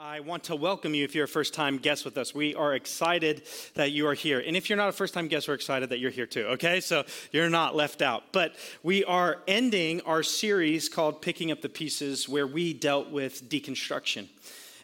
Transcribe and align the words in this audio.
I 0.00 0.20
want 0.20 0.44
to 0.44 0.54
welcome 0.54 0.94
you 0.94 1.02
if 1.02 1.16
you're 1.16 1.24
a 1.24 1.28
first 1.28 1.54
time 1.54 1.76
guest 1.78 2.04
with 2.04 2.16
us. 2.18 2.32
We 2.32 2.54
are 2.54 2.72
excited 2.72 3.42
that 3.74 3.90
you 3.90 4.06
are 4.06 4.14
here. 4.14 4.38
And 4.38 4.56
if 4.56 4.70
you're 4.70 4.76
not 4.76 4.88
a 4.88 4.92
first 4.92 5.12
time 5.12 5.26
guest, 5.26 5.48
we're 5.48 5.54
excited 5.54 5.88
that 5.88 5.98
you're 5.98 6.12
here 6.12 6.24
too, 6.24 6.46
okay? 6.50 6.78
So 6.78 7.02
you're 7.32 7.50
not 7.50 7.74
left 7.74 8.00
out. 8.00 8.22
But 8.30 8.54
we 8.84 9.02
are 9.02 9.38
ending 9.48 10.00
our 10.02 10.22
series 10.22 10.88
called 10.88 11.20
Picking 11.20 11.50
Up 11.50 11.62
the 11.62 11.68
Pieces, 11.68 12.28
where 12.28 12.46
we 12.46 12.74
dealt 12.74 13.10
with 13.10 13.48
deconstruction. 13.48 14.28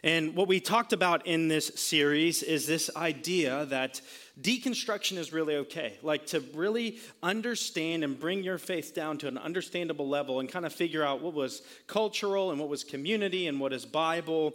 And 0.03 0.35
what 0.35 0.49
we 0.49 0.59
talked 0.59 0.91
about 0.91 1.25
in 1.25 1.47
this 1.47 1.71
series 1.75 2.43
is 2.43 2.67
this 2.67 2.91
idea 2.95 3.65
that 3.67 4.01
deconstruction 4.39 5.17
is 5.17 5.31
really 5.31 5.55
okay. 5.55 5.97
Like 6.03 6.27
to 6.27 6.41
really 6.53 6.99
understand 7.23 8.03
and 8.03 8.19
bring 8.19 8.43
your 8.43 8.57
faith 8.57 8.93
down 8.93 9.17
to 9.19 9.29
an 9.29 9.37
understandable 9.37 10.09
level 10.09 10.41
and 10.41 10.49
kind 10.49 10.65
of 10.65 10.73
figure 10.73 11.03
out 11.03 11.21
what 11.21 11.33
was 11.33 11.61
cultural 11.87 12.51
and 12.51 12.59
what 12.59 12.67
was 12.67 12.83
community 12.83 13.47
and 13.47 13.61
what 13.61 13.71
is 13.71 13.85
Bible 13.85 14.53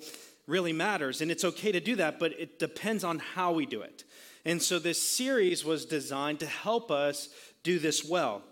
really 0.51 0.73
matters. 0.73 1.21
And 1.21 1.31
it's 1.31 1.45
okay 1.45 1.73
to 1.73 1.81
do 1.81 1.97
that, 1.97 2.19
but 2.19 2.33
it 2.39 2.59
depends 2.59 3.05
on 3.05 3.21
how 3.21 3.53
we 3.53 3.65
do 3.65 3.83
it. 3.83 4.05
And 4.45 4.61
so 4.61 4.79
this 4.79 5.01
series 5.01 5.65
was 5.65 5.85
designed 5.85 6.41
to 6.41 6.47
help 6.47 6.91
us 6.91 7.29
do 7.63 7.79
this 7.79 8.05
well. 8.05 8.43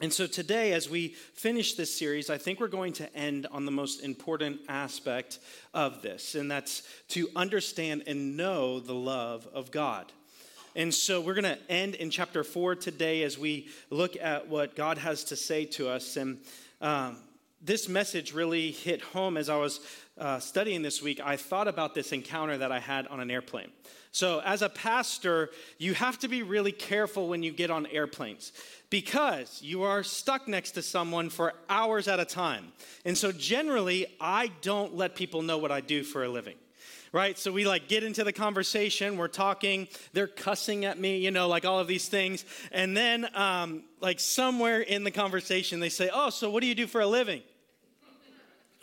And 0.00 0.12
so 0.12 0.26
today, 0.26 0.72
as 0.72 0.90
we 0.90 1.08
finish 1.34 1.74
this 1.74 1.96
series, 1.96 2.28
I 2.28 2.38
think 2.38 2.58
we're 2.58 2.66
going 2.68 2.92
to 2.94 3.14
end 3.14 3.46
on 3.52 3.66
the 3.66 3.70
most 3.70 4.02
important 4.02 4.60
aspect 4.68 5.38
of 5.74 6.02
this, 6.02 6.34
and 6.34 6.50
that's 6.50 6.82
to 7.08 7.28
understand 7.36 8.04
and 8.06 8.36
know 8.36 8.80
the 8.80 8.94
love 8.94 9.46
of 9.54 9.70
God. 9.70 10.10
And 10.74 10.92
so 10.92 11.20
we're 11.20 11.34
going 11.34 11.56
to 11.56 11.70
end 11.70 11.94
in 11.96 12.10
chapter 12.10 12.42
four 12.42 12.74
today 12.74 13.22
as 13.22 13.38
we 13.38 13.68
look 13.90 14.16
at 14.16 14.48
what 14.48 14.74
God 14.74 14.98
has 14.98 15.22
to 15.24 15.36
say 15.36 15.66
to 15.66 15.88
us. 15.88 16.16
And 16.16 16.38
um, 16.80 17.18
this 17.62 17.88
message 17.88 18.32
really 18.32 18.70
hit 18.70 19.00
home 19.00 19.36
as 19.36 19.48
I 19.48 19.56
was 19.56 19.80
uh, 20.18 20.38
studying 20.38 20.82
this 20.82 21.00
week, 21.00 21.20
I 21.20 21.36
thought 21.36 21.68
about 21.68 21.94
this 21.94 22.12
encounter 22.12 22.58
that 22.58 22.72
I 22.72 22.80
had 22.80 23.06
on 23.06 23.20
an 23.20 23.30
airplane. 23.30 23.70
So, 24.10 24.40
as 24.44 24.60
a 24.60 24.68
pastor, 24.68 25.50
you 25.78 25.94
have 25.94 26.18
to 26.18 26.28
be 26.28 26.42
really 26.42 26.72
careful 26.72 27.28
when 27.28 27.42
you 27.42 27.50
get 27.50 27.70
on 27.70 27.86
airplanes 27.86 28.52
because 28.90 29.62
you 29.62 29.84
are 29.84 30.02
stuck 30.02 30.46
next 30.46 30.72
to 30.72 30.82
someone 30.82 31.30
for 31.30 31.54
hours 31.70 32.08
at 32.08 32.20
a 32.20 32.26
time. 32.26 32.72
And 33.06 33.16
so, 33.16 33.32
generally, 33.32 34.06
I 34.20 34.50
don't 34.60 34.94
let 34.96 35.14
people 35.14 35.40
know 35.40 35.56
what 35.56 35.72
I 35.72 35.80
do 35.80 36.02
for 36.02 36.24
a 36.24 36.28
living 36.28 36.56
right? 37.12 37.38
So 37.38 37.52
we 37.52 37.66
like 37.66 37.88
get 37.88 38.02
into 38.02 38.24
the 38.24 38.32
conversation, 38.32 39.18
we're 39.18 39.28
talking, 39.28 39.86
they're 40.14 40.26
cussing 40.26 40.86
at 40.86 40.98
me, 40.98 41.18
you 41.18 41.30
know, 41.30 41.46
like 41.46 41.66
all 41.66 41.78
of 41.78 41.86
these 41.86 42.08
things. 42.08 42.46
And 42.70 42.96
then, 42.96 43.28
um, 43.34 43.84
like 44.00 44.18
somewhere 44.18 44.80
in 44.80 45.04
the 45.04 45.10
conversation, 45.10 45.78
they 45.78 45.90
say, 45.90 46.08
Oh, 46.10 46.30
so 46.30 46.50
what 46.50 46.62
do 46.62 46.66
you 46.66 46.74
do 46.74 46.86
for 46.86 47.02
a 47.02 47.06
living? 47.06 47.42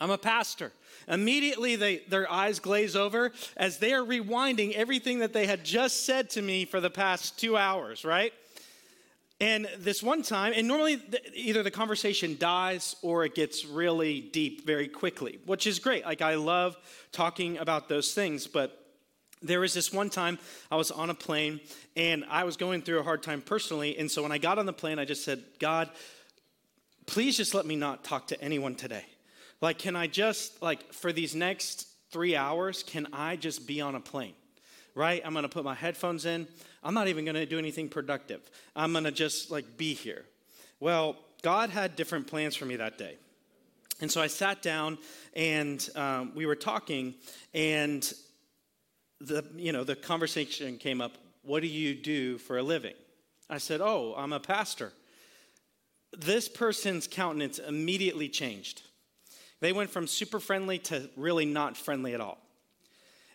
I'm 0.00 0.10
a 0.10 0.18
pastor. 0.18 0.72
Immediately, 1.08 1.76
they, 1.76 1.98
their 2.08 2.30
eyes 2.30 2.58
glaze 2.58 2.96
over 2.96 3.32
as 3.56 3.78
they 3.78 3.92
are 3.92 4.04
rewinding 4.04 4.72
everything 4.74 5.18
that 5.20 5.32
they 5.32 5.46
had 5.46 5.64
just 5.64 6.06
said 6.06 6.30
to 6.30 6.42
me 6.42 6.64
for 6.64 6.80
the 6.80 6.90
past 6.90 7.38
two 7.38 7.56
hours, 7.56 8.04
right? 8.04 8.32
And 9.40 9.66
this 9.78 10.02
one 10.02 10.22
time, 10.22 10.52
and 10.54 10.68
normally 10.68 11.00
either 11.34 11.62
the 11.62 11.70
conversation 11.70 12.36
dies 12.38 12.94
or 13.00 13.24
it 13.24 13.34
gets 13.34 13.64
really 13.64 14.20
deep 14.20 14.66
very 14.66 14.86
quickly, 14.86 15.38
which 15.46 15.66
is 15.66 15.78
great. 15.78 16.04
Like, 16.04 16.20
I 16.20 16.34
love 16.34 16.76
talking 17.10 17.56
about 17.56 17.88
those 17.88 18.12
things, 18.12 18.46
but 18.46 18.76
there 19.42 19.60
was 19.60 19.72
this 19.72 19.92
one 19.92 20.10
time 20.10 20.38
I 20.70 20.76
was 20.76 20.90
on 20.90 21.08
a 21.08 21.14
plane 21.14 21.60
and 21.96 22.24
I 22.28 22.44
was 22.44 22.58
going 22.58 22.82
through 22.82 23.00
a 23.00 23.02
hard 23.02 23.22
time 23.22 23.40
personally. 23.40 23.98
And 23.98 24.10
so 24.10 24.22
when 24.22 24.32
I 24.32 24.36
got 24.36 24.58
on 24.58 24.66
the 24.66 24.74
plane, 24.74 24.98
I 24.98 25.06
just 25.06 25.24
said, 25.24 25.42
God, 25.58 25.88
please 27.06 27.38
just 27.38 27.54
let 27.54 27.64
me 27.64 27.76
not 27.76 28.04
talk 28.04 28.26
to 28.28 28.40
anyone 28.42 28.74
today. 28.74 29.06
Like, 29.60 29.78
can 29.78 29.96
I 29.96 30.06
just, 30.06 30.62
like, 30.62 30.92
for 30.92 31.12
these 31.12 31.34
next 31.34 31.86
three 32.10 32.34
hours, 32.34 32.82
can 32.82 33.08
I 33.12 33.36
just 33.36 33.66
be 33.66 33.80
on 33.80 33.94
a 33.94 34.00
plane? 34.00 34.34
Right? 34.94 35.22
I'm 35.24 35.34
gonna 35.34 35.48
put 35.48 35.64
my 35.64 35.74
headphones 35.74 36.26
in. 36.26 36.48
I'm 36.82 36.94
not 36.94 37.08
even 37.08 37.24
gonna 37.24 37.46
do 37.46 37.58
anything 37.58 37.88
productive. 37.88 38.40
I'm 38.74 38.92
gonna 38.92 39.10
just, 39.12 39.50
like, 39.50 39.76
be 39.76 39.94
here. 39.94 40.24
Well, 40.80 41.16
God 41.42 41.70
had 41.70 41.96
different 41.96 42.26
plans 42.26 42.56
for 42.56 42.64
me 42.64 42.76
that 42.76 42.98
day. 42.98 43.16
And 44.00 44.10
so 44.10 44.20
I 44.20 44.28
sat 44.28 44.62
down 44.62 44.98
and 45.34 45.86
um, 45.94 46.32
we 46.34 46.46
were 46.46 46.56
talking, 46.56 47.14
and 47.52 48.10
the, 49.20 49.44
you 49.56 49.72
know, 49.72 49.84
the 49.84 49.94
conversation 49.94 50.78
came 50.78 51.00
up 51.00 51.12
what 51.42 51.62
do 51.62 51.68
you 51.68 51.94
do 51.94 52.38
for 52.38 52.58
a 52.58 52.62
living? 52.62 52.94
I 53.48 53.58
said, 53.58 53.80
Oh, 53.80 54.14
I'm 54.16 54.32
a 54.32 54.40
pastor. 54.40 54.92
This 56.16 56.48
person's 56.48 57.06
countenance 57.06 57.58
immediately 57.58 58.28
changed. 58.28 58.82
They 59.60 59.72
went 59.72 59.90
from 59.90 60.06
super 60.06 60.40
friendly 60.40 60.78
to 60.80 61.08
really 61.16 61.44
not 61.44 61.76
friendly 61.76 62.14
at 62.14 62.20
all. 62.20 62.38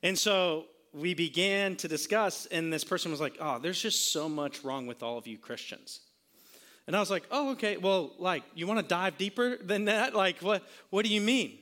And 0.04 0.18
so 0.18 0.66
we 0.94 1.14
began 1.14 1.76
to 1.78 1.88
discuss, 1.88 2.46
and 2.48 2.72
this 2.72 2.84
person 2.84 3.12
was 3.12 3.22
like, 3.22 3.38
Oh, 3.40 3.60
there's 3.60 3.82
just 3.82 4.12
so 4.12 4.28
much 4.28 4.64
wrong 4.64 4.88
with 4.88 5.04
all 5.04 5.18
of 5.18 5.28
you 5.28 5.38
Christians. 5.38 6.02
And 6.88 6.96
I 6.96 7.00
was 7.00 7.12
like, 7.12 7.24
Oh, 7.32 7.52
okay, 7.52 7.78
well, 7.78 8.14
like, 8.18 8.44
you 8.56 8.68
want 8.68 8.80
to 8.80 8.86
dive 8.86 9.18
deeper 9.18 9.58
than 9.58 9.86
that? 9.86 10.14
Like, 10.16 10.40
what, 10.42 10.64
what 10.90 11.06
do 11.06 11.14
you 11.14 11.22
mean? 11.22 11.58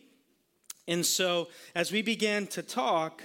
And 0.87 1.05
so 1.05 1.47
as 1.75 1.91
we 1.91 2.01
began 2.01 2.47
to 2.47 2.61
talk, 2.61 3.23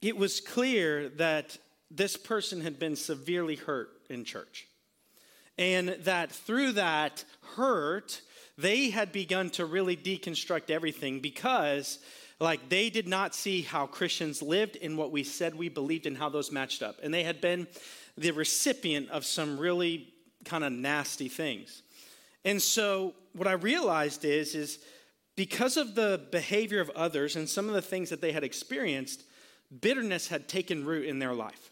it 0.00 0.16
was 0.16 0.40
clear 0.40 1.08
that 1.10 1.58
this 1.90 2.16
person 2.16 2.60
had 2.60 2.78
been 2.78 2.96
severely 2.96 3.56
hurt 3.56 3.90
in 4.08 4.24
church. 4.24 4.68
And 5.58 5.90
that 6.04 6.30
through 6.32 6.72
that 6.72 7.24
hurt, 7.56 8.20
they 8.58 8.90
had 8.90 9.12
begun 9.12 9.50
to 9.50 9.66
really 9.66 9.96
deconstruct 9.96 10.70
everything 10.70 11.20
because 11.20 11.98
like 12.40 12.68
they 12.68 12.90
did 12.90 13.08
not 13.08 13.34
see 13.34 13.62
how 13.62 13.86
Christians 13.86 14.42
lived 14.42 14.76
and 14.82 14.98
what 14.98 15.10
we 15.10 15.24
said 15.24 15.54
we 15.54 15.68
believed 15.68 16.06
and 16.06 16.16
how 16.16 16.28
those 16.28 16.52
matched 16.52 16.82
up. 16.82 16.96
And 17.02 17.12
they 17.12 17.24
had 17.24 17.40
been 17.40 17.66
the 18.16 18.30
recipient 18.30 19.10
of 19.10 19.24
some 19.24 19.58
really 19.58 20.12
kind 20.44 20.64
of 20.64 20.72
nasty 20.72 21.28
things. 21.28 21.82
And 22.44 22.60
so 22.60 23.14
what 23.32 23.48
I 23.48 23.52
realized 23.52 24.24
is 24.24 24.54
is 24.54 24.78
because 25.34 25.76
of 25.76 25.94
the 25.94 26.26
behavior 26.30 26.80
of 26.80 26.90
others 26.90 27.36
and 27.36 27.48
some 27.48 27.68
of 27.68 27.74
the 27.74 27.82
things 27.82 28.10
that 28.10 28.20
they 28.20 28.32
had 28.32 28.44
experienced, 28.44 29.24
bitterness 29.80 30.28
had 30.28 30.48
taken 30.48 30.84
root 30.84 31.06
in 31.06 31.18
their 31.18 31.34
life. 31.34 31.70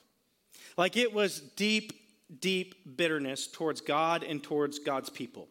Like 0.77 0.97
it 0.97 1.13
was 1.13 1.41
deep, 1.41 1.93
deep 2.41 2.97
bitterness 2.97 3.47
towards 3.47 3.81
God 3.81 4.23
and 4.23 4.43
towards 4.43 4.79
God's 4.79 5.11
people. 5.11 5.49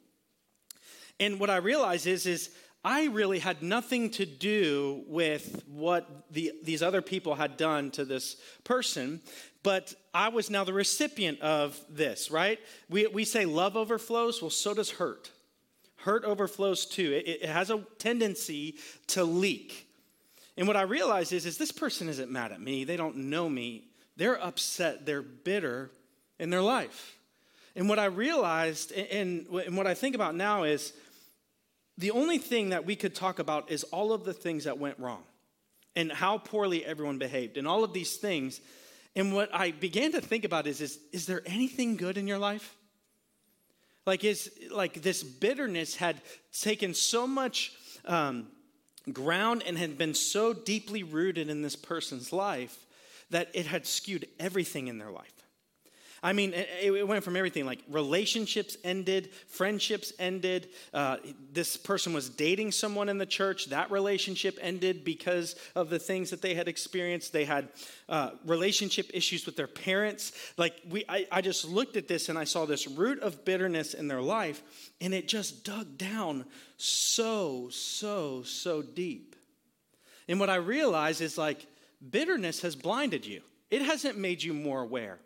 And 1.20 1.40
what 1.40 1.50
I 1.50 1.58
realize 1.58 2.06
is, 2.06 2.26
is 2.26 2.50
I 2.84 3.06
really 3.06 3.40
had 3.40 3.64
nothing 3.64 4.10
to 4.12 4.26
do 4.26 5.04
with 5.08 5.64
what 5.68 6.26
the, 6.32 6.52
these 6.64 6.84
other 6.84 7.02
people 7.02 7.36
had 7.36 7.56
done 7.56 7.92
to 7.92 8.04
this 8.04 8.36
person, 8.66 9.22
but 9.64 9.94
I 10.14 10.28
was 10.28 10.50
now 10.50 10.66
the 10.66 10.74
recipient 10.74 11.40
of 11.40 11.80
this, 11.90 12.30
right? 12.30 12.60
We, 12.90 13.08
we 13.08 13.24
say 13.24 13.46
love 13.46 13.78
overflows, 13.78 14.42
well, 14.42 14.52
so 14.52 14.74
does 14.74 14.92
hurt. 14.92 15.32
Hurt 15.98 16.26
overflows 16.26 16.86
too. 16.86 17.14
It, 17.14 17.44
it 17.44 17.46
has 17.46 17.70
a 17.70 17.86
tendency 18.00 18.76
to 19.08 19.24
leak. 19.24 19.88
And 20.58 20.68
what 20.68 20.76
I 20.76 20.82
realize 20.82 21.32
is, 21.32 21.46
is 21.46 21.58
this 21.58 21.72
person 21.72 22.10
isn't 22.10 22.30
mad 22.30 22.52
at 22.52 22.60
me. 22.60 22.84
They 22.84 22.98
don't 22.98 23.16
know 23.16 23.48
me. 23.48 23.86
They're 24.18 24.44
upset. 24.44 25.06
They're 25.06 25.22
bitter 25.22 25.90
in 26.38 26.50
their 26.50 26.62
life. 26.62 27.18
And 27.76 27.88
what 27.88 27.98
I 27.98 28.06
realized, 28.06 28.92
and, 28.92 29.48
and 29.48 29.78
what 29.78 29.88
I 29.88 29.94
think 29.94 30.14
about 30.14 30.36
now 30.36 30.64
is, 30.64 30.94
the 31.98 32.12
only 32.12 32.38
thing 32.38 32.70
that 32.70 32.86
we 32.86 32.96
could 32.96 33.14
talk 33.14 33.40
about 33.40 33.72
is 33.72 33.84
all 33.86 34.14
of 34.14 34.26
the 34.26 34.34
things 34.34 34.64
that 34.64 34.80
went 34.80 34.98
wrong 35.00 35.24
and 35.96 36.12
how 36.12 36.38
poorly 36.38 36.84
everyone 36.84 37.20
behaved 37.20 37.58
and 37.58 37.68
all 37.68 37.84
of 37.84 37.94
these 37.94 38.18
things. 38.18 38.62
And 39.16 39.34
what 39.34 39.54
I 39.54 39.72
began 39.72 40.12
to 40.14 40.22
think 40.22 40.44
about 40.44 40.66
is, 40.66 40.82
is, 40.82 41.00
is 41.12 41.26
there 41.28 41.44
anything 41.46 41.96
good 41.96 42.18
in 42.18 42.28
your 42.28 42.40
life? 42.40 42.76
Like, 44.06 44.24
is 44.24 44.52
like 44.72 45.02
this 45.02 45.24
bitterness 45.24 45.96
had 45.96 46.22
taken 46.52 46.94
so 46.94 47.26
much 47.28 47.72
um, 48.06 48.48
ground 49.12 49.64
and 49.66 49.78
had 49.78 49.98
been 49.98 50.14
so 50.14 50.54
deeply 50.54 51.04
rooted 51.04 51.50
in 51.50 51.62
this 51.62 51.76
person's 51.76 52.34
life 52.34 52.86
that 53.30 53.50
it 53.54 53.66
had 53.66 53.86
skewed 53.86 54.28
everything 54.40 54.88
in 54.88 54.98
their 54.98 55.12
life. 55.12 55.43
I 56.26 56.32
mean, 56.32 56.54
it, 56.54 57.06
went 57.06 57.26
from 57.26 57.36
everything 57.36 57.66
like 57.66 57.80
relationships 57.90 58.78
ended, 58.86 59.34
friendships 59.48 60.14
ended. 60.18 60.70
Uh, 60.94 61.18
this 61.52 61.76
person 61.76 62.14
was 62.14 62.30
dating 62.30 62.72
someone 62.72 63.10
in 63.10 63.18
the 63.18 63.26
church. 63.26 63.66
That 63.66 63.92
relationship 63.92 64.58
ended 64.62 65.04
because 65.04 65.58
of 65.76 65.90
the 65.90 66.00
things 66.00 66.30
that 66.30 66.42
they 66.42 66.56
had 66.56 66.70
experienced. 66.70 67.34
They 67.34 67.44
had 67.44 67.68
uh, 68.08 68.32
relationship 68.46 69.12
issues 69.14 69.46
with 69.46 69.58
their 69.58 69.68
parents. 69.68 70.32
Like, 70.56 70.76
we, 70.90 71.04
I, 71.10 71.28
I 71.30 71.42
just 71.42 71.66
looked 71.66 71.98
at 71.98 72.08
this 72.08 72.30
and 72.30 72.40
I 72.40 72.46
saw 72.46 72.66
this 72.66 72.88
root 72.88 73.20
of 73.20 73.44
bitterness 73.44 73.94
in 73.94 74.08
their 74.08 74.22
life, 74.22 74.64
and 75.02 75.14
it 75.14 75.28
just 75.28 75.66
dug 75.66 75.98
down 75.98 76.46
so, 76.78 77.68
so, 77.70 78.44
so 78.44 78.82
deep. 78.82 79.36
And 80.30 80.40
what 80.40 80.50
I 80.50 80.56
realized 80.56 81.20
is 81.20 81.38
like, 81.38 81.68
bitterness 82.10 82.62
has 82.62 82.78
blinded 82.78 83.26
you, 83.26 83.42
it 83.70 83.82
hasn't 83.82 84.18
made 84.18 84.42
you 84.42 84.54
more 84.54 84.82
aware 84.82 85.20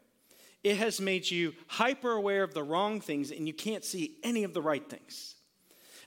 it 0.68 0.78
has 0.78 1.00
made 1.00 1.30
you 1.30 1.54
hyper 1.68 2.12
aware 2.12 2.44
of 2.44 2.54
the 2.54 2.64
wrong 2.64 3.00
things 3.00 3.32
and 3.32 3.48
you 3.48 3.54
can't 3.54 3.86
see 3.86 4.18
any 4.22 4.44
of 4.44 4.54
the 4.54 4.62
right 4.62 4.88
things. 4.90 5.36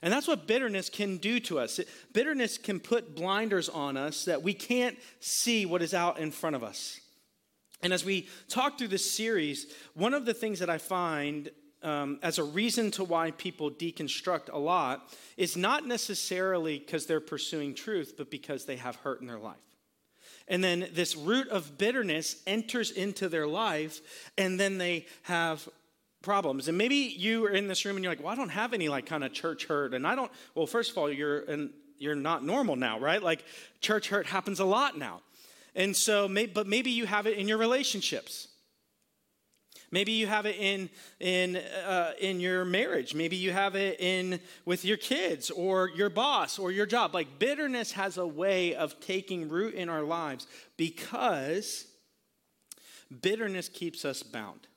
And 0.03 0.13
that's 0.13 0.27
what 0.27 0.47
bitterness 0.47 0.89
can 0.89 1.17
do 1.17 1.39
to 1.41 1.59
us. 1.59 1.79
bitterness 2.13 2.57
can 2.57 2.79
put 2.79 3.15
blinders 3.15 3.69
on 3.69 3.97
us 3.97 4.25
that 4.25 4.43
we 4.43 4.53
can't 4.53 4.97
see 5.19 5.65
what 5.65 5.81
is 5.81 5.93
out 5.93 6.19
in 6.19 6.31
front 6.31 6.55
of 6.55 6.63
us. 6.63 6.99
And 7.83 7.91
as 7.91 8.05
we 8.05 8.27
talk 8.47 8.77
through 8.77 8.89
this 8.89 9.09
series, 9.09 9.67
one 9.95 10.13
of 10.13 10.25
the 10.25 10.33
things 10.33 10.59
that 10.59 10.69
I 10.69 10.77
find 10.77 11.49
um, 11.81 12.19
as 12.21 12.37
a 12.37 12.43
reason 12.43 12.91
to 12.91 13.03
why 13.03 13.31
people 13.31 13.71
deconstruct 13.71 14.53
a 14.53 14.59
lot 14.59 15.11
is 15.37 15.57
not 15.57 15.87
necessarily 15.87 16.77
because 16.77 17.07
they're 17.07 17.19
pursuing 17.19 17.73
truth, 17.73 18.13
but 18.15 18.29
because 18.29 18.65
they 18.65 18.75
have 18.75 18.97
hurt 18.97 19.21
in 19.21 19.27
their 19.27 19.39
life. 19.39 19.57
And 20.47 20.63
then 20.63 20.87
this 20.93 21.15
root 21.15 21.47
of 21.49 21.77
bitterness 21.77 22.35
enters 22.45 22.91
into 22.91 23.29
their 23.29 23.47
life, 23.47 24.01
and 24.37 24.59
then 24.59 24.77
they 24.77 25.05
have 25.23 25.67
problems. 26.21 26.67
And 26.67 26.77
maybe 26.77 26.95
you 26.95 27.45
are 27.45 27.49
in 27.49 27.67
this 27.67 27.83
room 27.85 27.95
and 27.95 28.03
you're 28.03 28.11
like, 28.11 28.23
well, 28.23 28.31
I 28.31 28.35
don't 28.35 28.49
have 28.49 28.73
any 28.73 28.89
like 28.89 29.05
kind 29.05 29.23
of 29.23 29.33
church 29.33 29.65
hurt. 29.65 29.93
And 29.93 30.05
I 30.05 30.15
don't, 30.15 30.31
well, 30.55 30.67
first 30.67 30.91
of 30.91 30.97
all, 30.97 31.11
you're, 31.11 31.41
and 31.41 31.71
you're 31.97 32.15
not 32.15 32.43
normal 32.43 32.75
now, 32.75 32.99
right? 32.99 33.21
Like 33.21 33.43
church 33.79 34.09
hurt 34.09 34.27
happens 34.27 34.59
a 34.59 34.65
lot 34.65 34.97
now. 34.97 35.21
And 35.75 35.95
so, 35.95 36.29
but 36.53 36.67
maybe 36.67 36.91
you 36.91 37.05
have 37.05 37.27
it 37.27 37.37
in 37.37 37.47
your 37.47 37.57
relationships. 37.57 38.49
Maybe 39.91 40.13
you 40.13 40.25
have 40.25 40.45
it 40.45 40.55
in 40.57 40.89
in 41.19 41.57
uh, 41.57 42.13
in 42.19 42.39
your 42.39 42.63
marriage. 42.63 43.13
Maybe 43.13 43.35
you 43.35 43.51
have 43.51 43.75
it 43.75 43.99
in 43.99 44.39
with 44.65 44.85
your 44.85 44.97
kids 44.97 45.51
or 45.51 45.89
your 45.89 46.09
boss 46.09 46.57
or 46.57 46.71
your 46.71 46.85
job. 46.85 47.13
Like 47.13 47.39
bitterness 47.39 47.91
has 47.91 48.17
a 48.17 48.25
way 48.25 48.73
of 48.73 48.99
taking 49.01 49.49
root 49.49 49.73
in 49.73 49.89
our 49.89 50.03
lives 50.03 50.47
because 50.77 51.87
bitterness 53.21 53.67
keeps 53.67 54.05
us 54.05 54.23
bound. 54.23 54.67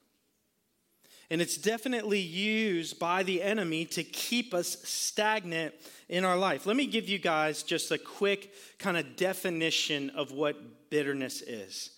And 1.31 1.41
it's 1.41 1.57
definitely 1.57 2.21
used 2.21 2.99
by 2.99 3.23
the 3.23 3.43
enemy 3.43 3.87
to 3.87 4.05
keep 4.05 4.53
us 4.53 4.77
stagnant 4.85 5.75
in 6.09 6.25
our 6.25 6.37
life. 6.37 6.67
Let 6.67 6.77
me 6.77 6.87
give 6.87 7.09
you 7.09 7.19
guys 7.19 7.63
just 7.63 7.91
a 7.91 7.99
quick 7.99 8.53
kind 8.79 8.97
of 8.97 9.17
definition 9.17 10.11
of 10.11 10.33
what 10.33 10.91
bitterness 10.91 11.41
is. 11.41 11.94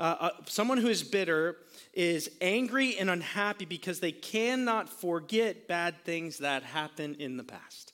Uh, 0.00 0.16
uh, 0.20 0.30
someone 0.46 0.78
who 0.78 0.88
is 0.88 1.02
bitter 1.02 1.56
is 1.92 2.30
angry 2.40 2.98
and 2.98 3.08
unhappy 3.08 3.64
because 3.64 4.00
they 4.00 4.12
cannot 4.12 4.88
forget 4.88 5.68
bad 5.68 5.94
things 6.04 6.38
that 6.38 6.62
happened 6.62 7.16
in 7.16 7.36
the 7.36 7.44
past. 7.44 7.92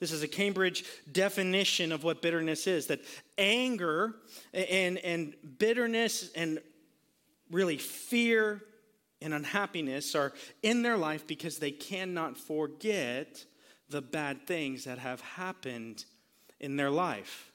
This 0.00 0.10
is 0.10 0.22
a 0.22 0.28
Cambridge 0.28 0.84
definition 1.12 1.92
of 1.92 2.02
what 2.02 2.22
bitterness 2.22 2.66
is 2.66 2.86
that 2.88 3.00
anger 3.38 4.16
and, 4.52 4.98
and 4.98 5.34
bitterness 5.58 6.30
and 6.34 6.60
really 7.50 7.76
fear 7.76 8.64
and 9.20 9.32
unhappiness 9.32 10.14
are 10.14 10.32
in 10.62 10.82
their 10.82 10.96
life 10.96 11.26
because 11.26 11.58
they 11.58 11.70
cannot 11.70 12.36
forget 12.36 13.44
the 13.90 14.02
bad 14.02 14.46
things 14.46 14.84
that 14.84 14.98
have 14.98 15.20
happened 15.20 16.04
in 16.58 16.76
their 16.76 16.90
life. 16.90 17.51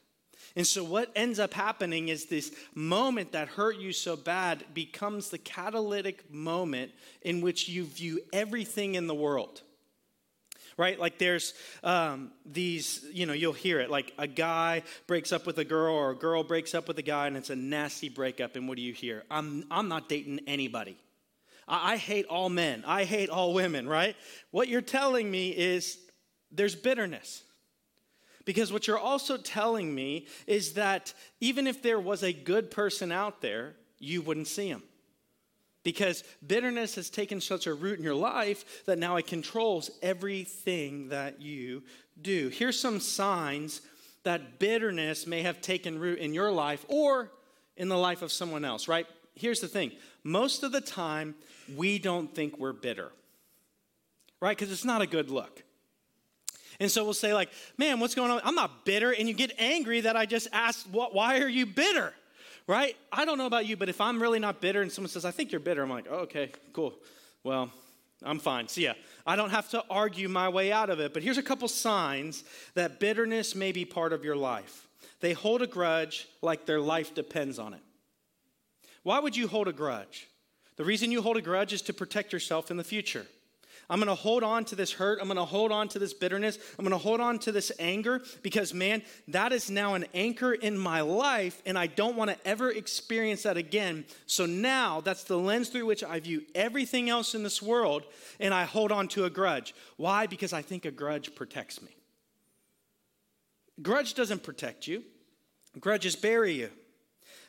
And 0.58 0.66
so, 0.66 0.84
what 0.84 1.12
ends 1.16 1.38
up 1.38 1.54
happening 1.54 2.08
is 2.08 2.26
this 2.26 2.52
moment 2.74 3.34
that 3.34 3.48
hurt 3.48 3.78
you 3.78 3.94
so 3.94 4.16
bad 4.16 4.66
becomes 4.74 5.30
the 5.30 5.38
catalytic 5.38 6.34
moment 6.34 6.94
in 7.22 7.42
which 7.42 7.70
you 7.70 7.84
view 7.84 8.22
everything 8.34 8.96
in 8.96 9.06
the 9.06 9.14
world. 9.14 9.62
Right? 10.76 11.00
Like, 11.00 11.20
there's 11.20 11.54
um, 11.84 12.32
these, 12.44 13.06
you 13.14 13.28
know, 13.28 13.34
you'll 13.34 13.54
hear 13.54 13.80
it 13.80 13.92
like 13.92 14.14
a 14.18 14.26
guy 14.26 14.82
breaks 15.06 15.32
up 15.32 15.46
with 15.46 15.60
a 15.60 15.64
girl 15.64 15.94
or 15.94 16.10
a 16.10 16.16
girl 16.16 16.44
breaks 16.44 16.74
up 16.74 16.88
with 16.88 16.98
a 16.98 17.04
guy 17.04 17.28
and 17.28 17.38
it's 17.38 17.52
a 17.52 17.56
nasty 17.56 18.10
breakup. 18.10 18.56
And 18.56 18.68
what 18.68 18.78
do 18.78 18.84
you 18.84 18.94
hear? 18.94 19.26
I'm, 19.30 19.64
I'm 19.70 19.88
not 19.88 20.10
dating 20.10 20.40
anybody. 20.48 20.98
I 21.68 21.98
hate 21.98 22.26
all 22.26 22.50
men. 22.50 22.84
I 22.88 23.04
hate 23.04 23.30
all 23.30 23.54
women, 23.54 23.88
right? 23.88 24.16
What 24.50 24.70
you're 24.70 24.82
telling 24.82 25.30
me 25.30 25.50
is 25.50 26.00
there's 26.52 26.76
bitterness. 26.76 27.44
Because 28.48 28.72
what 28.72 28.88
you're 28.88 28.98
also 28.98 29.36
telling 29.36 29.94
me 29.94 30.26
is 30.48 30.76
that 30.76 31.14
even 31.42 31.68
if 31.68 31.82
there 31.82 32.00
was 32.00 32.24
a 32.24 32.32
good 32.32 32.72
person 32.72 33.12
out 33.12 33.42
there, 33.42 33.76
you 34.00 34.22
wouldn't 34.22 34.48
see 34.48 34.70
him. 34.70 34.84
Because 35.84 36.24
bitterness 36.46 36.96
has 36.96 37.10
taken 37.10 37.42
such 37.42 37.68
a 37.68 37.74
root 37.74 38.00
in 38.00 38.06
your 38.06 38.16
life 38.16 38.86
that 38.86 39.00
now 39.00 39.18
it 39.18 39.28
controls 39.28 39.92
everything 40.02 41.10
that 41.10 41.42
you 41.42 41.84
do. 42.22 42.48
Here's 42.48 42.80
some 42.80 43.02
signs 43.02 43.82
that 44.24 44.60
bitterness 44.60 45.28
may 45.28 45.42
have 45.42 45.60
taken 45.60 46.00
root 46.00 46.20
in 46.20 46.34
your 46.34 46.54
life 46.54 46.86
or 46.88 47.34
in 47.76 47.90
the 47.90 47.98
life 47.98 48.22
of 48.22 48.32
someone 48.32 48.64
else, 48.64 48.88
right? 48.88 49.08
Here's 49.36 49.60
the 49.60 49.68
thing 49.68 49.92
most 50.24 50.64
of 50.64 50.72
the 50.72 50.80
time, 50.80 51.36
we 51.76 52.00
don't 52.00 52.34
think 52.34 52.58
we're 52.58 52.72
bitter, 52.72 53.12
right? 54.40 54.58
Because 54.58 54.72
it's 54.72 54.86
not 54.86 55.02
a 55.02 55.08
good 55.08 55.30
look. 55.30 55.64
And 56.80 56.92
so 56.92 57.04
we'll 57.04 57.14
say, 57.14 57.34
like, 57.34 57.50
man, 57.78 58.00
what's 58.00 58.14
going 58.14 58.32
on? 58.32 58.42
I'm 58.44 58.56
not 58.56 58.86
bitter. 58.86 59.12
And 59.12 59.28
you 59.28 59.34
get 59.34 59.54
angry 59.58 60.02
that 60.02 60.16
I 60.16 60.26
just 60.26 60.48
asked, 60.54 60.88
why 60.92 61.40
are 61.40 61.48
you 61.48 61.66
bitter? 61.66 62.14
Right? 62.68 62.96
I 63.12 63.26
don't 63.26 63.38
know 63.38 63.46
about 63.46 63.66
you, 63.66 63.78
but 63.78 63.90
if 63.90 64.00
I'm 64.02 64.22
really 64.22 64.40
not 64.40 64.62
bitter 64.62 64.82
and 64.82 64.92
someone 64.92 65.10
says, 65.10 65.26
I 65.26 65.32
think 65.32 65.52
you're 65.52 65.60
bitter, 65.60 65.82
I'm 65.82 65.90
like, 65.90 66.06
oh, 66.10 66.20
okay, 66.20 66.52
cool. 66.74 66.94
Well, 67.44 67.72
I'm 68.24 68.40
fine. 68.40 68.68
See 68.68 68.84
ya. 68.84 68.94
I 69.26 69.36
don't 69.36 69.52
have 69.52 69.70
to 69.70 69.84
argue 69.90 70.28
my 70.28 70.50
way 70.50 70.72
out 70.72 70.90
of 70.90 71.00
it. 71.00 71.14
But 71.14 71.24
here's 71.24 71.38
a 71.38 71.44
couple 71.44 71.68
signs 71.68 72.44
that 72.74 73.00
bitterness 73.00 73.56
may 73.56 73.72
be 73.72 73.86
part 73.86 74.14
of 74.14 74.24
your 74.24 74.36
life. 74.36 74.88
They 75.20 75.34
hold 75.34 75.62
a 75.62 75.68
grudge 75.68 76.28
like 76.42 76.66
their 76.66 76.82
life 76.82 77.16
depends 77.16 77.58
on 77.58 77.74
it. 77.74 77.82
Why 79.04 79.20
would 79.20 79.36
you 79.36 79.48
hold 79.48 79.68
a 79.68 79.74
grudge? 79.74 80.28
The 80.76 80.84
reason 80.84 81.12
you 81.12 81.22
hold 81.22 81.38
a 81.38 81.42
grudge 81.42 81.74
is 81.74 81.82
to 81.84 81.94
protect 81.94 82.34
yourself 82.34 82.70
in 82.70 82.78
the 82.78 82.84
future. 82.84 83.26
I'm 83.90 84.00
going 84.00 84.08
to 84.10 84.16
hold 84.16 84.44
on 84.44 84.66
to 84.66 84.76
this 84.76 84.92
hurt. 84.92 85.20
I'm 85.22 85.28
going 85.28 85.38
to 85.38 85.46
hold 85.46 85.72
on 85.72 85.88
to 85.90 86.00
this 86.00 86.14
bitterness. 86.14 86.60
I'm 86.78 86.84
going 86.84 86.92
to 86.92 86.98
hold 86.98 87.22
on 87.22 87.40
to 87.40 87.54
this 87.54 87.72
anger 87.80 88.22
because, 88.44 88.74
man, 88.74 89.02
that 89.30 89.54
is 89.54 89.70
now 89.70 89.94
an 89.94 90.06
anchor 90.14 90.54
in 90.54 90.78
my 90.78 91.00
life, 91.02 91.62
and 91.66 91.78
I 91.78 91.88
don't 91.88 92.18
want 92.18 92.30
to 92.30 92.48
ever 92.48 92.70
experience 92.70 93.44
that 93.44 93.56
again. 93.56 94.04
So 94.26 94.46
now 94.46 95.00
that's 95.00 95.24
the 95.24 95.38
lens 95.38 95.70
through 95.70 95.86
which 95.86 96.04
I 96.04 96.20
view 96.20 96.42
everything 96.54 97.10
else 97.10 97.34
in 97.34 97.44
this 97.44 97.62
world, 97.62 98.04
and 98.42 98.54
I 98.54 98.66
hold 98.66 98.92
on 98.92 99.08
to 99.10 99.24
a 99.24 99.30
grudge. 99.30 99.74
Why? 99.96 100.28
Because 100.28 100.52
I 100.52 100.62
think 100.62 100.84
a 100.84 100.92
grudge 100.92 101.34
protects 101.34 101.82
me. 101.82 101.96
Grudge 103.82 104.16
doesn't 104.16 104.44
protect 104.44 104.88
you, 104.88 105.04
grudges 105.80 106.16
bury 106.16 106.54
you. 106.54 106.72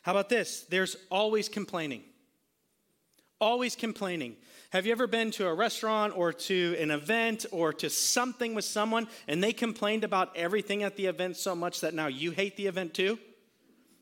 How 0.03 0.11
about 0.11 0.29
this? 0.29 0.61
There's 0.69 0.95
always 1.09 1.49
complaining. 1.49 2.03
Always 3.41 3.75
complaining. 3.75 4.35
Have 4.71 4.85
you 4.85 4.91
ever 4.91 5.07
been 5.07 5.31
to 5.31 5.47
a 5.47 5.53
restaurant 5.53 6.15
or 6.15 6.31
to 6.31 6.75
an 6.79 6.91
event 6.91 7.47
or 7.51 7.73
to 7.73 7.89
something 7.89 8.53
with 8.53 8.65
someone 8.65 9.07
and 9.27 9.43
they 9.43 9.51
complained 9.51 10.03
about 10.03 10.37
everything 10.37 10.83
at 10.83 10.95
the 10.95 11.07
event 11.07 11.37
so 11.37 11.55
much 11.55 11.81
that 11.81 11.95
now 11.95 12.05
you 12.05 12.29
hate 12.29 12.55
the 12.55 12.67
event 12.67 12.93
too? 12.93 13.17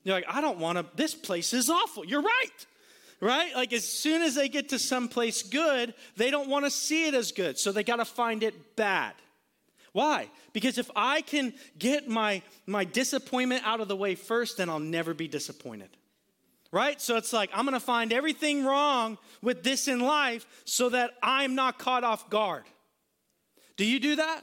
You're 0.04 0.16
like, 0.16 0.26
I 0.28 0.42
don't 0.42 0.60
want 0.60 0.78
to, 0.78 0.86
this 0.96 1.16
place 1.16 1.54
is 1.54 1.70
awful. 1.70 2.06
You're 2.06 2.22
right. 2.22 2.66
Right? 3.22 3.56
Like 3.56 3.72
as 3.72 3.86
soon 3.86 4.22
as 4.22 4.36
they 4.36 4.50
get 4.50 4.70
to 4.70 4.80
someplace 4.80 5.42
good, 5.42 5.94
they 6.18 6.32
don't 6.32 6.50
want 6.50 6.66
to 6.66 6.72
see 6.72 7.08
it 7.08 7.14
as 7.14 7.32
good. 7.32 7.58
So 7.58 7.72
they 7.72 7.84
got 7.84 7.98
to 7.98 8.06
find 8.06 8.44
it 8.44 8.76
bad. 8.76 9.14
Why? 9.94 10.30
Because 10.52 10.78
if 10.78 10.92
I 10.98 11.22
can 11.22 11.54
get 11.80 12.10
my, 12.10 12.42
my 12.66 12.84
disappointment 12.84 13.64
out 13.66 13.80
of 13.80 13.88
the 13.88 13.96
way 13.96 14.16
first, 14.16 14.58
then 14.58 14.70
I'll 14.70 14.80
never 14.80 15.14
be 15.14 15.30
disappointed 15.30 15.90
right? 16.72 17.02
So 17.02 17.18
it's 17.18 17.34
like, 17.34 17.50
I'm 17.54 17.66
going 17.66 17.74
to 17.74 17.80
find 17.80 18.12
everything 18.12 18.66
wrong 18.66 19.18
with 19.42 19.64
this 19.64 19.88
in 19.88 20.00
life 20.00 20.46
so 20.66 20.90
that 20.90 21.12
I'm 21.22 21.56
not 21.56 21.80
caught 21.80 22.04
off 22.04 22.30
guard. 22.30 22.64
Do 23.78 23.86
you 23.86 24.00
do 24.00 24.16
that? 24.18 24.42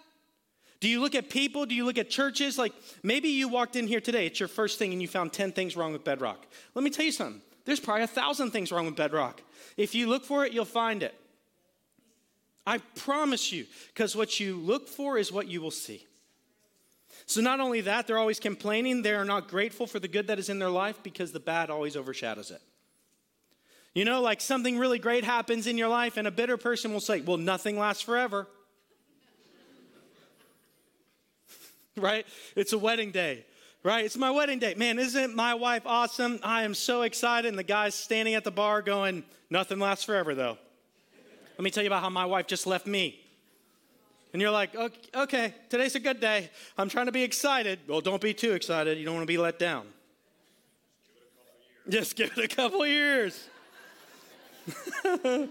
Do 0.80 0.88
you 0.88 1.00
look 1.00 1.14
at 1.14 1.30
people? 1.30 1.66
Do 1.66 1.74
you 1.74 1.84
look 1.84 1.98
at 1.98 2.10
churches? 2.10 2.58
Like 2.58 2.72
maybe 3.02 3.28
you 3.28 3.48
walked 3.48 3.76
in 3.76 3.86
here 3.86 4.00
today, 4.00 4.26
it's 4.26 4.38
your 4.38 4.48
first 4.48 4.78
thing, 4.78 4.92
and 4.92 5.00
you 5.00 5.08
found 5.08 5.32
10 5.32 5.52
things 5.52 5.76
wrong 5.76 5.92
with 5.92 6.04
Bedrock. 6.04 6.46
Let 6.74 6.84
me 6.84 6.90
tell 6.90 7.06
you 7.06 7.12
something. 7.12 7.40
There's 7.64 7.80
probably 7.80 8.02
a 8.04 8.08
thousand 8.08 8.50
things 8.50 8.70
wrong 8.70 8.84
with 8.86 8.96
Bedrock. 8.96 9.42
If 9.76 9.94
you 9.94 10.08
look 10.08 10.24
for 10.24 10.44
it, 10.44 10.52
you'll 10.52 10.66
find 10.66 11.02
it. 11.02 11.14
I 12.66 12.78
promise 12.96 13.52
you, 13.52 13.66
because 13.88 14.14
what 14.14 14.40
you 14.40 14.56
look 14.56 14.88
for 14.88 15.18
is 15.18 15.32
what 15.32 15.48
you 15.48 15.60
will 15.60 15.70
see. 15.70 16.06
So, 17.26 17.40
not 17.40 17.60
only 17.60 17.80
that, 17.82 18.06
they're 18.06 18.18
always 18.18 18.38
complaining. 18.38 19.02
They 19.02 19.14
are 19.14 19.24
not 19.24 19.48
grateful 19.48 19.86
for 19.86 19.98
the 19.98 20.08
good 20.08 20.26
that 20.26 20.38
is 20.38 20.48
in 20.48 20.58
their 20.58 20.70
life 20.70 21.02
because 21.02 21.32
the 21.32 21.40
bad 21.40 21.70
always 21.70 21.96
overshadows 21.96 22.50
it. 22.50 22.60
You 23.94 24.04
know, 24.04 24.20
like 24.20 24.40
something 24.40 24.78
really 24.78 24.98
great 24.98 25.24
happens 25.24 25.66
in 25.66 25.78
your 25.78 25.88
life, 25.88 26.16
and 26.16 26.26
a 26.26 26.30
bitter 26.30 26.56
person 26.56 26.92
will 26.92 27.00
say, 27.00 27.20
Well, 27.20 27.38
nothing 27.38 27.78
lasts 27.78 28.02
forever. 28.02 28.46
right? 31.96 32.26
It's 32.56 32.72
a 32.72 32.78
wedding 32.78 33.10
day, 33.10 33.46
right? 33.82 34.04
It's 34.04 34.16
my 34.16 34.30
wedding 34.30 34.58
day. 34.58 34.74
Man, 34.74 34.98
isn't 34.98 35.34
my 35.34 35.54
wife 35.54 35.82
awesome? 35.86 36.40
I 36.42 36.64
am 36.64 36.74
so 36.74 37.02
excited. 37.02 37.48
And 37.48 37.58
the 37.58 37.62
guy's 37.62 37.94
standing 37.94 38.34
at 38.34 38.44
the 38.44 38.50
bar 38.50 38.82
going, 38.82 39.24
Nothing 39.48 39.78
lasts 39.78 40.04
forever, 40.04 40.34
though. 40.34 40.58
Let 41.56 41.62
me 41.62 41.70
tell 41.70 41.84
you 41.84 41.88
about 41.88 42.02
how 42.02 42.10
my 42.10 42.26
wife 42.26 42.48
just 42.48 42.66
left 42.66 42.86
me. 42.86 43.23
And 44.34 44.42
you're 44.42 44.50
like, 44.50 44.74
okay, 44.74 44.98
okay, 45.14 45.54
today's 45.68 45.94
a 45.94 46.00
good 46.00 46.18
day. 46.18 46.50
I'm 46.76 46.88
trying 46.88 47.06
to 47.06 47.12
be 47.12 47.22
excited. 47.22 47.78
Well, 47.86 48.00
don't 48.00 48.20
be 48.20 48.34
too 48.34 48.52
excited. 48.52 48.98
You 48.98 49.04
don't 49.04 49.14
want 49.14 49.22
to 49.22 49.32
be 49.32 49.38
let 49.38 49.60
down. 49.60 49.86
Just 51.88 52.16
give 52.16 52.36
it 52.36 52.52
a 52.52 52.52
couple 52.52 52.84
years. 52.84 53.48
that 55.12 55.48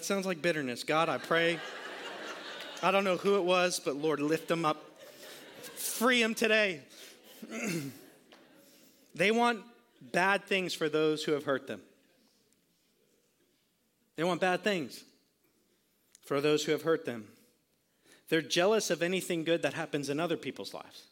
sounds 0.00 0.24
like 0.24 0.40
bitterness. 0.40 0.82
God, 0.82 1.10
I 1.10 1.18
pray. 1.18 1.58
I 2.82 2.90
don't 2.90 3.04
know 3.04 3.18
who 3.18 3.36
it 3.36 3.44
was, 3.44 3.78
but 3.78 3.96
Lord, 3.96 4.20
lift 4.20 4.48
them 4.48 4.64
up. 4.64 4.82
Free 5.76 6.22
them 6.22 6.34
today. 6.34 6.80
they 9.14 9.30
want 9.30 9.60
bad 10.00 10.44
things 10.44 10.72
for 10.72 10.88
those 10.88 11.22
who 11.22 11.32
have 11.32 11.44
hurt 11.44 11.66
them. 11.66 11.82
They 14.16 14.24
want 14.24 14.40
bad 14.40 14.64
things 14.64 15.04
for 16.24 16.40
those 16.40 16.64
who 16.64 16.72
have 16.72 16.80
hurt 16.80 17.04
them. 17.04 17.26
They're 18.30 18.40
jealous 18.40 18.90
of 18.90 19.02
anything 19.02 19.44
good 19.44 19.62
that 19.62 19.74
happens 19.74 20.08
in 20.08 20.18
other 20.18 20.36
people's 20.36 20.72
lives. 20.72 21.02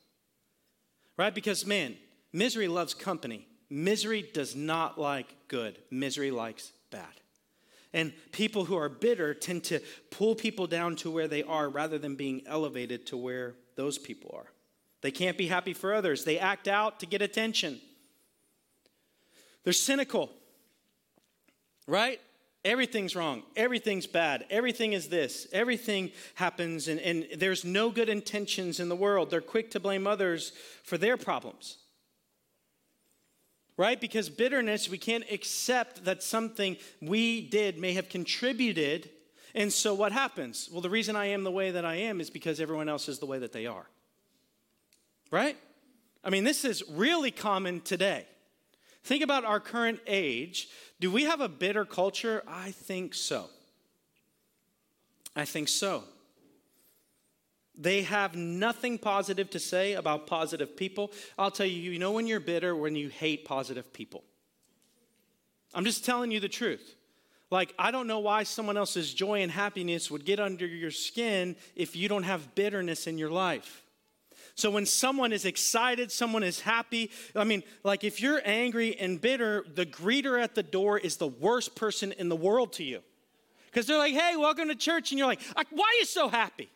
Right? 1.17 1.35
Because, 1.35 1.67
man, 1.67 1.97
misery 2.33 2.69
loves 2.69 2.95
company. 2.95 3.47
Misery 3.69 4.27
does 4.33 4.57
not 4.57 4.99
like 4.99 5.27
good, 5.49 5.79
misery 5.91 6.31
likes 6.31 6.73
bad. 6.91 7.03
And 7.93 8.13
people 8.33 8.65
who 8.65 8.77
are 8.77 8.89
bitter 8.89 9.35
tend 9.35 9.65
to 9.65 9.81
pull 10.11 10.35
people 10.35 10.67
down 10.67 10.97
to 10.97 11.11
where 11.11 11.29
they 11.29 11.43
are 11.43 11.69
rather 11.69 11.99
than 11.99 12.15
being 12.15 12.43
elevated 12.47 13.07
to 13.09 13.17
where 13.17 13.55
those 13.77 13.99
people 13.99 14.35
are. 14.35 14.47
They 15.01 15.11
can't 15.11 15.37
be 15.37 15.49
happy 15.49 15.75
for 15.75 15.93
others, 15.93 16.25
they 16.25 16.39
act 16.39 16.69
out 16.69 17.01
to 17.01 17.07
get 17.07 17.21
attention. 17.21 17.81
They're 19.65 19.73
cynical, 19.73 20.31
right? 21.87 22.21
Everything's 22.65 23.15
wrong. 23.15 23.43
Everything's 23.57 24.07
bad. 24.07 24.45
Everything 24.51 24.93
is 24.93 25.09
this. 25.09 25.47
Everything 25.53 26.11
happens, 26.35 26.89
and, 26.89 27.01
and 27.01 27.27
there's 27.37 27.65
no 27.65 27.91
good 27.91 28.09
intentions 28.09 28.81
in 28.81 28.89
the 28.89 28.97
world. 28.97 29.31
They're 29.31 29.41
quick 29.41 29.71
to 29.73 29.81
blame 29.81 30.07
others 30.07 30.53
for 30.83 30.99
their 30.99 31.17
problems. 31.17 31.79
Right? 33.77 34.01
Because 34.01 34.29
bitterness, 34.29 34.89
we 34.89 34.99
can't 34.99 35.25
accept 35.31 36.05
that 36.05 36.23
something 36.23 36.77
we 37.01 37.41
did 37.41 37.79
may 37.79 37.93
have 37.93 38.09
contributed. 38.09 39.09
And 39.55 39.73
so 39.73 39.95
what 39.95 40.11
happens? 40.11 40.69
Well, 40.71 40.81
the 40.81 40.91
reason 40.91 41.15
I 41.15 41.27
am 41.27 41.45
the 41.45 41.53
way 41.53 41.71
that 41.71 41.85
I 41.85 41.95
am 41.95 42.21
is 42.21 42.29
because 42.29 42.61
everyone 42.61 42.89
else 42.89 43.09
is 43.09 43.21
the 43.21 43.27
way 43.27 43.39
that 43.39 43.53
they 43.53 43.67
are. 43.67 43.87
Right? 45.31 45.57
I 46.25 46.31
mean, 46.31 46.43
this 46.43 46.65
is 46.65 46.83
really 46.91 47.31
common 47.31 47.81
today. 47.83 48.27
Think 49.05 49.23
about 49.23 49.45
our 49.45 49.61
current 49.61 50.01
age. 50.07 50.69
Do 51.01 51.11
we 51.11 51.25
have 51.25 51.41
a 51.41 51.49
bitter 51.49 51.85
culture? 51.85 52.43
I 52.47 52.73
think 52.73 53.15
so. 53.15 53.49
I 55.35 55.45
think 55.45 55.69
so. 55.69 56.05
They 57.77 58.03
have 58.03 58.35
nothing 58.35 58.99
positive 58.99 59.51
to 59.51 59.61
say 59.61 59.93
about 59.93 60.27
positive 60.27 60.77
people. 60.77 61.13
I'll 61.39 61.53
tell 61.53 61.67
you, 61.67 61.81
you 61.93 61.99
know 61.99 62.11
when 62.11 62.27
you're 62.27 62.41
bitter 62.41 62.75
when 62.75 62.97
you 62.97 63.09
hate 63.09 63.45
positive 63.45 63.93
people. 63.93 64.25
I'm 65.73 65.85
just 65.85 66.05
telling 66.05 66.33
you 66.33 66.41
the 66.41 66.49
truth. 66.49 66.97
Like, 67.51 67.73
I 67.79 67.93
don't 67.93 68.09
know 68.09 68.19
why 68.19 68.43
someone 68.43 68.77
else's 68.77 69.15
joy 69.15 69.43
and 69.43 69.51
happiness 69.51 70.11
would 70.11 70.25
get 70.25 70.41
under 70.41 70.67
your 70.67 70.91
skin 70.91 71.57
if 71.77 71.97
you 71.97 72.09
don't 72.09 72.25
have 72.25 72.55
bitterness 72.55 73.07
in 73.07 73.17
your 73.17 73.31
life. 73.31 73.85
So 74.59 74.73
when 74.73 74.87
someone 74.87 75.33
is 75.33 75.45
excited, 75.45 76.11
someone 76.11 76.43
is 76.43 76.59
happy, 76.59 77.13
I 77.37 77.45
mean, 77.45 77.63
like 77.85 78.03
if 78.03 78.21
you're 78.21 78.43
angry 78.45 78.99
and 78.99 79.21
bitter, 79.21 79.65
the 79.73 79.87
greeter 79.87 80.43
at 80.43 80.57
the 80.57 80.65
door 80.65 80.99
is 80.99 81.17
the 81.17 81.29
worst 81.29 81.77
person 81.77 82.11
in 82.11 82.29
the 82.29 82.35
world 82.35 82.73
to 82.73 82.83
you. 82.83 82.99
Because 83.67 83.87
they're 83.87 83.99
like, 83.99 84.15
hey, 84.15 84.35
welcome 84.35 84.67
to 84.67 84.75
church. 84.75 85.13
And 85.13 85.19
you're 85.19 85.29
like, 85.29 85.43
why 85.55 85.85
are 85.85 85.99
you 86.01 86.05
so 86.05 86.29
happy? 86.29 86.69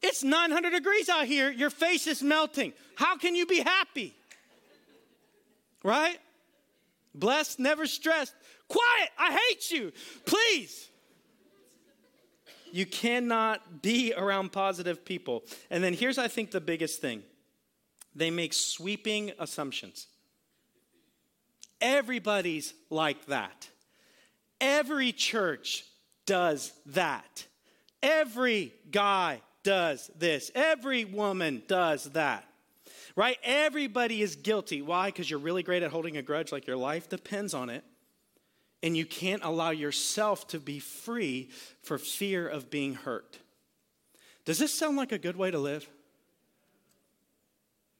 it's 0.00 0.24
900 0.24 0.70
degrees 0.70 1.10
out 1.10 1.26
here. 1.26 1.50
Your 1.50 1.68
face 1.68 2.06
is 2.06 2.22
melting. 2.22 2.72
How 2.94 3.18
can 3.18 3.34
you 3.34 3.44
be 3.44 3.60
happy? 3.60 4.16
Right? 5.82 6.16
Blessed, 7.14 7.58
never 7.58 7.84
stressed. 7.86 8.34
Quiet, 8.68 9.10
I 9.18 9.38
hate 9.50 9.70
you. 9.70 9.92
Please. 10.24 10.88
You 12.72 12.86
cannot 12.86 13.82
be 13.82 14.12
around 14.16 14.52
positive 14.52 15.04
people. 15.04 15.44
And 15.70 15.82
then 15.82 15.94
here's, 15.94 16.18
I 16.18 16.28
think, 16.28 16.50
the 16.50 16.60
biggest 16.60 17.00
thing 17.00 17.22
they 18.14 18.30
make 18.30 18.52
sweeping 18.52 19.32
assumptions. 19.38 20.06
Everybody's 21.80 22.74
like 22.90 23.26
that. 23.26 23.68
Every 24.60 25.12
church 25.12 25.84
does 26.26 26.72
that. 26.86 27.46
Every 28.02 28.74
guy 28.90 29.40
does 29.62 30.10
this. 30.18 30.50
Every 30.54 31.04
woman 31.04 31.62
does 31.68 32.04
that. 32.06 32.44
Right? 33.14 33.38
Everybody 33.42 34.22
is 34.22 34.36
guilty. 34.36 34.82
Why? 34.82 35.08
Because 35.08 35.30
you're 35.30 35.38
really 35.38 35.62
great 35.62 35.82
at 35.82 35.90
holding 35.90 36.16
a 36.16 36.22
grudge, 36.22 36.50
like 36.50 36.66
your 36.66 36.76
life 36.76 37.08
depends 37.08 37.54
on 37.54 37.70
it 37.70 37.84
and 38.82 38.96
you 38.96 39.04
can't 39.04 39.42
allow 39.44 39.70
yourself 39.70 40.46
to 40.48 40.60
be 40.60 40.78
free 40.78 41.50
for 41.82 41.98
fear 41.98 42.46
of 42.46 42.70
being 42.70 42.94
hurt. 42.94 43.38
Does 44.44 44.58
this 44.58 44.72
sound 44.72 44.96
like 44.96 45.12
a 45.12 45.18
good 45.18 45.36
way 45.36 45.50
to 45.50 45.58
live? 45.58 45.88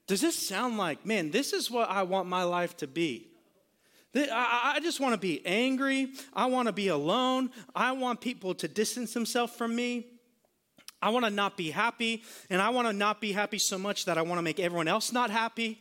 Does 0.07 0.21
this 0.21 0.37
sound 0.37 0.79
like, 0.79 1.05
man, 1.05 1.31
this 1.31 1.53
is 1.53 1.71
what 1.71 1.91
I 1.91 2.03
want 2.05 2.29
my 2.29 2.43
life 2.45 2.77
to 2.79 2.87
be? 2.87 3.29
I 4.15 4.81
just 4.83 5.01
want 5.01 5.13
to 5.13 5.21
be 5.21 5.45
angry. 5.45 6.13
I 6.33 6.47
want 6.47 6.67
to 6.67 6.73
be 6.73 6.89
alone. 6.89 7.51
I 7.75 7.93
want 7.93 8.21
people 8.21 8.55
to 8.55 8.67
distance 8.67 9.13
themselves 9.13 9.53
from 9.55 9.77
me. 9.77 10.07
I 11.03 11.11
want 11.11 11.27
to 11.27 11.31
not 11.31 11.57
be 11.57 11.71
happy. 11.71 12.23
And 12.49 12.63
I 12.63 12.71
want 12.71 12.89
to 12.89 12.95
not 12.95 13.21
be 13.21 13.33
happy 13.33 13.59
so 13.59 13.79
much 13.79 14.07
that 14.07 14.17
I 14.17 14.23
want 14.23 14.39
to 14.39 14.43
make 14.43 14.59
everyone 14.59 14.89
else 14.89 15.13
not 15.13 15.31
happy. 15.31 15.79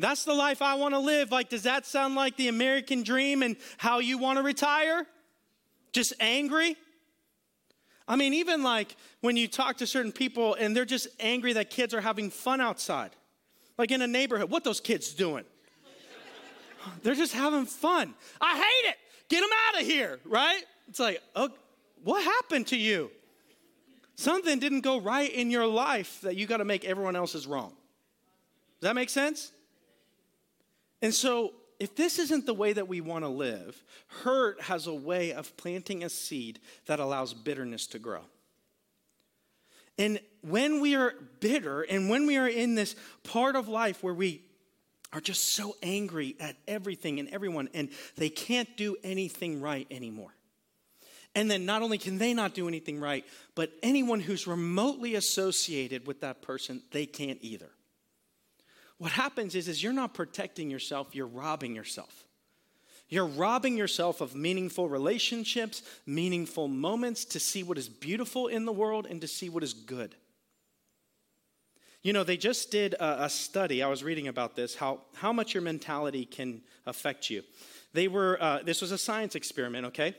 That's 0.00 0.24
the 0.24 0.34
life 0.34 0.62
I 0.62 0.74
want 0.74 0.94
to 0.94 0.98
live. 0.98 1.30
Like, 1.30 1.50
does 1.50 1.64
that 1.64 1.84
sound 1.84 2.14
like 2.14 2.36
the 2.36 2.48
American 2.48 3.02
dream 3.02 3.42
and 3.42 3.56
how 3.76 3.98
you 3.98 4.16
want 4.16 4.38
to 4.38 4.42
retire? 4.42 5.06
Just 5.92 6.14
angry? 6.20 6.76
I 8.08 8.16
mean, 8.16 8.34
even 8.34 8.62
like 8.62 8.96
when 9.20 9.36
you 9.36 9.46
talk 9.46 9.76
to 9.78 9.86
certain 9.86 10.10
people 10.10 10.54
and 10.54 10.74
they're 10.74 10.84
just 10.84 11.08
angry 11.20 11.52
that 11.52 11.70
kids 11.70 11.92
are 11.92 12.00
having 12.00 12.30
fun 12.30 12.60
outside, 12.60 13.10
like 13.78 13.90
in 13.90 14.00
a 14.00 14.06
neighborhood, 14.06 14.50
what 14.50 14.64
those 14.64 14.80
kids 14.80 15.12
doing? 15.12 15.44
they're 17.02 17.14
just 17.14 17.34
having 17.34 17.66
fun. 17.66 18.14
I 18.40 18.56
hate 18.56 18.88
it. 18.90 18.96
Get 19.28 19.40
them 19.42 19.50
out 19.68 19.80
of 19.82 19.86
here, 19.86 20.18
right? 20.24 20.62
It's 20.88 20.98
like, 20.98 21.22
oh, 21.36 21.50
what 22.02 22.24
happened 22.24 22.68
to 22.68 22.76
you? 22.76 23.10
Something 24.16 24.58
didn't 24.58 24.80
go 24.80 24.98
right 24.98 25.30
in 25.30 25.50
your 25.50 25.66
life 25.66 26.20
that 26.22 26.36
you 26.36 26.46
got 26.46 26.56
to 26.56 26.64
make 26.64 26.84
everyone 26.84 27.16
else's 27.16 27.46
wrong. 27.46 27.72
Does 28.80 28.88
that 28.88 28.94
make 28.94 29.10
sense? 29.10 29.52
And 31.02 31.14
so, 31.14 31.54
if 31.78 31.96
this 31.96 32.18
isn't 32.18 32.44
the 32.44 32.54
way 32.54 32.74
that 32.74 32.88
we 32.88 33.00
want 33.00 33.24
to 33.24 33.28
live, 33.28 33.82
hurt 34.22 34.60
has 34.60 34.86
a 34.86 34.94
way 34.94 35.32
of 35.32 35.56
planting 35.56 36.04
a 36.04 36.10
seed 36.10 36.60
that 36.84 37.00
allows 37.00 37.32
bitterness 37.32 37.86
to 37.88 37.98
grow. 37.98 38.20
And 39.98 40.20
when 40.42 40.80
we 40.80 40.94
are 40.94 41.14
bitter 41.40 41.82
and 41.82 42.10
when 42.10 42.26
we 42.26 42.36
are 42.36 42.48
in 42.48 42.74
this 42.74 42.96
part 43.24 43.56
of 43.56 43.66
life 43.66 44.02
where 44.02 44.14
we 44.14 44.42
are 45.12 45.20
just 45.20 45.54
so 45.54 45.74
angry 45.82 46.36
at 46.38 46.56
everything 46.68 47.18
and 47.18 47.28
everyone 47.30 47.68
and 47.74 47.88
they 48.16 48.28
can't 48.28 48.76
do 48.76 48.96
anything 49.02 49.60
right 49.60 49.86
anymore. 49.90 50.34
And 51.34 51.50
then 51.50 51.64
not 51.64 51.82
only 51.82 51.98
can 51.98 52.18
they 52.18 52.34
not 52.34 52.54
do 52.54 52.68
anything 52.68 53.00
right, 53.00 53.24
but 53.54 53.72
anyone 53.82 54.20
who's 54.20 54.46
remotely 54.46 55.14
associated 55.14 56.06
with 56.06 56.20
that 56.20 56.42
person, 56.42 56.82
they 56.90 57.06
can't 57.06 57.38
either 57.40 57.70
what 59.00 59.12
happens 59.12 59.54
is, 59.54 59.66
is 59.66 59.82
you're 59.82 59.94
not 59.94 60.12
protecting 60.12 60.68
yourself, 60.70 61.14
you're 61.14 61.26
robbing 61.26 61.74
yourself. 61.74 62.26
You're 63.08 63.24
robbing 63.26 63.78
yourself 63.78 64.20
of 64.20 64.34
meaningful 64.34 64.90
relationships, 64.90 65.82
meaningful 66.04 66.68
moments 66.68 67.24
to 67.24 67.40
see 67.40 67.62
what 67.62 67.78
is 67.78 67.88
beautiful 67.88 68.46
in 68.46 68.66
the 68.66 68.72
world 68.72 69.06
and 69.08 69.18
to 69.22 69.26
see 69.26 69.48
what 69.48 69.62
is 69.62 69.72
good. 69.72 70.14
You 72.02 72.12
know, 72.12 72.24
they 72.24 72.36
just 72.36 72.70
did 72.70 72.92
a, 72.92 73.24
a, 73.24 73.30
study. 73.30 73.82
I 73.82 73.88
was 73.88 74.04
reading 74.04 74.28
about 74.28 74.54
this, 74.54 74.74
how, 74.74 75.00
how 75.14 75.32
much 75.32 75.54
your 75.54 75.62
mentality 75.62 76.26
can 76.26 76.60
affect 76.84 77.30
you. 77.30 77.42
They 77.94 78.06
were, 78.06 78.36
uh, 78.38 78.58
this 78.62 78.82
was 78.82 78.92
a 78.92 78.98
science 78.98 79.34
experiment, 79.34 79.86
okay? 79.86 80.14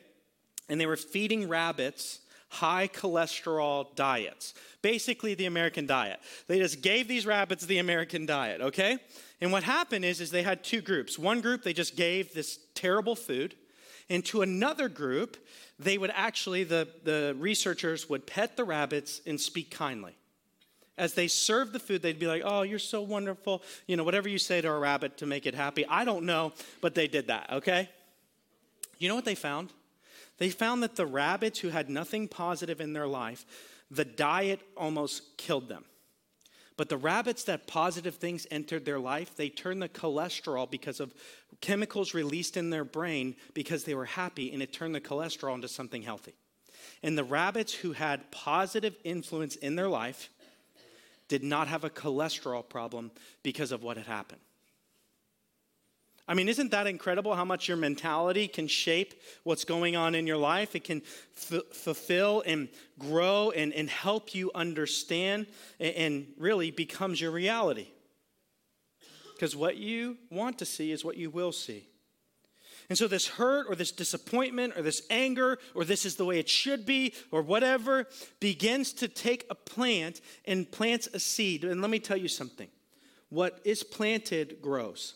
And 0.70 0.82
they 0.82 0.88
were 0.88 0.98
feeding 0.98 1.48
rabbits 1.48 2.22
high 2.52 2.88
cholesterol 2.88 3.96
diets. 3.96 4.54
Basically, 4.82 5.34
the 5.36 5.46
American 5.46 5.86
diet. 5.86 6.20
They 6.48 6.60
just 6.60 6.82
gave 6.82 7.08
these 7.08 7.26
rabbits 7.26 7.66
the 7.66 7.80
American 7.80 8.26
diet, 8.26 8.60
okay? 8.60 8.98
And 9.40 9.54
what 9.54 9.64
happened 9.64 10.04
is, 10.04 10.20
is 10.20 10.32
they 10.32 10.44
had 10.44 10.64
two 10.64 10.82
groups. 10.82 11.18
One 11.18 11.40
group, 11.40 11.64
they 11.64 11.72
just 11.72 11.96
gave 11.96 12.34
this 12.34 12.60
terrible 12.76 13.16
food. 13.16 13.56
And 14.10 14.26
to 14.26 14.42
another 14.42 14.90
group, 14.90 15.38
they 15.80 15.98
would 15.98 16.12
actually, 16.14 16.66
the, 16.66 16.90
the 17.06 17.36
researchers 17.40 18.10
would 18.10 18.28
pet 18.28 18.58
the 18.58 18.66
rabbits 18.66 19.22
and 19.26 19.40
speak 19.40 19.72
kindly. 19.72 20.18
As 20.98 21.14
they 21.14 21.30
served 21.30 21.72
the 21.72 21.80
food, 21.80 22.02
they'd 22.02 22.20
be 22.20 22.28
like, 22.28 22.44
Oh, 22.44 22.64
you're 22.64 22.80
so 22.80 23.02
wonderful. 23.02 23.64
You 23.88 23.96
know, 23.96 24.04
whatever 24.04 24.28
you 24.28 24.38
say 24.38 24.60
to 24.60 24.70
a 24.70 24.78
rabbit 24.78 25.18
to 25.18 25.26
make 25.26 25.46
it 25.46 25.56
happy. 25.56 25.86
I 25.88 26.04
don't 26.04 26.26
know, 26.26 26.52
but 26.82 26.96
they 26.96 27.08
did 27.08 27.28
that, 27.28 27.50
okay? 27.54 27.90
You 29.00 29.08
know 29.08 29.16
what 29.16 29.26
they 29.26 29.36
found? 29.36 29.72
They 30.42 30.50
found 30.50 30.82
that 30.82 30.96
the 30.96 31.06
rabbits 31.06 31.60
who 31.60 31.70
had 31.70 31.88
nothing 31.88 32.28
positive 32.28 32.82
in 32.82 32.94
their 32.94 33.06
life, 33.06 33.46
the 33.92 34.04
diet 34.04 34.60
almost 34.76 35.38
killed 35.38 35.70
them. 35.70 35.86
But 36.78 36.90
the 36.90 36.98
rabbits 36.98 37.44
that 37.44 37.68
positive 37.68 38.16
things 38.16 38.48
entered 38.50 38.84
their 38.84 38.98
life, 38.98 39.36
they 39.36 39.50
turned 39.50 39.84
the 39.84 39.88
cholesterol 39.88 40.68
because 40.68 41.00
of 41.00 41.14
chemicals 41.62 42.16
released 42.16 42.58
in 42.58 42.72
their 42.72 42.84
brain 42.84 43.36
because 43.54 43.84
they 43.84 43.94
were 43.94 44.06
happy, 44.06 44.52
and 44.52 44.64
it 44.64 44.74
turned 44.74 44.96
the 44.96 45.00
cholesterol 45.00 45.54
into 45.54 45.68
something 45.68 46.02
healthy. 46.02 46.34
And 47.04 47.16
the 47.16 47.24
rabbits 47.24 47.76
who 47.76 47.92
had 47.92 48.32
positive 48.32 48.96
influence 49.04 49.58
in 49.58 49.76
their 49.76 49.90
life 49.90 50.32
did 51.28 51.44
not 51.44 51.68
have 51.68 51.84
a 51.84 51.90
cholesterol 51.92 52.68
problem 52.68 53.12
because 53.44 53.72
of 53.72 53.84
what 53.84 53.96
had 53.96 54.08
happened. 54.08 54.42
I 56.28 56.34
mean, 56.34 56.48
isn't 56.48 56.72
that 56.72 56.88
incredible 56.88 57.36
how 57.36 57.46
much 57.46 57.68
your 57.68 57.78
mentality 57.78 58.48
can 58.48 58.68
shape 58.68 59.22
what's 59.44 59.66
going 59.66 59.96
on 59.96 60.16
in 60.16 60.28
your 60.28 60.38
life? 60.38 60.76
It 60.76 60.84
can 60.84 61.02
f- 61.36 61.64
fulfill 61.74 62.44
and 62.46 62.70
grow 63.00 63.52
and, 63.52 63.74
and 63.74 63.90
help 63.90 64.36
you 64.36 64.52
understand 64.54 65.48
and, 65.80 65.96
and 65.96 66.28
really 66.38 66.72
becomes 66.72 67.20
your 67.20 67.32
reality. 67.32 67.88
Because 69.34 69.56
what 69.56 69.78
you 69.78 70.18
want 70.30 70.60
to 70.60 70.66
see 70.66 70.92
is 70.92 71.04
what 71.04 71.18
you 71.18 71.30
will 71.30 71.52
see. 71.52 71.88
And 72.90 72.98
so, 72.98 73.08
this 73.08 73.28
hurt 73.28 73.68
or 73.70 73.76
this 73.76 73.92
disappointment 73.92 74.74
or 74.76 74.82
this 74.82 75.04
anger 75.10 75.60
or 75.74 75.86
this 75.86 76.06
is 76.06 76.18
the 76.18 76.26
way 76.26 76.40
it 76.40 76.50
should 76.50 76.86
be 76.86 77.14
or 77.32 77.42
whatever 77.42 78.06
begins 78.40 78.92
to 78.94 79.08
take 79.08 79.46
a 79.50 79.56
plant 79.56 80.22
and 80.46 80.70
plants 80.70 81.08
a 81.14 81.20
seed. 81.20 81.64
And 81.64 81.82
let 81.82 81.90
me 81.90 82.00
tell 82.00 82.18
you 82.18 82.28
something 82.28 82.68
what 83.30 83.62
is 83.64 83.82
planted 83.82 84.62
grows. 84.62 85.16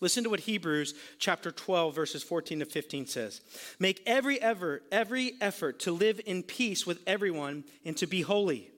Listen 0.00 0.24
to 0.24 0.30
what 0.30 0.40
Hebrews 0.40 0.94
chapter 1.18 1.50
12 1.50 1.94
verses 1.94 2.22
14 2.22 2.60
to 2.60 2.66
15 2.66 3.06
says. 3.06 3.40
Make 3.78 4.02
every 4.06 4.40
ever 4.40 4.82
every 4.92 5.34
effort 5.40 5.80
to 5.80 5.92
live 5.92 6.20
in 6.26 6.42
peace 6.42 6.86
with 6.86 7.00
everyone 7.06 7.64
and 7.84 7.96
to 7.96 8.06
be 8.06 8.20
holy. 8.20 8.70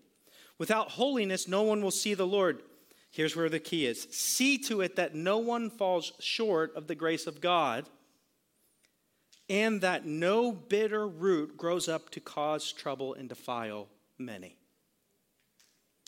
Without 0.59 0.91
holiness 0.91 1.49
no 1.49 1.63
one 1.63 1.83
will 1.83 1.91
see 1.91 2.15
the 2.15 2.27
Lord. 2.27 2.63
Here's 3.11 3.35
where 3.35 3.49
the 3.49 3.59
key 3.59 3.87
is. 3.87 4.07
See 4.11 4.59
to 4.59 4.81
it 4.81 4.97
that 4.97 5.15
no 5.15 5.39
one 5.39 5.71
falls 5.71 6.13
short 6.21 6.77
of 6.77 6.87
the 6.87 6.95
grace 6.95 7.27
of 7.27 7.41
God 7.41 7.89
and 9.49 9.81
that 9.81 10.07
no 10.07 10.53
bitter 10.53 11.09
root 11.09 11.57
grows 11.57 11.89
up 11.89 12.11
to 12.11 12.21
cause 12.21 12.71
trouble 12.71 13.15
and 13.15 13.29
defile 13.29 13.89
many. 14.19 14.59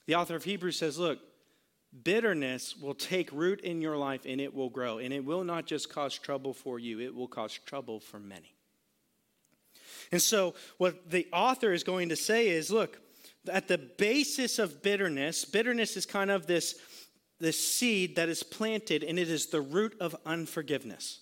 The 0.06 0.14
author 0.14 0.36
of 0.36 0.44
Hebrews 0.44 0.78
says, 0.78 0.98
look, 0.98 1.18
bitterness 2.04 2.76
will 2.76 2.94
take 2.94 3.30
root 3.32 3.60
in 3.60 3.80
your 3.80 3.96
life 3.96 4.22
and 4.26 4.40
it 4.40 4.54
will 4.54 4.70
grow. 4.70 4.98
And 4.98 5.12
it 5.12 5.24
will 5.24 5.44
not 5.44 5.66
just 5.66 5.92
cause 5.92 6.16
trouble 6.16 6.54
for 6.54 6.78
you, 6.78 7.00
it 7.00 7.14
will 7.14 7.28
cause 7.28 7.58
trouble 7.66 8.00
for 8.00 8.18
many. 8.18 8.54
And 10.12 10.20
so, 10.20 10.54
what 10.78 11.10
the 11.10 11.26
author 11.32 11.72
is 11.72 11.84
going 11.84 12.08
to 12.08 12.16
say 12.16 12.48
is 12.48 12.70
look, 12.70 13.00
at 13.48 13.68
the 13.68 13.78
basis 13.78 14.58
of 14.58 14.82
bitterness, 14.82 15.44
bitterness 15.44 15.96
is 15.96 16.06
kind 16.06 16.30
of 16.30 16.46
this, 16.46 16.76
this 17.38 17.58
seed 17.64 18.16
that 18.16 18.28
is 18.28 18.42
planted, 18.42 19.02
and 19.02 19.18
it 19.18 19.28
is 19.28 19.46
the 19.46 19.60
root 19.60 19.96
of 20.00 20.16
unforgiveness. 20.26 21.20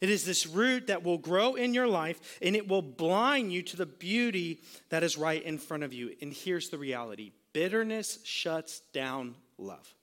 It 0.00 0.10
is 0.10 0.24
this 0.24 0.46
root 0.46 0.88
that 0.88 1.04
will 1.04 1.18
grow 1.18 1.54
in 1.54 1.74
your 1.74 1.86
life 1.86 2.38
and 2.42 2.56
it 2.56 2.66
will 2.66 2.82
blind 2.82 3.52
you 3.52 3.62
to 3.62 3.76
the 3.76 3.86
beauty 3.86 4.62
that 4.88 5.04
is 5.04 5.16
right 5.16 5.42
in 5.42 5.58
front 5.58 5.84
of 5.84 5.92
you. 5.92 6.14
And 6.20 6.32
here's 6.32 6.70
the 6.70 6.78
reality 6.78 7.32
bitterness 7.52 8.18
shuts 8.24 8.80
down 8.92 9.34
love. 9.58 9.94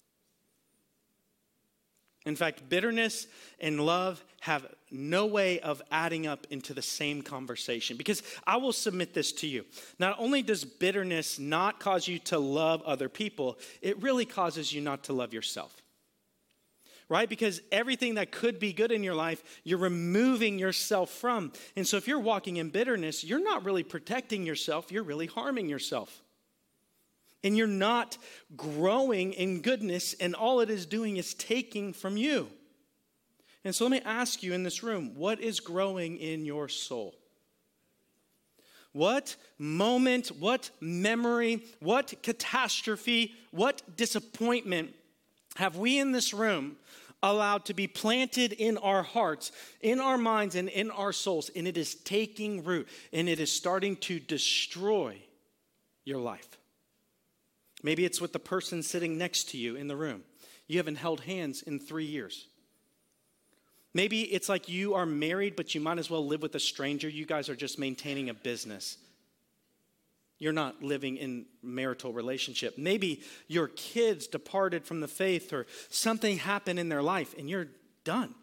In 2.26 2.36
fact, 2.36 2.68
bitterness 2.68 3.26
and 3.60 3.80
love 3.80 4.22
have 4.42 4.66
no 4.92 5.26
way 5.26 5.62
of 5.62 5.82
adding 5.92 6.28
up 6.28 6.46
into 6.50 6.74
the 6.74 6.82
same 6.82 7.22
conversation. 7.22 7.96
Because 7.96 8.22
I 8.46 8.58
will 8.58 8.74
submit 8.74 9.14
this 9.14 9.32
to 9.34 9.48
you. 9.48 9.66
Not 9.98 10.18
only 10.20 10.42
does 10.42 10.66
bitterness 10.66 11.40
not 11.40 11.80
cause 11.80 12.06
you 12.06 12.20
to 12.20 12.38
love 12.38 12.82
other 12.84 13.08
people, 13.08 13.58
it 13.82 14.02
really 14.02 14.26
causes 14.26 14.74
you 14.74 14.82
not 14.82 15.06
to 15.06 15.14
love 15.14 15.34
yourself 15.34 15.82
right? 17.10 17.30
Because 17.30 17.62
everything 17.72 18.16
that 18.16 18.32
could 18.32 18.60
be 18.60 18.74
good 18.74 18.92
in 18.92 19.04
your 19.04 19.16
life, 19.16 19.62
you're 19.64 19.78
removing 19.78 20.60
yourself 20.60 21.10
from. 21.10 21.54
And 21.76 21.88
so 21.88 21.98
if 21.98 22.08
you're 22.08 22.20
walking 22.20 22.58
in 22.58 22.70
bitterness, 22.70 23.24
you're 23.24 23.44
not 23.44 23.64
really 23.64 23.84
protecting 23.84 24.46
yourself, 24.46 24.92
you're 24.92 25.04
really 25.04 25.28
harming 25.28 25.70
yourself. 25.70 26.22
And 27.44 27.56
you're 27.56 27.68
not 27.68 28.18
growing 28.56 29.34
in 29.34 29.62
goodness, 29.62 30.16
and 30.20 30.34
all 30.34 30.60
it 30.60 30.70
is 30.70 30.86
doing 30.86 31.18
is 31.18 31.34
taking 31.34 31.94
from 31.94 32.18
you. 32.18 32.50
And 33.64 33.76
so 33.76 33.86
let 33.86 33.92
me 33.92 34.02
ask 34.06 34.44
you 34.44 34.54
in 34.54 34.64
this 34.64 34.82
room 34.82 35.16
what 35.16 35.40
is 35.42 35.60
growing 35.60 36.18
in 36.18 36.46
your 36.46 36.70
soul? 36.70 37.16
What 38.94 39.36
moment, 39.58 40.30
what 40.30 40.72
memory, 40.80 41.64
what 41.80 42.14
catastrophe, 42.24 43.36
what 43.52 43.82
disappointment 43.96 44.96
have 45.58 45.76
we 45.76 46.00
in 46.00 46.12
this 46.12 46.34
room 46.34 46.78
allowed 47.24 47.66
to 47.66 47.74
be 47.74 47.88
planted 47.88 48.54
in 48.54 48.78
our 48.78 49.04
hearts, 49.04 49.52
in 49.82 50.00
our 50.00 50.18
minds, 50.18 50.56
and 50.56 50.70
in 50.70 50.92
our 50.92 51.12
souls. 51.12 51.50
And 51.56 51.68
it 51.68 51.78
is 51.78 51.96
taking 51.96 52.64
root 52.64 52.88
and 53.12 53.28
it 53.28 53.40
is 53.40 53.52
starting 53.52 53.98
to 53.98 54.20
destroy 54.20 55.18
your 56.06 56.20
life. 56.20 56.48
Maybe 57.88 58.04
it's 58.04 58.20
with 58.20 58.34
the 58.34 58.40
person 58.40 58.84
sitting 58.84 59.18
next 59.18 59.52
to 59.52 59.58
you 59.58 59.78
in 59.78 59.88
the 59.88 59.96
room. 59.96 60.24
You 60.68 60.76
haven't 60.76 60.98
held 60.98 61.22
hands 61.22 61.62
in 61.62 61.80
three 61.80 62.04
years. 62.04 62.46
Maybe 63.94 64.24
it's 64.24 64.50
like 64.50 64.68
you 64.68 64.96
are 64.96 65.06
married, 65.06 65.56
but 65.56 65.74
you 65.74 65.80
might 65.80 65.98
as 65.98 66.10
well 66.10 66.28
live 66.28 66.42
with 66.42 66.54
a 66.56 66.60
stranger. 66.60 67.08
You 67.08 67.26
guys 67.26 67.48
are 67.48 67.56
just 67.56 67.80
maintaining 67.80 68.28
a 68.28 68.34
business. 68.34 68.98
You're 70.38 70.52
not 70.52 70.84
living 70.84 71.16
in 71.16 71.46
marital 71.64 72.12
relationship. 72.12 72.78
Maybe 72.78 73.22
your 73.48 73.70
kids 73.70 74.28
departed 74.28 74.84
from 74.84 75.00
the 75.00 75.08
faith 75.08 75.54
or 75.54 75.66
something 75.88 76.40
happened 76.40 76.80
in 76.80 76.90
their 76.90 77.02
life 77.02 77.36
and 77.40 77.50
you're 77.50 77.68
done. 78.04 78.36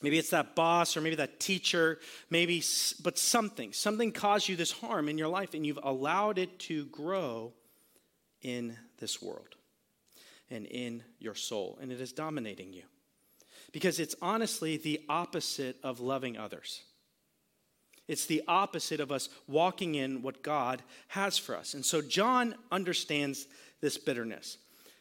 Maybe 0.00 0.18
it's 0.18 0.30
that 0.30 0.54
boss 0.54 0.96
or 0.96 1.00
maybe 1.00 1.16
that 1.16 1.40
teacher, 1.40 1.98
maybe, 2.30 2.62
but 3.02 3.18
something, 3.18 3.72
something 3.72 4.12
caused 4.12 4.48
you 4.48 4.54
this 4.54 4.70
harm 4.70 5.08
in 5.08 5.18
your 5.18 5.28
life 5.28 5.54
and 5.54 5.66
you've 5.66 5.80
allowed 5.82 6.38
it 6.38 6.58
to 6.60 6.86
grow 6.86 7.52
in 8.42 8.76
this 8.98 9.20
world 9.20 9.56
and 10.50 10.66
in 10.66 11.02
your 11.18 11.34
soul, 11.34 11.78
and 11.80 11.92
it 11.92 12.00
is 12.00 12.12
dominating 12.12 12.72
you. 12.72 12.84
Because 13.72 14.00
it's 14.00 14.14
honestly 14.22 14.76
the 14.76 15.00
opposite 15.08 15.76
of 15.82 16.00
loving 16.00 16.38
others. 16.38 16.82
It's 18.06 18.24
the 18.24 18.42
opposite 18.48 19.00
of 19.00 19.12
us 19.12 19.28
walking 19.46 19.94
in 19.94 20.22
what 20.22 20.42
God 20.42 20.82
has 21.08 21.36
for 21.36 21.54
us. 21.54 21.74
And 21.74 21.84
so 21.84 22.00
John 22.00 22.54
understands 22.72 23.46
this 23.82 23.98
bitterness. 23.98 24.56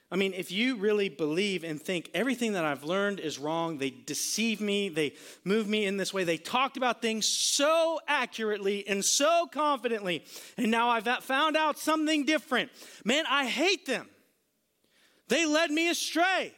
I 0.10 0.15
mean, 0.15 0.34
if 0.34 0.54
you 0.54 0.78
really 0.78 1.10
believe 1.10 1.65
and 1.65 1.82
think 1.82 2.10
everything 2.13 2.54
that 2.54 2.63
I've 2.63 2.86
learned 2.86 3.20
is 3.20 3.38
wrong, 3.38 3.78
they 3.78 3.89
deceive 3.89 4.62
me, 4.62 4.88
they 4.88 5.13
move 5.43 5.67
me 5.67 5.86
in 5.86 5.98
this 5.98 6.13
way, 6.13 6.24
they 6.24 6.38
talked 6.38 6.78
about 6.78 7.02
things 7.02 7.28
so 7.28 8.00
accurately 8.08 8.88
and 8.88 9.04
so 9.04 9.50
confidently, 9.52 10.24
and 10.56 10.72
now 10.72 10.89
I've 10.89 11.08
found 11.24 11.58
out 11.58 11.78
something 11.78 12.24
different. 12.24 12.72
Man, 13.04 13.26
I 13.30 13.48
hate 13.48 13.86
them. 13.86 14.08
They 15.28 15.46
led 15.46 15.72
me 15.72 15.89
astray. 15.89 16.54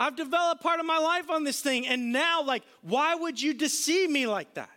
I've 0.00 0.16
developed 0.16 0.60
part 0.60 0.80
of 0.80 0.86
my 0.86 0.98
life 0.98 1.30
on 1.30 1.44
this 1.44 1.60
thing, 1.60 1.86
and 1.86 2.12
now, 2.12 2.42
like, 2.42 2.64
why 2.82 3.14
would 3.14 3.40
you 3.40 3.54
deceive 3.54 4.10
me 4.10 4.26
like 4.26 4.54
that? 4.54 4.70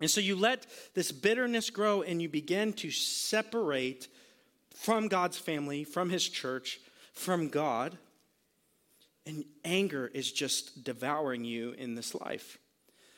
And 0.00 0.10
so 0.10 0.22
you 0.22 0.36
let 0.36 0.66
this 0.94 1.12
bitterness 1.12 1.68
grow 1.68 2.00
and 2.00 2.22
you 2.22 2.28
begin 2.30 2.72
to 2.74 2.90
separate 2.90 4.08
from 4.80 5.08
God's 5.08 5.36
family, 5.36 5.84
from 5.84 6.08
his 6.08 6.26
church, 6.26 6.80
from 7.12 7.48
God. 7.48 7.98
And 9.26 9.44
anger 9.62 10.10
is 10.14 10.32
just 10.32 10.84
devouring 10.84 11.44
you 11.44 11.72
in 11.72 11.94
this 11.94 12.14
life. 12.14 12.56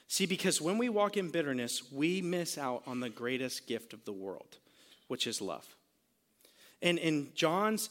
See, 0.09 0.27
because 0.27 0.61
when 0.61 0.77
we 0.77 0.89
walk 0.89 1.17
in 1.17 1.31
bitterness, 1.31 1.91
we 1.93 2.21
miss 2.21 2.59
out 2.59 2.83
on 2.87 2.99
the 2.99 3.09
greatest 3.09 3.69
gift 3.69 3.93
of 3.93 4.05
the 4.05 4.13
world, 4.13 4.59
which 5.07 5.29
is 5.29 5.41
love. 5.41 5.65
And 6.83 6.99
in 6.99 7.29
John's 7.35 7.91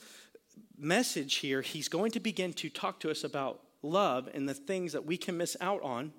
message 0.78 1.36
here, 1.36 1.62
he's 1.62 1.88
going 1.88 2.12
to 2.12 2.20
begin 2.20 2.52
to 2.54 2.70
talk 2.70 3.00
to 3.00 3.10
us 3.10 3.24
about 3.24 3.62
love 3.82 4.30
and 4.34 4.50
the 4.50 4.54
things 4.54 4.92
that 4.92 5.06
we 5.06 5.16
can 5.16 5.38
miss 5.38 5.56
out 5.62 5.82
on 5.82 6.12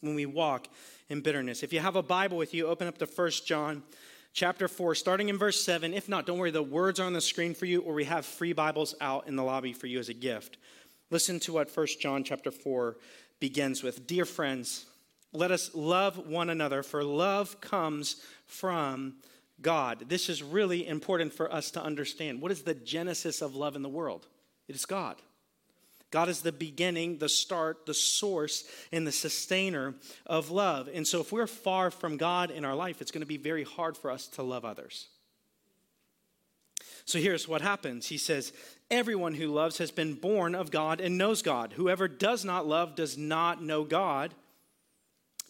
when 0.00 0.14
we 0.14 0.26
walk 0.26 0.68
in 1.08 1.22
bitterness. 1.22 1.62
If 1.62 1.72
you 1.72 1.80
have 1.80 1.96
a 1.96 2.02
Bible 2.02 2.36
with 2.36 2.52
you, 2.52 2.66
open 2.66 2.86
up 2.86 2.98
to 2.98 3.06
First 3.06 3.46
John 3.46 3.82
chapter 4.32 4.68
4, 4.68 4.94
starting 4.94 5.28
in 5.28 5.38
verse 5.38 5.62
7. 5.64 5.92
If 5.94 6.08
not, 6.08 6.26
don't 6.26 6.38
worry, 6.38 6.50
the 6.50 6.62
words 6.62 6.98
are 7.00 7.06
on 7.06 7.12
the 7.12 7.20
screen 7.20 7.54
for 7.54 7.66
you, 7.66 7.80
or 7.82 7.94
we 7.94 8.04
have 8.04 8.24
free 8.24 8.52
Bibles 8.52 8.94
out 9.00 9.28
in 9.28 9.36
the 9.36 9.42
lobby 9.42 9.72
for 9.72 9.86
you 9.86 9.98
as 9.98 10.08
a 10.08 10.14
gift. 10.14 10.56
Listen 11.10 11.38
to 11.40 11.52
what 11.52 11.74
1 11.74 11.86
John 12.00 12.24
chapter 12.24 12.50
4 12.50 12.96
begins 13.40 13.82
with. 13.82 14.06
Dear 14.06 14.24
friends, 14.24 14.86
let 15.32 15.50
us 15.50 15.74
love 15.74 16.26
one 16.26 16.50
another, 16.50 16.82
for 16.82 17.04
love 17.04 17.60
comes 17.60 18.16
from 18.46 19.14
God. 19.60 20.08
This 20.08 20.28
is 20.28 20.42
really 20.42 20.86
important 20.86 21.32
for 21.32 21.52
us 21.52 21.70
to 21.72 21.82
understand. 21.82 22.40
What 22.40 22.52
is 22.52 22.62
the 22.62 22.74
genesis 22.74 23.42
of 23.42 23.54
love 23.54 23.76
in 23.76 23.82
the 23.82 23.88
world? 23.88 24.26
It 24.68 24.74
is 24.74 24.84
God. 24.84 25.16
God 26.12 26.28
is 26.28 26.42
the 26.42 26.52
beginning, 26.52 27.18
the 27.18 27.28
start, 27.28 27.86
the 27.86 27.94
source, 27.94 28.64
and 28.92 29.06
the 29.06 29.12
sustainer 29.12 29.94
of 30.26 30.50
love. 30.50 30.88
And 30.92 31.08
so, 31.08 31.20
if 31.20 31.32
we're 31.32 31.48
far 31.48 31.90
from 31.90 32.18
God 32.18 32.50
in 32.52 32.64
our 32.64 32.76
life, 32.76 33.00
it's 33.00 33.10
going 33.10 33.22
to 33.22 33.26
be 33.26 33.38
very 33.38 33.64
hard 33.64 33.96
for 33.96 34.10
us 34.10 34.28
to 34.28 34.42
love 34.42 34.64
others. 34.64 35.08
So, 37.06 37.18
here's 37.18 37.48
what 37.48 37.62
happens 37.62 38.06
He 38.06 38.18
says, 38.18 38.52
Everyone 38.90 39.34
who 39.34 39.48
loves 39.48 39.78
has 39.78 39.90
been 39.90 40.14
born 40.14 40.54
of 40.54 40.70
God 40.70 41.00
and 41.00 41.16
knows 41.16 41.40
God. 41.40 41.72
Whoever 41.72 42.06
does 42.06 42.44
not 42.44 42.66
love 42.66 42.94
does 42.94 43.16
not 43.16 43.62
know 43.62 43.82
God 43.82 44.34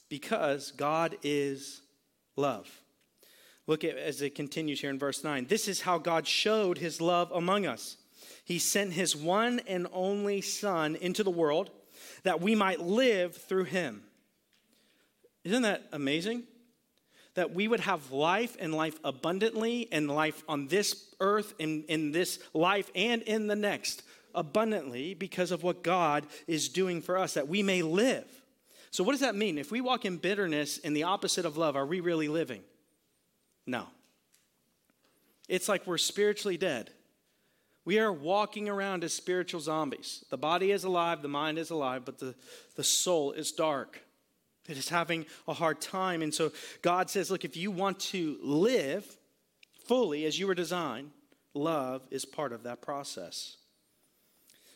because 0.08 0.70
God 0.70 1.16
is 1.24 1.82
love. 2.36 2.70
Look 3.66 3.82
at 3.82 3.96
as 3.96 4.22
it 4.22 4.36
continues 4.36 4.80
here 4.80 4.90
in 4.90 4.98
verse 4.98 5.24
9. 5.24 5.46
This 5.48 5.66
is 5.66 5.80
how 5.80 5.98
God 5.98 6.26
showed 6.26 6.78
his 6.78 7.00
love 7.00 7.32
among 7.32 7.66
us. 7.66 7.96
He 8.44 8.58
sent 8.58 8.92
his 8.92 9.14
one 9.14 9.60
and 9.66 9.86
only 9.92 10.40
Son 10.40 10.96
into 10.96 11.22
the 11.22 11.30
world 11.30 11.70
that 12.24 12.40
we 12.40 12.54
might 12.54 12.80
live 12.80 13.36
through 13.36 13.64
him. 13.64 14.02
Isn't 15.44 15.62
that 15.62 15.84
amazing? 15.92 16.44
That 17.34 17.54
we 17.54 17.66
would 17.66 17.80
have 17.80 18.12
life 18.12 18.56
and 18.60 18.74
life 18.74 18.98
abundantly 19.04 19.88
and 19.90 20.10
life 20.10 20.42
on 20.48 20.68
this 20.68 21.14
earth, 21.20 21.54
and 21.58 21.84
in 21.84 22.12
this 22.12 22.38
life 22.52 22.90
and 22.94 23.22
in 23.22 23.46
the 23.46 23.56
next 23.56 24.02
abundantly 24.34 25.14
because 25.14 25.50
of 25.50 25.62
what 25.62 25.82
God 25.82 26.26
is 26.46 26.68
doing 26.68 27.02
for 27.02 27.18
us, 27.18 27.34
that 27.34 27.48
we 27.48 27.62
may 27.62 27.82
live. 27.82 28.26
So, 28.90 29.02
what 29.04 29.12
does 29.12 29.20
that 29.20 29.34
mean? 29.34 29.58
If 29.58 29.70
we 29.70 29.80
walk 29.80 30.04
in 30.04 30.18
bitterness 30.18 30.78
and 30.82 30.94
the 30.94 31.04
opposite 31.04 31.46
of 31.46 31.56
love, 31.56 31.76
are 31.76 31.86
we 31.86 32.00
really 32.00 32.28
living? 32.28 32.62
No. 33.66 33.86
It's 35.48 35.68
like 35.68 35.86
we're 35.86 35.98
spiritually 35.98 36.56
dead. 36.56 36.90
We 37.84 37.98
are 37.98 38.12
walking 38.12 38.68
around 38.68 39.02
as 39.02 39.12
spiritual 39.12 39.60
zombies. 39.60 40.24
The 40.30 40.38
body 40.38 40.70
is 40.70 40.84
alive, 40.84 41.22
the 41.22 41.28
mind 41.28 41.58
is 41.58 41.70
alive, 41.70 42.04
but 42.04 42.18
the, 42.18 42.34
the 42.76 42.84
soul 42.84 43.32
is 43.32 43.50
dark. 43.52 44.02
It 44.68 44.78
is 44.78 44.88
having 44.88 45.26
a 45.48 45.54
hard 45.54 45.80
time. 45.80 46.22
And 46.22 46.32
so 46.32 46.52
God 46.82 47.10
says, 47.10 47.30
look, 47.30 47.44
if 47.44 47.56
you 47.56 47.70
want 47.70 47.98
to 48.00 48.38
live 48.40 49.04
fully 49.86 50.24
as 50.24 50.38
you 50.38 50.46
were 50.46 50.54
designed, 50.54 51.10
love 51.54 52.02
is 52.10 52.24
part 52.24 52.52
of 52.52 52.62
that 52.62 52.80
process. 52.80 53.56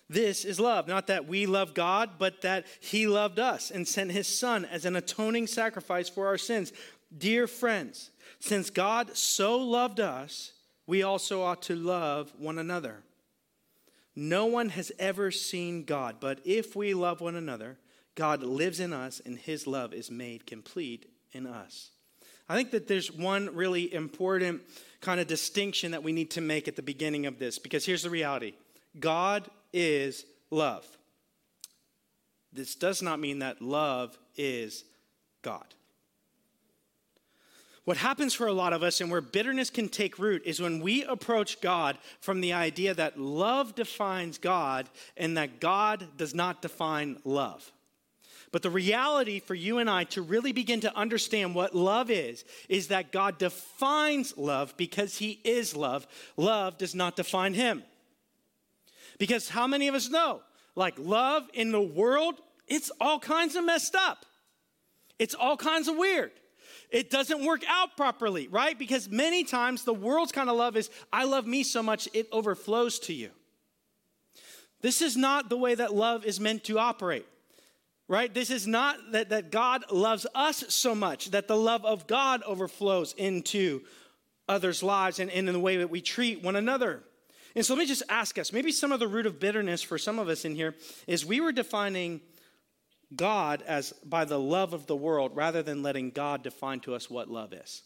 This 0.08 0.44
is 0.44 0.60
love, 0.60 0.86
not 0.86 1.08
that 1.08 1.26
we 1.26 1.46
love 1.46 1.74
God, 1.74 2.10
but 2.18 2.42
that 2.42 2.66
He 2.80 3.06
loved 3.06 3.38
us 3.38 3.70
and 3.70 3.86
sent 3.86 4.12
His 4.12 4.28
Son 4.28 4.64
as 4.64 4.84
an 4.84 4.94
atoning 4.94 5.46
sacrifice 5.48 6.08
for 6.08 6.26
our 6.26 6.38
sins. 6.38 6.72
Dear 7.16 7.46
friends, 7.46 8.10
since 8.38 8.70
God 8.70 9.16
so 9.16 9.58
loved 9.58 9.98
us, 9.98 10.52
we 10.86 11.02
also 11.02 11.42
ought 11.42 11.62
to 11.62 11.74
love 11.74 12.32
one 12.38 12.58
another. 12.58 13.02
No 14.14 14.46
one 14.46 14.70
has 14.70 14.92
ever 14.98 15.30
seen 15.30 15.84
God, 15.84 16.16
but 16.20 16.40
if 16.44 16.74
we 16.74 16.94
love 16.94 17.20
one 17.20 17.36
another, 17.36 17.76
God 18.14 18.42
lives 18.42 18.80
in 18.80 18.92
us 18.92 19.20
and 19.24 19.38
his 19.38 19.66
love 19.66 19.92
is 19.92 20.10
made 20.10 20.46
complete 20.46 21.06
in 21.32 21.46
us. 21.46 21.90
I 22.48 22.56
think 22.56 22.70
that 22.70 22.88
there's 22.88 23.10
one 23.12 23.54
really 23.54 23.92
important 23.92 24.62
kind 25.00 25.20
of 25.20 25.26
distinction 25.26 25.90
that 25.90 26.02
we 26.02 26.12
need 26.12 26.30
to 26.32 26.40
make 26.40 26.68
at 26.68 26.76
the 26.76 26.82
beginning 26.82 27.26
of 27.26 27.38
this 27.38 27.58
because 27.58 27.84
here's 27.84 28.02
the 28.02 28.10
reality 28.10 28.54
God 28.98 29.48
is 29.72 30.24
love. 30.50 30.86
This 32.52 32.74
does 32.74 33.02
not 33.02 33.20
mean 33.20 33.40
that 33.40 33.60
love 33.60 34.16
is 34.36 34.84
God. 35.42 35.66
What 37.86 37.98
happens 37.98 38.34
for 38.34 38.48
a 38.48 38.52
lot 38.52 38.72
of 38.72 38.82
us 38.82 39.00
and 39.00 39.12
where 39.12 39.20
bitterness 39.20 39.70
can 39.70 39.88
take 39.88 40.18
root 40.18 40.42
is 40.44 40.60
when 40.60 40.80
we 40.80 41.04
approach 41.04 41.60
God 41.60 41.96
from 42.20 42.40
the 42.40 42.52
idea 42.52 42.92
that 42.92 43.16
love 43.16 43.76
defines 43.76 44.38
God 44.38 44.88
and 45.16 45.36
that 45.36 45.60
God 45.60 46.04
does 46.16 46.34
not 46.34 46.60
define 46.60 47.20
love. 47.24 47.70
But 48.50 48.62
the 48.62 48.70
reality 48.70 49.38
for 49.38 49.54
you 49.54 49.78
and 49.78 49.88
I 49.88 50.02
to 50.04 50.22
really 50.22 50.50
begin 50.50 50.80
to 50.80 50.96
understand 50.96 51.54
what 51.54 51.76
love 51.76 52.10
is, 52.10 52.44
is 52.68 52.88
that 52.88 53.12
God 53.12 53.38
defines 53.38 54.36
love 54.36 54.76
because 54.76 55.18
He 55.18 55.38
is 55.44 55.76
love. 55.76 56.08
Love 56.36 56.78
does 56.78 56.94
not 56.94 57.14
define 57.14 57.54
Him. 57.54 57.84
Because 59.20 59.48
how 59.48 59.68
many 59.68 59.86
of 59.86 59.94
us 59.94 60.10
know? 60.10 60.40
Like, 60.74 60.94
love 60.98 61.48
in 61.54 61.70
the 61.70 61.80
world, 61.80 62.34
it's 62.66 62.90
all 63.00 63.20
kinds 63.20 63.54
of 63.54 63.64
messed 63.64 63.94
up, 63.94 64.26
it's 65.20 65.36
all 65.36 65.56
kinds 65.56 65.86
of 65.86 65.96
weird 65.96 66.32
it 66.90 67.10
doesn't 67.10 67.44
work 67.44 67.62
out 67.68 67.96
properly, 67.96 68.48
right? 68.48 68.78
Because 68.78 69.08
many 69.08 69.44
times 69.44 69.84
the 69.84 69.94
world's 69.94 70.32
kind 70.32 70.48
of 70.48 70.56
love 70.56 70.76
is, 70.76 70.90
I 71.12 71.24
love 71.24 71.46
me 71.46 71.62
so 71.62 71.82
much 71.82 72.08
it 72.12 72.28
overflows 72.32 72.98
to 73.00 73.12
you. 73.12 73.30
This 74.82 75.02
is 75.02 75.16
not 75.16 75.48
the 75.48 75.56
way 75.56 75.74
that 75.74 75.94
love 75.94 76.24
is 76.24 76.38
meant 76.38 76.64
to 76.64 76.78
operate, 76.78 77.26
right? 78.08 78.32
This 78.32 78.50
is 78.50 78.66
not 78.66 78.96
that, 79.12 79.30
that 79.30 79.50
God 79.50 79.90
loves 79.90 80.26
us 80.34 80.64
so 80.68 80.94
much 80.94 81.30
that 81.30 81.48
the 81.48 81.56
love 81.56 81.84
of 81.84 82.06
God 82.06 82.42
overflows 82.44 83.14
into 83.14 83.82
others' 84.48 84.82
lives 84.82 85.18
and, 85.18 85.30
and 85.30 85.48
in 85.48 85.52
the 85.52 85.60
way 85.60 85.78
that 85.78 85.90
we 85.90 86.00
treat 86.00 86.42
one 86.42 86.56
another. 86.56 87.02
And 87.56 87.64
so 87.64 87.74
let 87.74 87.80
me 87.80 87.86
just 87.86 88.02
ask 88.08 88.38
us 88.38 88.52
maybe 88.52 88.70
some 88.70 88.92
of 88.92 89.00
the 89.00 89.08
root 89.08 89.26
of 89.26 89.40
bitterness 89.40 89.82
for 89.82 89.96
some 89.96 90.18
of 90.18 90.28
us 90.28 90.44
in 90.44 90.54
here 90.54 90.74
is 91.06 91.24
we 91.24 91.40
were 91.40 91.52
defining 91.52 92.20
God 93.14 93.62
as 93.66 93.92
by 94.04 94.24
the 94.24 94.38
love 94.38 94.72
of 94.72 94.86
the 94.86 94.96
world 94.96 95.32
rather 95.34 95.62
than 95.62 95.82
letting 95.82 96.10
God 96.10 96.42
define 96.42 96.80
to 96.80 96.94
us 96.94 97.08
what 97.08 97.30
love 97.30 97.52
is. 97.52 97.82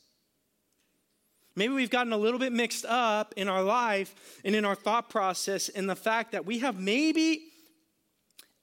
Maybe 1.56 1.74
we've 1.74 1.90
gotten 1.90 2.12
a 2.12 2.18
little 2.18 2.38
bit 2.38 2.52
mixed 2.52 2.86
up 2.86 3.34
in 3.36 3.48
our 3.48 3.62
life 3.62 4.14
and 4.44 4.54
in 4.54 4.64
our 4.64 4.74
thought 4.74 5.10
process 5.10 5.68
in 5.68 5.86
the 5.86 5.96
fact 5.96 6.32
that 6.32 6.46
we 6.46 6.60
have 6.60 6.78
maybe 6.78 7.48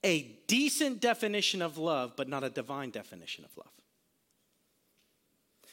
a 0.03 0.21
decent 0.47 1.01
definition 1.01 1.61
of 1.61 1.77
love, 1.77 2.13
but 2.15 2.29
not 2.29 2.43
a 2.43 2.49
divine 2.49 2.91
definition 2.91 3.43
of 3.43 3.55
love. 3.57 3.71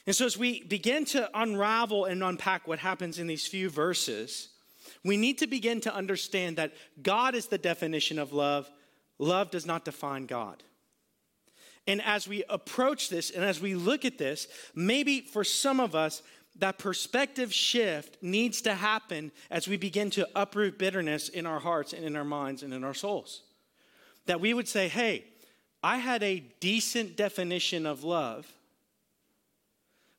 And 0.05 0.15
so, 0.15 0.25
as 0.25 0.37
we 0.37 0.63
begin 0.63 1.05
to 1.05 1.29
unravel 1.33 2.05
and 2.05 2.23
unpack 2.23 2.67
what 2.67 2.79
happens 2.79 3.17
in 3.17 3.27
these 3.27 3.47
few 3.47 3.69
verses, 3.69 4.49
we 5.03 5.17
need 5.17 5.39
to 5.39 5.47
begin 5.47 5.81
to 5.81 5.95
understand 5.95 6.57
that 6.57 6.73
God 7.01 7.33
is 7.33 7.47
the 7.47 7.57
definition 7.57 8.19
of 8.19 8.33
love. 8.33 8.69
Love 9.17 9.49
does 9.49 9.65
not 9.65 9.85
define 9.85 10.25
God. 10.25 10.61
And 11.87 12.01
as 12.01 12.27
we 12.27 12.43
approach 12.49 13.09
this 13.09 13.29
and 13.29 13.43
as 13.43 13.61
we 13.61 13.75
look 13.75 14.05
at 14.05 14.17
this, 14.17 14.47
maybe 14.73 15.21
for 15.21 15.43
some 15.43 15.79
of 15.79 15.93
us, 15.95 16.23
that 16.57 16.77
perspective 16.77 17.53
shift 17.53 18.17
needs 18.21 18.61
to 18.61 18.73
happen 18.73 19.31
as 19.51 19.67
we 19.67 19.77
begin 19.77 20.09
to 20.11 20.27
uproot 20.35 20.79
bitterness 20.79 21.29
in 21.29 21.45
our 21.45 21.59
hearts 21.59 21.93
and 21.93 22.05
in 22.05 22.15
our 22.15 22.23
minds 22.23 22.63
and 22.63 22.73
in 22.73 22.83
our 22.83 22.93
souls. 22.93 23.43
That 24.25 24.39
we 24.39 24.53
would 24.53 24.67
say, 24.67 24.87
hey, 24.87 25.25
I 25.83 25.97
had 25.97 26.23
a 26.23 26.39
decent 26.59 27.15
definition 27.15 27.85
of 27.85 28.03
love, 28.03 28.51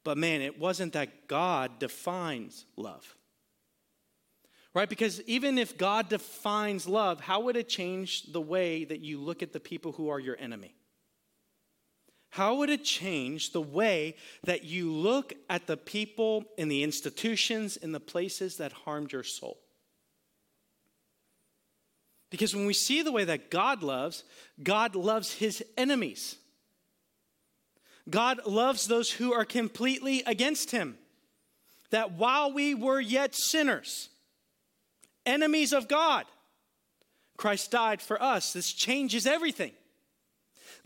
but 0.04 0.16
man, 0.16 0.40
it 0.40 0.60
wasn't 0.60 0.92
that 0.92 1.26
God 1.26 1.80
defines 1.80 2.66
love. 2.76 3.16
Right? 4.74 4.88
Because 4.88 5.22
even 5.22 5.56
if 5.56 5.78
God 5.78 6.10
defines 6.10 6.86
love, 6.86 7.18
how 7.18 7.40
would 7.40 7.56
it 7.56 7.68
change 7.68 8.30
the 8.30 8.40
way 8.40 8.84
that 8.84 9.00
you 9.00 9.18
look 9.18 9.42
at 9.42 9.54
the 9.54 9.58
people 9.58 9.92
who 9.92 10.10
are 10.10 10.20
your 10.20 10.36
enemy? 10.38 10.74
How 12.36 12.56
would 12.56 12.68
it 12.68 12.84
change 12.84 13.52
the 13.52 13.62
way 13.62 14.14
that 14.44 14.62
you 14.62 14.92
look 14.92 15.32
at 15.48 15.66
the 15.66 15.78
people 15.78 16.44
in 16.58 16.68
the 16.68 16.82
institutions, 16.82 17.78
in 17.78 17.92
the 17.92 17.98
places 17.98 18.58
that 18.58 18.72
harmed 18.72 19.10
your 19.10 19.22
soul? 19.22 19.56
Because 22.28 22.54
when 22.54 22.66
we 22.66 22.74
see 22.74 23.00
the 23.00 23.10
way 23.10 23.24
that 23.24 23.50
God 23.50 23.82
loves, 23.82 24.22
God 24.62 24.94
loves 24.94 25.32
his 25.32 25.64
enemies. 25.78 26.36
God 28.10 28.44
loves 28.44 28.86
those 28.86 29.10
who 29.10 29.32
are 29.32 29.46
completely 29.46 30.22
against 30.26 30.72
him. 30.72 30.98
That 31.88 32.12
while 32.18 32.52
we 32.52 32.74
were 32.74 33.00
yet 33.00 33.34
sinners, 33.34 34.10
enemies 35.24 35.72
of 35.72 35.88
God, 35.88 36.26
Christ 37.38 37.70
died 37.70 38.02
for 38.02 38.22
us. 38.22 38.52
This 38.52 38.74
changes 38.74 39.26
everything. 39.26 39.72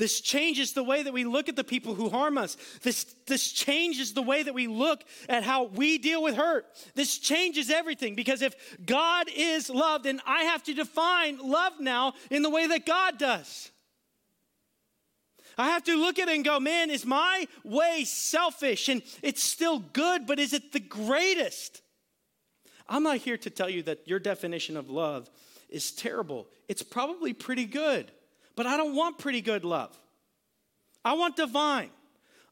This 0.00 0.22
changes 0.22 0.72
the 0.72 0.82
way 0.82 1.02
that 1.02 1.12
we 1.12 1.24
look 1.24 1.50
at 1.50 1.56
the 1.56 1.62
people 1.62 1.94
who 1.94 2.08
harm 2.08 2.38
us. 2.38 2.56
This, 2.82 3.04
this 3.26 3.52
changes 3.52 4.14
the 4.14 4.22
way 4.22 4.42
that 4.42 4.54
we 4.54 4.66
look 4.66 5.04
at 5.28 5.44
how 5.44 5.64
we 5.64 5.98
deal 5.98 6.22
with 6.22 6.36
hurt. 6.36 6.64
This 6.94 7.18
changes 7.18 7.68
everything 7.68 8.14
because 8.14 8.40
if 8.40 8.54
God 8.86 9.26
is 9.36 9.68
love, 9.68 10.04
then 10.04 10.22
I 10.26 10.44
have 10.44 10.62
to 10.64 10.72
define 10.72 11.36
love 11.36 11.74
now 11.80 12.14
in 12.30 12.40
the 12.40 12.48
way 12.48 12.66
that 12.68 12.86
God 12.86 13.18
does. 13.18 13.70
I 15.58 15.68
have 15.68 15.84
to 15.84 15.96
look 16.00 16.18
at 16.18 16.30
it 16.30 16.34
and 16.34 16.46
go, 16.46 16.58
man, 16.58 16.88
is 16.88 17.04
my 17.04 17.46
way 17.62 18.04
selfish? 18.04 18.88
And 18.88 19.02
it's 19.22 19.42
still 19.42 19.80
good, 19.80 20.26
but 20.26 20.38
is 20.38 20.54
it 20.54 20.72
the 20.72 20.80
greatest? 20.80 21.82
I'm 22.88 23.02
not 23.02 23.18
here 23.18 23.36
to 23.36 23.50
tell 23.50 23.68
you 23.68 23.82
that 23.82 24.08
your 24.08 24.18
definition 24.18 24.78
of 24.78 24.88
love 24.88 25.28
is 25.68 25.92
terrible. 25.92 26.48
It's 26.68 26.82
probably 26.82 27.34
pretty 27.34 27.66
good. 27.66 28.10
But 28.60 28.66
I 28.66 28.76
don't 28.76 28.94
want 28.94 29.16
pretty 29.16 29.40
good 29.40 29.64
love. 29.64 29.98
I 31.02 31.14
want 31.14 31.34
divine. 31.34 31.88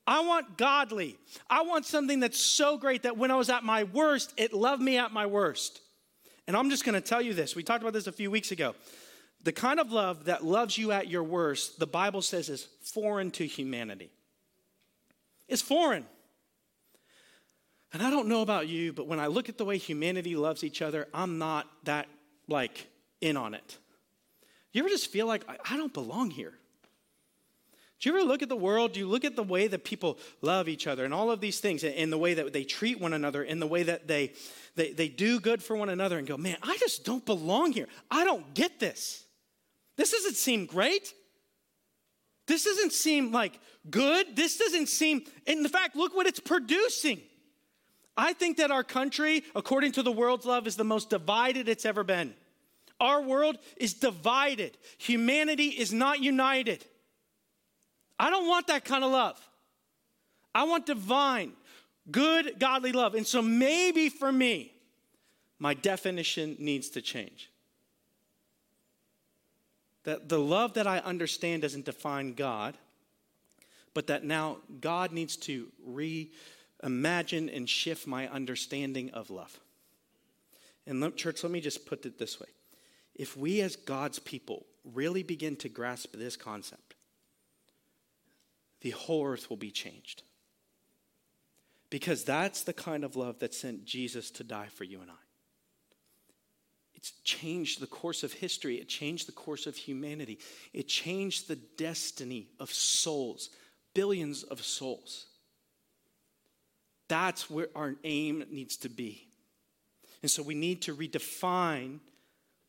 I 0.06 0.20
want 0.20 0.56
godly. 0.56 1.18
I 1.50 1.64
want 1.64 1.84
something 1.84 2.20
that's 2.20 2.40
so 2.40 2.78
great 2.78 3.02
that 3.02 3.18
when 3.18 3.30
I 3.30 3.36
was 3.36 3.50
at 3.50 3.62
my 3.62 3.84
worst, 3.84 4.32
it 4.38 4.54
loved 4.54 4.80
me 4.80 4.96
at 4.96 5.12
my 5.12 5.26
worst. 5.26 5.82
And 6.46 6.56
I'm 6.56 6.70
just 6.70 6.86
going 6.86 6.94
to 6.94 7.02
tell 7.02 7.20
you 7.20 7.34
this. 7.34 7.54
We 7.54 7.62
talked 7.62 7.82
about 7.82 7.92
this 7.92 8.06
a 8.06 8.12
few 8.12 8.30
weeks 8.30 8.52
ago. 8.52 8.74
The 9.44 9.52
kind 9.52 9.78
of 9.78 9.92
love 9.92 10.24
that 10.24 10.42
loves 10.42 10.78
you 10.78 10.92
at 10.92 11.08
your 11.08 11.22
worst, 11.22 11.78
the 11.78 11.86
Bible 11.86 12.22
says 12.22 12.48
is 12.48 12.68
foreign 12.80 13.30
to 13.32 13.46
humanity. 13.46 14.10
It's 15.46 15.60
foreign. 15.60 16.06
And 17.92 18.02
I 18.02 18.08
don't 18.08 18.28
know 18.28 18.40
about 18.40 18.66
you, 18.66 18.94
but 18.94 19.08
when 19.08 19.20
I 19.20 19.26
look 19.26 19.50
at 19.50 19.58
the 19.58 19.66
way 19.66 19.76
humanity 19.76 20.36
loves 20.36 20.64
each 20.64 20.80
other, 20.80 21.06
I'm 21.12 21.36
not 21.36 21.66
that 21.84 22.08
like 22.48 22.86
in 23.20 23.36
on 23.36 23.52
it. 23.52 23.76
Do 24.78 24.82
you 24.84 24.86
ever 24.86 24.94
just 24.94 25.10
feel 25.10 25.26
like, 25.26 25.42
I 25.68 25.76
don't 25.76 25.92
belong 25.92 26.30
here? 26.30 26.52
Do 27.98 28.08
you 28.08 28.16
ever 28.16 28.24
look 28.24 28.42
at 28.42 28.48
the 28.48 28.54
world? 28.54 28.92
Do 28.92 29.00
you 29.00 29.08
look 29.08 29.24
at 29.24 29.34
the 29.34 29.42
way 29.42 29.66
that 29.66 29.82
people 29.82 30.20
love 30.40 30.68
each 30.68 30.86
other 30.86 31.04
and 31.04 31.12
all 31.12 31.32
of 31.32 31.40
these 31.40 31.58
things 31.58 31.82
and 31.82 32.12
the 32.12 32.16
way 32.16 32.34
that 32.34 32.52
they 32.52 32.62
treat 32.62 33.00
one 33.00 33.12
another, 33.12 33.42
in 33.42 33.58
the 33.58 33.66
way 33.66 33.82
that 33.82 34.06
they, 34.06 34.34
they, 34.76 34.92
they 34.92 35.08
do 35.08 35.40
good 35.40 35.64
for 35.64 35.74
one 35.74 35.88
another 35.88 36.16
and 36.16 36.28
go, 36.28 36.36
man, 36.36 36.58
I 36.62 36.76
just 36.76 37.04
don't 37.04 37.26
belong 37.26 37.72
here. 37.72 37.88
I 38.08 38.24
don't 38.24 38.54
get 38.54 38.78
this. 38.78 39.24
This 39.96 40.12
doesn't 40.12 40.36
seem 40.36 40.66
great. 40.66 41.12
This 42.46 42.62
doesn't 42.62 42.92
seem 42.92 43.32
like 43.32 43.58
good. 43.90 44.36
This 44.36 44.58
doesn't 44.58 44.88
seem, 44.88 45.24
in 45.44 45.66
fact, 45.66 45.96
look 45.96 46.14
what 46.14 46.28
it's 46.28 46.38
producing. 46.38 47.20
I 48.16 48.32
think 48.32 48.58
that 48.58 48.70
our 48.70 48.84
country, 48.84 49.42
according 49.56 49.90
to 49.94 50.04
the 50.04 50.12
world's 50.12 50.46
love, 50.46 50.68
is 50.68 50.76
the 50.76 50.84
most 50.84 51.10
divided 51.10 51.68
it's 51.68 51.84
ever 51.84 52.04
been. 52.04 52.32
Our 53.00 53.22
world 53.22 53.58
is 53.76 53.94
divided. 53.94 54.76
Humanity 54.98 55.68
is 55.68 55.92
not 55.92 56.20
united. 56.20 56.84
I 58.18 58.30
don't 58.30 58.48
want 58.48 58.66
that 58.66 58.84
kind 58.84 59.04
of 59.04 59.12
love. 59.12 59.40
I 60.54 60.64
want 60.64 60.86
divine, 60.86 61.52
good, 62.10 62.58
godly 62.58 62.92
love. 62.92 63.14
And 63.14 63.26
so 63.26 63.40
maybe 63.40 64.08
for 64.08 64.32
me, 64.32 64.72
my 65.58 65.74
definition 65.74 66.56
needs 66.58 66.88
to 66.90 67.02
change. 67.02 67.50
That 70.04 70.28
the 70.28 70.38
love 70.38 70.74
that 70.74 70.86
I 70.86 70.98
understand 70.98 71.62
doesn't 71.62 71.84
define 71.84 72.34
God, 72.34 72.76
but 73.94 74.06
that 74.08 74.24
now 74.24 74.58
God 74.80 75.12
needs 75.12 75.36
to 75.36 75.68
reimagine 75.88 77.54
and 77.54 77.68
shift 77.68 78.06
my 78.06 78.28
understanding 78.28 79.10
of 79.10 79.30
love. 79.30 79.58
And 80.86 81.16
church, 81.16 81.42
let 81.42 81.52
me 81.52 81.60
just 81.60 81.86
put 81.86 82.06
it 82.06 82.18
this 82.18 82.40
way. 82.40 82.48
If 83.18 83.36
we 83.36 83.60
as 83.60 83.76
God's 83.76 84.20
people 84.20 84.64
really 84.84 85.22
begin 85.22 85.56
to 85.56 85.68
grasp 85.68 86.14
this 86.14 86.36
concept, 86.36 86.94
the 88.80 88.90
whole 88.90 89.26
earth 89.26 89.50
will 89.50 89.56
be 89.56 89.72
changed. 89.72 90.22
Because 91.90 92.22
that's 92.22 92.62
the 92.62 92.72
kind 92.72 93.02
of 93.02 93.16
love 93.16 93.40
that 93.40 93.54
sent 93.54 93.84
Jesus 93.84 94.30
to 94.32 94.44
die 94.44 94.68
for 94.72 94.84
you 94.84 95.00
and 95.00 95.10
I. 95.10 95.14
It's 96.94 97.12
changed 97.22 97.80
the 97.80 97.86
course 97.86 98.22
of 98.22 98.32
history. 98.32 98.76
It 98.76 98.88
changed 98.88 99.28
the 99.28 99.32
course 99.32 99.66
of 99.66 99.76
humanity. 99.76 100.38
It 100.72 100.88
changed 100.88 101.48
the 101.48 101.56
destiny 101.56 102.48
of 102.60 102.72
souls, 102.72 103.50
billions 103.94 104.42
of 104.42 104.62
souls. 104.64 105.26
That's 107.08 107.48
where 107.48 107.68
our 107.74 107.94
aim 108.04 108.44
needs 108.50 108.76
to 108.78 108.88
be. 108.88 109.28
And 110.22 110.30
so 110.30 110.42
we 110.42 110.54
need 110.54 110.82
to 110.82 110.94
redefine 110.94 112.00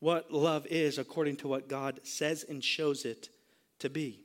what 0.00 0.32
love 0.32 0.66
is 0.66 0.98
according 0.98 1.36
to 1.36 1.48
what 1.48 1.68
God 1.68 2.00
says 2.02 2.44
and 2.48 2.64
shows 2.64 3.04
it 3.04 3.28
to 3.78 3.88
be. 3.88 4.20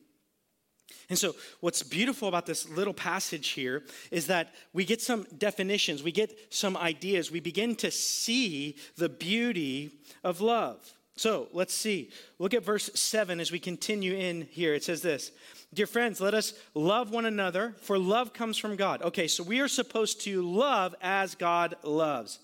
And 1.09 1.17
so, 1.17 1.35
what's 1.59 1.83
beautiful 1.83 2.27
about 2.27 2.45
this 2.45 2.67
little 2.69 2.93
passage 2.93 3.49
here 3.49 3.83
is 4.11 4.27
that 4.27 4.53
we 4.73 4.85
get 4.85 5.01
some 5.01 5.25
definitions, 5.37 6.01
we 6.01 6.11
get 6.11 6.53
some 6.53 6.75
ideas, 6.77 7.31
we 7.31 7.39
begin 7.39 7.75
to 7.77 7.91
see 7.91 8.77
the 8.95 9.09
beauty 9.09 9.91
of 10.23 10.41
love. 10.41 10.77
So, 11.17 11.47
let's 11.53 11.73
see. 11.73 12.11
Look 12.39 12.53
at 12.53 12.63
verse 12.63 12.89
7 12.95 13.39
as 13.39 13.51
we 13.51 13.59
continue 13.59 14.15
in 14.15 14.47
here. 14.51 14.73
It 14.73 14.83
says 14.83 15.01
this 15.01 15.31
Dear 15.73 15.87
friends, 15.87 16.21
let 16.21 16.33
us 16.33 16.53
love 16.73 17.11
one 17.11 17.25
another, 17.25 17.75
for 17.81 17.99
love 17.99 18.33
comes 18.33 18.57
from 18.57 18.75
God. 18.75 19.01
Okay, 19.01 19.27
so 19.27 19.43
we 19.43 19.59
are 19.59 19.67
supposed 19.67 20.21
to 20.21 20.41
love 20.41 20.95
as 21.01 21.35
God 21.35 21.75
loves. 21.83 22.39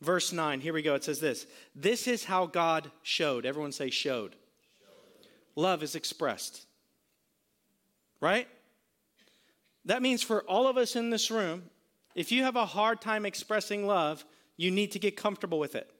Verse 0.00 0.32
9, 0.32 0.60
here 0.60 0.72
we 0.72 0.82
go. 0.82 0.94
It 0.94 1.04
says 1.04 1.20
this 1.20 1.46
This 1.74 2.06
is 2.06 2.24
how 2.24 2.46
God 2.46 2.90
showed. 3.02 3.44
Everyone 3.46 3.72
say, 3.72 3.90
showed. 3.90 4.32
showed. 4.32 5.28
Love 5.56 5.82
is 5.82 5.94
expressed 5.94 6.66
right? 8.20 8.48
That 9.84 10.02
means 10.02 10.22
for 10.22 10.42
all 10.42 10.66
of 10.66 10.76
us 10.76 10.96
in 10.96 11.10
this 11.10 11.30
room, 11.30 11.64
if 12.14 12.32
you 12.32 12.42
have 12.42 12.56
a 12.56 12.66
hard 12.66 13.00
time 13.00 13.24
expressing 13.24 13.86
love, 13.86 14.24
you 14.56 14.70
need 14.70 14.92
to 14.92 14.98
get 14.98 15.16
comfortable 15.16 15.58
with 15.58 15.74
it 15.74 15.90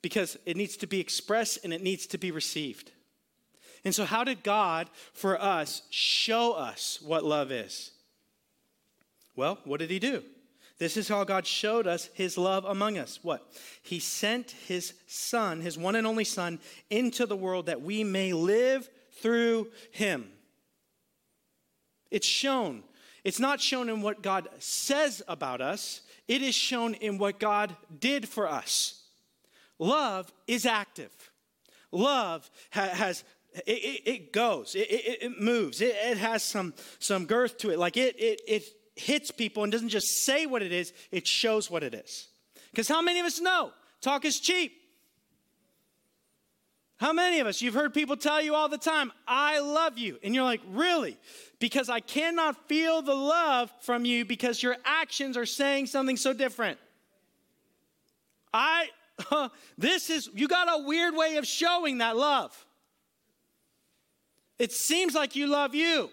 because 0.00 0.38
it 0.46 0.56
needs 0.56 0.76
to 0.78 0.86
be 0.86 1.00
expressed 1.00 1.64
and 1.64 1.72
it 1.72 1.82
needs 1.82 2.06
to 2.06 2.18
be 2.18 2.30
received. 2.30 2.92
And 3.84 3.94
so, 3.94 4.04
how 4.04 4.24
did 4.24 4.42
God, 4.42 4.90
for 5.12 5.40
us, 5.40 5.82
show 5.90 6.52
us 6.52 7.00
what 7.02 7.24
love 7.24 7.50
is? 7.50 7.92
Well, 9.34 9.58
what 9.64 9.80
did 9.80 9.90
He 9.90 9.98
do? 9.98 10.22
This 10.80 10.96
is 10.96 11.08
how 11.08 11.24
God 11.24 11.46
showed 11.46 11.86
us 11.86 12.08
His 12.14 12.38
love 12.38 12.64
among 12.64 12.96
us. 12.96 13.20
What? 13.22 13.46
He 13.82 14.00
sent 14.00 14.52
His 14.66 14.94
Son, 15.06 15.60
His 15.60 15.76
one 15.76 15.94
and 15.94 16.06
only 16.06 16.24
Son, 16.24 16.58
into 16.88 17.26
the 17.26 17.36
world 17.36 17.66
that 17.66 17.82
we 17.82 18.02
may 18.02 18.32
live 18.32 18.88
through 19.20 19.68
Him. 19.92 20.32
It's 22.10 22.26
shown. 22.26 22.82
It's 23.24 23.38
not 23.38 23.60
shown 23.60 23.90
in 23.90 24.00
what 24.00 24.22
God 24.22 24.48
says 24.58 25.22
about 25.28 25.60
us, 25.60 26.00
it 26.26 26.40
is 26.40 26.54
shown 26.54 26.94
in 26.94 27.18
what 27.18 27.38
God 27.38 27.76
did 27.98 28.26
for 28.26 28.48
us. 28.48 29.04
Love 29.78 30.32
is 30.46 30.64
active. 30.64 31.12
Love 31.92 32.50
ha- 32.70 32.88
has 32.88 33.22
it, 33.66 33.70
it, 33.70 34.02
it, 34.08 34.32
goes, 34.32 34.74
it, 34.76 34.86
it 34.88 35.40
moves, 35.40 35.80
it, 35.80 35.94
has 36.16 36.42
some, 36.42 36.72
some 37.00 37.26
girth 37.26 37.58
to 37.58 37.70
it. 37.70 37.78
Like 37.80 37.96
it, 37.96 38.14
it, 38.18 38.40
it 38.46 38.64
hits 39.00 39.30
people 39.30 39.62
and 39.62 39.72
doesn't 39.72 39.88
just 39.88 40.24
say 40.24 40.46
what 40.46 40.62
it 40.62 40.72
is, 40.72 40.92
it 41.10 41.26
shows 41.26 41.70
what 41.70 41.82
it 41.82 41.94
is. 41.94 42.28
Because 42.70 42.88
how 42.88 43.02
many 43.02 43.20
of 43.20 43.26
us 43.26 43.40
know 43.40 43.72
talk 44.00 44.24
is 44.24 44.38
cheap? 44.38 44.72
How 47.00 47.14
many 47.14 47.40
of 47.40 47.46
us, 47.46 47.62
you've 47.62 47.72
heard 47.72 47.94
people 47.94 48.14
tell 48.14 48.42
you 48.42 48.54
all 48.54 48.68
the 48.68 48.76
time, 48.76 49.10
I 49.26 49.60
love 49.60 49.96
you. 49.96 50.18
And 50.22 50.34
you're 50.34 50.44
like, 50.44 50.60
really? 50.68 51.16
Because 51.58 51.88
I 51.88 52.00
cannot 52.00 52.68
feel 52.68 53.00
the 53.00 53.14
love 53.14 53.72
from 53.80 54.04
you 54.04 54.26
because 54.26 54.62
your 54.62 54.76
actions 54.84 55.38
are 55.38 55.46
saying 55.46 55.86
something 55.86 56.18
so 56.18 56.34
different. 56.34 56.78
I, 58.52 58.90
uh, 59.30 59.48
this 59.78 60.10
is, 60.10 60.28
you 60.34 60.46
got 60.46 60.68
a 60.70 60.84
weird 60.84 61.16
way 61.16 61.36
of 61.36 61.46
showing 61.46 61.98
that 61.98 62.18
love. 62.18 62.66
It 64.58 64.72
seems 64.72 65.14
like 65.14 65.34
you 65.34 65.46
love 65.46 65.74
you. 65.74 66.10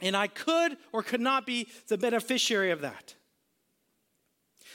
And 0.00 0.16
I 0.16 0.28
could 0.28 0.76
or 0.92 1.02
could 1.02 1.20
not 1.20 1.46
be 1.46 1.68
the 1.88 1.98
beneficiary 1.98 2.70
of 2.70 2.82
that. 2.82 3.14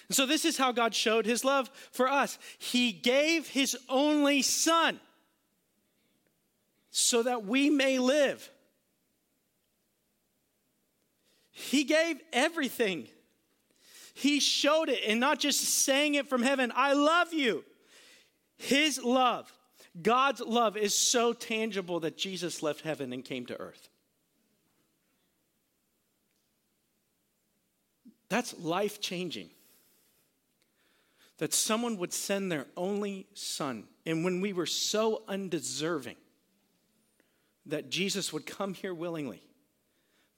And 0.10 0.16
so, 0.16 0.26
this 0.26 0.44
is 0.44 0.58
how 0.58 0.72
God 0.72 0.94
showed 0.94 1.26
his 1.26 1.46
love 1.46 1.70
for 1.92 2.10
us. 2.10 2.38
He 2.58 2.92
gave 2.92 3.48
his 3.48 3.78
only 3.88 4.42
son 4.42 5.00
so 6.92 7.24
that 7.24 7.46
we 7.46 7.70
may 7.70 8.00
live. 8.00 8.50
He 11.52 11.84
gave 11.84 12.20
everything. 12.32 13.08
He 14.14 14.40
showed 14.40 14.90
it 14.90 15.00
and 15.08 15.20
not 15.20 15.40
just 15.40 15.62
saying 15.62 16.16
it 16.16 16.28
from 16.28 16.44
heaven, 16.44 16.72
I 16.76 16.94
love 16.94 17.34
you. 17.34 17.64
His 18.58 19.04
love, 19.04 19.52
God's 20.00 20.42
love, 20.42 20.78
is 20.78 20.96
so 20.96 21.34
tangible 21.34 22.02
that 22.02 22.18
Jesus 22.18 22.62
left 22.62 22.82
heaven 22.82 23.12
and 23.14 23.26
came 23.26 23.46
to 23.48 23.60
earth. 23.60 23.90
That's 28.34 28.58
life 28.58 29.00
changing 29.00 29.52
that 31.38 31.54
someone 31.54 31.98
would 31.98 32.12
send 32.12 32.52
their 32.52 32.66
only 32.76 33.28
son. 33.36 33.84
And 34.08 34.26
when 34.26 34.42
we 34.42 34.54
were 34.54 34.66
so 34.66 35.22
undeserving, 35.28 36.16
that 37.68 37.92
Jesus 37.92 38.34
would 38.34 38.48
come 38.48 38.74
here 38.74 38.92
willingly 38.92 39.44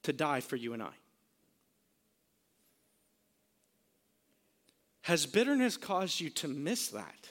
to 0.02 0.12
die 0.12 0.40
for 0.40 0.56
you 0.56 0.74
and 0.74 0.82
I. 0.82 0.92
Has 5.00 5.24
bitterness 5.24 5.78
caused 5.78 6.20
you 6.20 6.28
to 6.28 6.48
miss 6.48 6.88
that? 6.88 7.30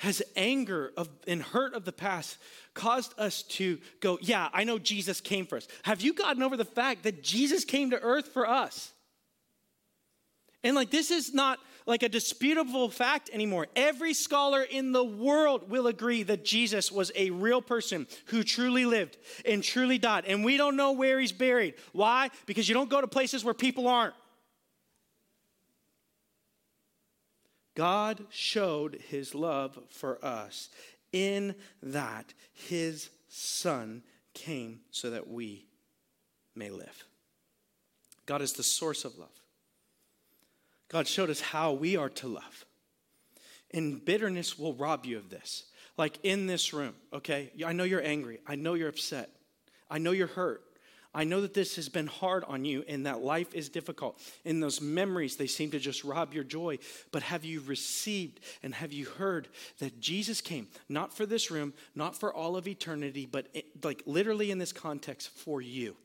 Has 0.00 0.22
anger 0.34 0.92
of, 0.96 1.10
and 1.26 1.42
hurt 1.42 1.74
of 1.74 1.84
the 1.84 1.92
past 1.92 2.38
caused 2.72 3.12
us 3.18 3.42
to 3.42 3.78
go, 4.00 4.18
yeah, 4.22 4.48
I 4.50 4.64
know 4.64 4.78
Jesus 4.78 5.20
came 5.20 5.44
for 5.44 5.56
us? 5.56 5.68
Have 5.82 6.00
you 6.00 6.14
gotten 6.14 6.42
over 6.42 6.56
the 6.56 6.64
fact 6.64 7.02
that 7.02 7.22
Jesus 7.22 7.66
came 7.66 7.90
to 7.90 8.00
earth 8.00 8.28
for 8.28 8.48
us? 8.48 8.92
And 10.64 10.74
like, 10.74 10.90
this 10.90 11.10
is 11.10 11.34
not 11.34 11.58
like 11.84 12.02
a 12.02 12.08
disputable 12.08 12.88
fact 12.88 13.28
anymore. 13.30 13.66
Every 13.76 14.14
scholar 14.14 14.62
in 14.62 14.92
the 14.92 15.04
world 15.04 15.68
will 15.68 15.86
agree 15.86 16.22
that 16.22 16.46
Jesus 16.46 16.90
was 16.90 17.12
a 17.14 17.28
real 17.28 17.60
person 17.60 18.06
who 18.26 18.42
truly 18.42 18.86
lived 18.86 19.18
and 19.44 19.62
truly 19.62 19.98
died. 19.98 20.24
And 20.26 20.46
we 20.46 20.56
don't 20.56 20.76
know 20.76 20.92
where 20.92 21.20
he's 21.20 21.32
buried. 21.32 21.74
Why? 21.92 22.30
Because 22.46 22.70
you 22.70 22.74
don't 22.74 22.88
go 22.88 23.02
to 23.02 23.06
places 23.06 23.44
where 23.44 23.52
people 23.52 23.86
aren't. 23.86 24.14
God 27.74 28.24
showed 28.30 29.00
his 29.08 29.34
love 29.34 29.78
for 29.90 30.22
us 30.24 30.68
in 31.12 31.54
that 31.82 32.34
his 32.52 33.10
son 33.28 34.02
came 34.34 34.80
so 34.90 35.10
that 35.10 35.28
we 35.28 35.66
may 36.54 36.70
live. 36.70 37.04
God 38.26 38.42
is 38.42 38.52
the 38.52 38.62
source 38.62 39.04
of 39.04 39.18
love. 39.18 39.28
God 40.88 41.06
showed 41.06 41.30
us 41.30 41.40
how 41.40 41.72
we 41.72 41.96
are 41.96 42.08
to 42.10 42.28
love. 42.28 42.64
And 43.72 44.04
bitterness 44.04 44.58
will 44.58 44.74
rob 44.74 45.06
you 45.06 45.16
of 45.16 45.30
this. 45.30 45.64
Like 45.96 46.18
in 46.22 46.46
this 46.46 46.72
room, 46.72 46.94
okay? 47.12 47.52
I 47.64 47.72
know 47.72 47.84
you're 47.84 48.04
angry. 48.04 48.40
I 48.46 48.56
know 48.56 48.74
you're 48.74 48.88
upset. 48.88 49.30
I 49.88 49.98
know 49.98 50.10
you're 50.12 50.26
hurt. 50.26 50.62
I 51.12 51.24
know 51.24 51.40
that 51.40 51.54
this 51.54 51.74
has 51.76 51.88
been 51.88 52.06
hard 52.06 52.44
on 52.44 52.64
you 52.64 52.84
and 52.86 53.06
that 53.06 53.20
life 53.22 53.52
is 53.52 53.68
difficult. 53.68 54.20
And 54.44 54.62
those 54.62 54.80
memories, 54.80 55.36
they 55.36 55.48
seem 55.48 55.72
to 55.72 55.80
just 55.80 56.04
rob 56.04 56.32
your 56.32 56.44
joy. 56.44 56.78
But 57.10 57.24
have 57.24 57.44
you 57.44 57.60
received 57.62 58.38
and 58.62 58.74
have 58.74 58.92
you 58.92 59.06
heard 59.06 59.48
that 59.80 60.00
Jesus 60.00 60.40
came, 60.40 60.68
not 60.88 61.12
for 61.12 61.26
this 61.26 61.50
room, 61.50 61.74
not 61.96 62.18
for 62.18 62.32
all 62.32 62.56
of 62.56 62.68
eternity, 62.68 63.26
but 63.26 63.48
it, 63.54 63.84
like 63.84 64.02
literally 64.06 64.52
in 64.52 64.58
this 64.58 64.72
context, 64.72 65.30
for 65.30 65.60
you? 65.60 65.96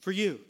For 0.00 0.12
you. 0.12 0.40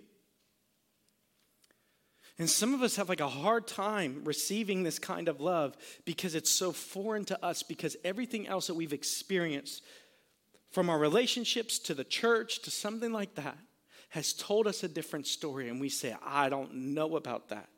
And 2.39 2.51
some 2.51 2.75
of 2.75 2.83
us 2.83 2.97
have 2.97 3.09
like 3.09 3.21
a 3.21 3.29
hard 3.29 3.69
time 3.69 4.23
receiving 4.25 4.83
this 4.83 4.99
kind 4.99 5.29
of 5.29 5.41
love 5.41 5.77
because 6.05 6.35
it's 6.35 6.51
so 6.51 6.73
foreign 6.73 7.25
to 7.27 7.45
us, 7.45 7.63
because 7.63 7.97
everything 8.05 8.49
else 8.49 8.67
that 8.67 8.75
we've 8.75 8.93
experienced 8.93 9.85
from 10.73 10.89
our 10.91 10.99
relationships 10.99 11.79
to 11.79 11.95
the 11.95 12.05
church 12.05 12.63
to 12.63 12.71
something 12.71 13.13
like 13.13 13.35
that 13.37 13.59
has 14.09 14.33
told 14.33 14.67
us 14.67 14.83
a 14.83 14.89
different 14.89 15.27
story. 15.27 15.69
And 15.69 15.81
we 15.81 15.89
say, 15.89 16.17
I 16.25 16.49
don't 16.49 16.75
know 16.75 17.17
about 17.17 17.49
that. 17.51 17.69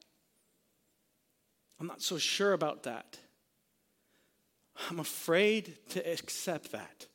I'm 1.78 1.86
not 1.86 2.02
so 2.02 2.18
sure 2.18 2.52
about 2.52 2.84
that. 2.84 3.18
I'm 4.88 5.00
afraid 5.00 5.76
to 5.90 6.10
accept 6.10 6.72
that. 6.72 7.06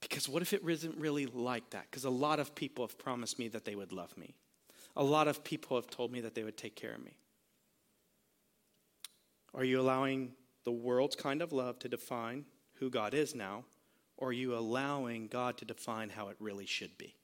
Because 0.00 0.28
what 0.28 0.42
if 0.42 0.52
it 0.52 0.62
isn't 0.66 0.96
really 0.96 1.26
like 1.26 1.70
that? 1.70 1.86
Because 1.90 2.04
a 2.04 2.10
lot 2.10 2.40
of 2.40 2.54
people 2.54 2.86
have 2.86 2.98
promised 2.98 3.38
me 3.38 3.48
that 3.48 3.64
they 3.64 3.74
would 3.74 3.92
love 3.92 4.16
me. 4.16 4.34
A 4.96 5.04
lot 5.04 5.28
of 5.28 5.44
people 5.44 5.76
have 5.76 5.88
told 5.88 6.10
me 6.10 6.22
that 6.22 6.34
they 6.34 6.42
would 6.42 6.56
take 6.56 6.76
care 6.76 6.92
of 6.92 7.04
me. 7.04 7.16
Are 9.54 9.64
you 9.64 9.80
allowing 9.80 10.32
the 10.64 10.72
world's 10.72 11.16
kind 11.16 11.42
of 11.42 11.52
love 11.52 11.78
to 11.80 11.88
define 11.88 12.46
who 12.74 12.88
God 12.88 13.14
is 13.14 13.34
now? 13.34 13.64
Or 14.20 14.28
are 14.28 14.32
you 14.32 14.56
allowing 14.56 15.26
God 15.26 15.56
to 15.58 15.64
define 15.64 16.10
how 16.10 16.28
it 16.28 16.36
really 16.38 16.66
should 16.66 16.96
be? 16.98 17.14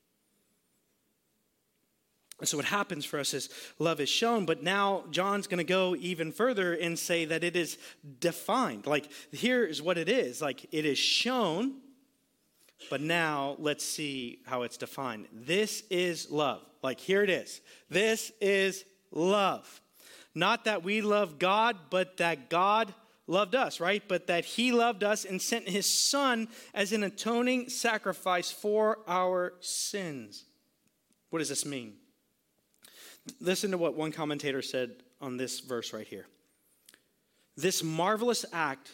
And 2.39 2.49
so 2.49 2.59
what 2.59 2.67
happens 2.67 3.05
for 3.05 3.19
us 3.19 3.33
is 3.33 3.49
love 3.79 3.99
is 4.01 4.11
shown, 4.11 4.45
but 4.45 4.63
now 4.63 5.05
John's 5.11 5.47
going 5.47 5.59
to 5.59 5.65
go 5.65 5.97
even 5.97 6.33
further 6.33 6.75
and 6.75 6.99
say 6.99 7.25
that 7.25 7.43
it 7.43 7.57
is 7.57 7.79
defined. 8.21 8.87
Like 8.87 9.09
here 9.33 9.65
is 9.65 9.81
what 9.81 9.97
it 9.97 10.09
is. 10.09 10.43
Like 10.43 10.67
it 10.71 10.85
is 10.85 10.99
shown, 10.99 11.77
but 12.91 13.01
now 13.01 13.57
let's 13.59 13.85
see 13.85 14.41
how 14.45 14.63
it's 14.63 14.77
defined. 14.77 15.29
This 15.33 15.83
is 15.89 16.31
love. 16.31 16.61
Like 16.83 17.01
here 17.01 17.23
it 17.23 17.31
is. 17.31 17.63
This 17.89 18.31
is 18.41 18.85
love. 19.11 19.81
Not 20.35 20.67
that 20.67 20.85
we 20.85 21.01
love 21.01 21.39
God, 21.39 21.77
but 21.89 22.19
that 22.19 22.51
God 22.51 22.93
loved 23.27 23.55
us, 23.55 23.81
right? 23.81 24.03
But 24.07 24.27
that 24.29 24.45
he 24.45 24.73
loved 24.73 25.03
us 25.03 25.25
and 25.25 25.41
sent 25.41 25.69
his 25.69 25.87
son 25.87 26.49
as 26.75 26.93
an 26.93 27.03
atoning 27.03 27.69
sacrifice 27.69 28.51
for 28.51 28.99
our 29.07 29.55
sins. 29.61 30.45
What 31.31 31.41
does 31.41 31.49
this 31.49 31.67
mean? 31.67 31.95
Listen 33.41 33.73
to 33.73 33.79
what 33.79 33.97
one 33.97 34.13
commentator 34.13 34.63
said 34.63 35.03
on 35.21 35.37
this 35.37 35.61
verse 35.61 35.93
right 35.93 36.07
here. 36.07 36.27
This 37.57 37.83
marvelous 37.83 38.45
act 38.53 38.93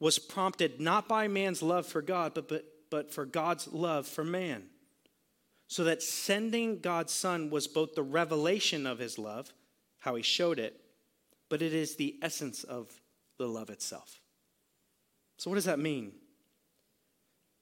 was 0.00 0.18
prompted 0.18 0.80
not 0.80 1.08
by 1.08 1.28
man's 1.28 1.62
love 1.62 1.86
for 1.86 2.02
God, 2.02 2.34
but, 2.34 2.48
but, 2.48 2.64
but 2.90 3.14
for 3.14 3.24
God's 3.24 3.68
love 3.68 4.06
for 4.06 4.24
man. 4.24 4.64
So 5.68 5.84
that 5.84 6.02
sending 6.02 6.80
God's 6.80 7.12
Son 7.12 7.48
was 7.48 7.66
both 7.66 7.94
the 7.94 8.02
revelation 8.02 8.86
of 8.86 8.98
his 8.98 9.18
love, 9.18 9.52
how 10.00 10.16
he 10.16 10.22
showed 10.22 10.58
it, 10.58 10.78
but 11.48 11.62
it 11.62 11.72
is 11.72 11.96
the 11.96 12.16
essence 12.20 12.64
of 12.64 12.90
the 13.38 13.46
love 13.46 13.70
itself. 13.70 14.20
So, 15.38 15.50
what 15.50 15.56
does 15.56 15.64
that 15.64 15.78
mean? 15.78 16.12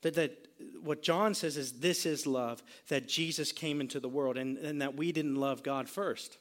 That, 0.02 0.14
that 0.14 0.48
what 0.82 1.02
John 1.02 1.34
says 1.34 1.56
is 1.56 1.80
this 1.80 2.06
is 2.06 2.26
love, 2.26 2.62
that 2.88 3.06
Jesus 3.06 3.52
came 3.52 3.80
into 3.80 4.00
the 4.00 4.08
world 4.08 4.36
and, 4.36 4.56
and 4.58 4.80
that 4.80 4.96
we 4.96 5.12
didn't 5.12 5.36
love 5.36 5.62
God 5.62 5.88
first. 5.88 6.38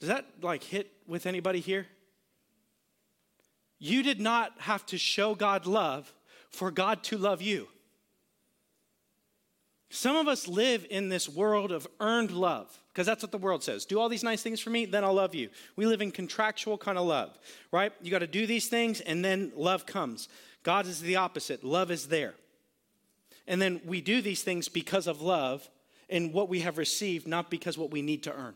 Does 0.00 0.08
that 0.08 0.26
like 0.40 0.62
hit 0.64 0.90
with 1.06 1.26
anybody 1.26 1.60
here? 1.60 1.86
You 3.78 4.02
did 4.02 4.20
not 4.20 4.52
have 4.60 4.86
to 4.86 4.98
show 4.98 5.34
God 5.34 5.66
love 5.66 6.12
for 6.50 6.70
God 6.70 7.02
to 7.04 7.18
love 7.18 7.42
you. 7.42 7.68
Some 9.94 10.16
of 10.16 10.26
us 10.26 10.48
live 10.48 10.86
in 10.88 11.10
this 11.10 11.28
world 11.28 11.70
of 11.70 11.86
earned 12.00 12.30
love 12.30 12.80
because 12.92 13.06
that's 13.06 13.22
what 13.22 13.30
the 13.30 13.36
world 13.36 13.62
says. 13.62 13.84
Do 13.84 14.00
all 14.00 14.08
these 14.08 14.24
nice 14.24 14.42
things 14.42 14.58
for 14.58 14.70
me, 14.70 14.86
then 14.86 15.04
I'll 15.04 15.12
love 15.12 15.34
you. 15.34 15.50
We 15.76 15.84
live 15.84 16.00
in 16.00 16.10
contractual 16.10 16.78
kind 16.78 16.96
of 16.96 17.06
love, 17.06 17.38
right? 17.70 17.92
You 18.00 18.10
got 18.10 18.20
to 18.20 18.26
do 18.26 18.46
these 18.46 18.68
things 18.68 19.02
and 19.02 19.22
then 19.22 19.52
love 19.54 19.84
comes. 19.84 20.30
God 20.62 20.86
is 20.86 21.02
the 21.02 21.16
opposite. 21.16 21.62
Love 21.62 21.90
is 21.90 22.06
there. 22.06 22.32
And 23.46 23.60
then 23.60 23.82
we 23.84 24.00
do 24.00 24.22
these 24.22 24.42
things 24.42 24.66
because 24.66 25.06
of 25.06 25.20
love 25.20 25.68
and 26.08 26.32
what 26.32 26.48
we 26.48 26.60
have 26.60 26.78
received, 26.78 27.28
not 27.28 27.50
because 27.50 27.76
what 27.76 27.90
we 27.90 28.00
need 28.00 28.22
to 28.22 28.32
earn. 28.32 28.54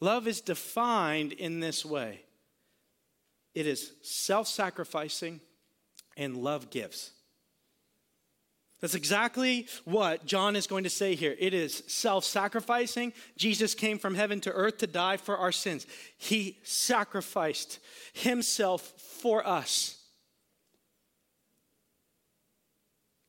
Love 0.00 0.28
is 0.28 0.42
defined 0.42 1.32
in 1.32 1.60
this 1.60 1.82
way 1.82 2.20
it 3.54 3.66
is 3.66 3.92
self 4.02 4.48
sacrificing, 4.48 5.40
and 6.14 6.36
love 6.36 6.68
gives. 6.68 7.12
That's 8.80 8.94
exactly 8.94 9.66
what 9.84 10.26
John 10.26 10.54
is 10.54 10.66
going 10.66 10.84
to 10.84 10.90
say 10.90 11.14
here. 11.14 11.34
It 11.38 11.54
is 11.54 11.82
self 11.86 12.24
sacrificing. 12.24 13.14
Jesus 13.36 13.74
came 13.74 13.98
from 13.98 14.14
heaven 14.14 14.40
to 14.42 14.52
earth 14.52 14.78
to 14.78 14.86
die 14.86 15.16
for 15.16 15.36
our 15.36 15.52
sins. 15.52 15.86
He 16.18 16.58
sacrificed 16.62 17.78
himself 18.12 18.82
for 19.20 19.46
us. 19.46 19.98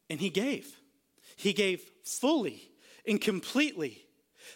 And 0.09 0.19
he 0.19 0.29
gave. 0.29 0.77
He 1.37 1.53
gave 1.53 1.81
fully 2.03 2.69
and 3.07 3.21
completely. 3.21 4.03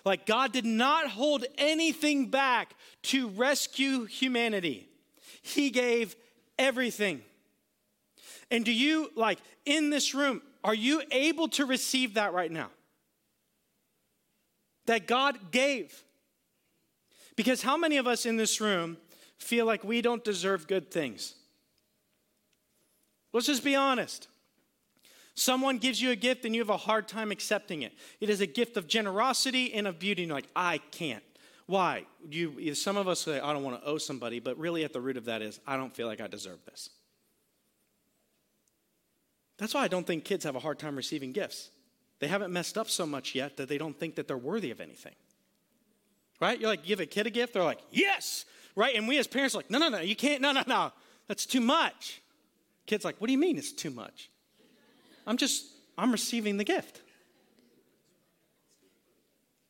Like 0.03 0.25
God 0.25 0.51
did 0.51 0.65
not 0.65 1.09
hold 1.09 1.45
anything 1.57 2.29
back 2.29 2.73
to 3.03 3.29
rescue 3.29 4.05
humanity, 4.05 4.89
He 5.41 5.69
gave 5.69 6.15
everything. 6.59 7.21
And 8.49 8.65
do 8.65 8.73
you, 8.73 9.09
like, 9.15 9.39
in 9.65 9.91
this 9.91 10.13
room, 10.13 10.41
are 10.63 10.75
you 10.75 11.01
able 11.11 11.47
to 11.49 11.65
receive 11.65 12.15
that 12.15 12.33
right 12.33 12.51
now? 12.51 12.69
That 14.85 15.07
God 15.07 15.51
gave. 15.51 16.03
Because 17.35 17.61
how 17.61 17.77
many 17.77 17.97
of 17.97 18.07
us 18.07 18.25
in 18.25 18.37
this 18.37 18.61
room 18.61 18.97
feel 19.37 19.65
like 19.65 19.83
we 19.83 20.01
don't 20.01 20.23
deserve 20.23 20.67
good 20.67 20.91
things? 20.91 21.35
Let's 23.33 23.47
just 23.47 23.63
be 23.63 23.75
honest. 23.75 24.27
Someone 25.33 25.77
gives 25.77 26.01
you 26.01 26.11
a 26.11 26.15
gift 26.15 26.45
and 26.45 26.53
you 26.53 26.61
have 26.61 26.69
a 26.69 26.77
hard 26.77 27.07
time 27.07 27.31
accepting 27.31 27.81
it. 27.83 27.93
It 28.19 28.29
is 28.29 28.41
a 28.41 28.45
gift 28.45 28.75
of 28.75 28.87
generosity 28.87 29.73
and 29.73 29.87
of 29.87 29.97
beauty. 29.97 30.23
And 30.23 30.29
you're 30.29 30.37
like, 30.37 30.49
I 30.55 30.79
can't. 30.91 31.23
Why? 31.67 32.05
You, 32.29 32.75
some 32.75 32.97
of 32.97 33.07
us 33.07 33.21
say, 33.21 33.39
I 33.39 33.53
don't 33.53 33.63
want 33.63 33.81
to 33.81 33.87
owe 33.87 33.97
somebody, 33.97 34.39
but 34.39 34.57
really 34.57 34.83
at 34.83 34.91
the 34.91 34.99
root 34.99 35.15
of 35.15 35.25
that 35.25 35.41
is, 35.41 35.59
I 35.65 35.77
don't 35.77 35.95
feel 35.95 36.07
like 36.07 36.19
I 36.19 36.27
deserve 36.27 36.59
this. 36.65 36.89
That's 39.61 39.75
why 39.75 39.83
I 39.83 39.87
don't 39.87 40.07
think 40.07 40.25
kids 40.25 40.43
have 40.45 40.55
a 40.55 40.59
hard 40.59 40.79
time 40.79 40.95
receiving 40.95 41.33
gifts. 41.33 41.69
They 42.17 42.27
haven't 42.27 42.51
messed 42.51 42.79
up 42.79 42.89
so 42.89 43.05
much 43.05 43.35
yet 43.35 43.57
that 43.57 43.69
they 43.69 43.77
don't 43.77 43.97
think 43.97 44.15
that 44.15 44.27
they're 44.27 44.35
worthy 44.35 44.71
of 44.71 44.81
anything. 44.81 45.13
Right? 46.39 46.59
You're 46.59 46.69
like, 46.69 46.83
give 46.83 46.99
a 46.99 47.05
kid 47.05 47.27
a 47.27 47.29
gift, 47.29 47.53
they're 47.53 47.63
like, 47.63 47.81
yes! 47.91 48.45
Right? 48.75 48.95
And 48.95 49.07
we 49.07 49.19
as 49.19 49.27
parents 49.27 49.53
are 49.53 49.59
like, 49.59 49.69
no, 49.69 49.77
no, 49.77 49.89
no, 49.89 49.99
you 49.99 50.15
can't, 50.15 50.41
no, 50.41 50.51
no, 50.51 50.63
no. 50.65 50.91
That's 51.27 51.45
too 51.45 51.61
much. 51.61 52.23
Kid's 52.87 53.05
like, 53.05 53.21
what 53.21 53.27
do 53.27 53.33
you 53.33 53.37
mean 53.37 53.55
it's 53.59 53.71
too 53.71 53.91
much? 53.91 54.31
I'm 55.27 55.37
just, 55.37 55.67
I'm 55.95 56.11
receiving 56.11 56.57
the 56.57 56.63
gift. 56.63 56.99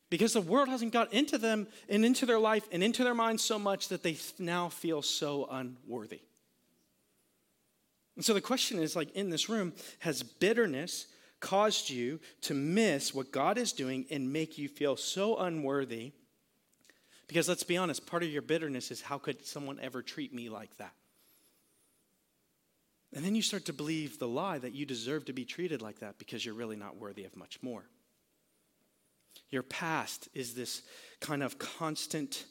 Because 0.08 0.32
the 0.32 0.40
world 0.40 0.70
hasn't 0.70 0.94
got 0.94 1.12
into 1.12 1.36
them 1.36 1.66
and 1.90 2.02
into 2.02 2.24
their 2.24 2.38
life 2.38 2.66
and 2.72 2.82
into 2.82 3.04
their 3.04 3.14
minds 3.14 3.44
so 3.44 3.58
much 3.58 3.88
that 3.88 4.02
they 4.02 4.16
now 4.38 4.70
feel 4.70 5.02
so 5.02 5.46
unworthy. 5.50 6.20
And 8.16 8.24
so 8.24 8.34
the 8.34 8.40
question 8.40 8.78
is 8.78 8.94
like 8.94 9.10
in 9.16 9.30
this 9.30 9.48
room, 9.48 9.72
has 10.00 10.22
bitterness 10.22 11.06
caused 11.40 11.90
you 11.90 12.20
to 12.42 12.54
miss 12.54 13.14
what 13.14 13.32
God 13.32 13.58
is 13.58 13.72
doing 13.72 14.06
and 14.10 14.32
make 14.32 14.58
you 14.58 14.68
feel 14.68 14.96
so 14.96 15.36
unworthy? 15.36 16.12
Because 17.26 17.48
let's 17.48 17.64
be 17.64 17.76
honest, 17.76 18.06
part 18.06 18.22
of 18.22 18.28
your 18.30 18.42
bitterness 18.42 18.90
is 18.90 19.00
how 19.00 19.18
could 19.18 19.46
someone 19.46 19.78
ever 19.80 20.02
treat 20.02 20.34
me 20.34 20.48
like 20.48 20.76
that? 20.78 20.92
And 23.14 23.24
then 23.24 23.34
you 23.34 23.42
start 23.42 23.66
to 23.66 23.72
believe 23.72 24.18
the 24.18 24.28
lie 24.28 24.58
that 24.58 24.74
you 24.74 24.86
deserve 24.86 25.26
to 25.26 25.32
be 25.32 25.44
treated 25.44 25.82
like 25.82 26.00
that 26.00 26.18
because 26.18 26.44
you're 26.44 26.54
really 26.54 26.76
not 26.76 26.96
worthy 26.96 27.24
of 27.24 27.36
much 27.36 27.62
more. 27.62 27.84
Your 29.50 29.62
past 29.62 30.28
is 30.32 30.54
this 30.54 30.82
kind 31.20 31.42
of 31.42 31.58
constant 31.58 32.44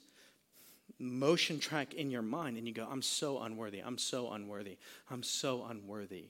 motion 1.00 1.60
track 1.60 1.94
in 1.94 2.12
your 2.12 2.22
mind 2.22 2.58
and 2.58 2.68
you 2.68 2.74
go, 2.74 2.88
I'm 2.90 3.02
so 3.02 3.40
unworthy, 3.40 3.80
I'm 3.80 3.98
so 3.98 4.32
unworthy, 4.32 4.78
I'm 5.10 5.24
so 5.24 5.66
unworthy. 5.70 6.26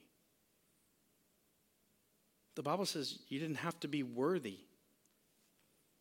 The 2.55 2.64
Bible 2.64 2.86
says 2.86 3.20
you 3.28 3.39
didn't 3.39 3.55
have 3.57 3.80
to 3.82 3.88
be 3.88 4.03
worthy. 4.03 4.59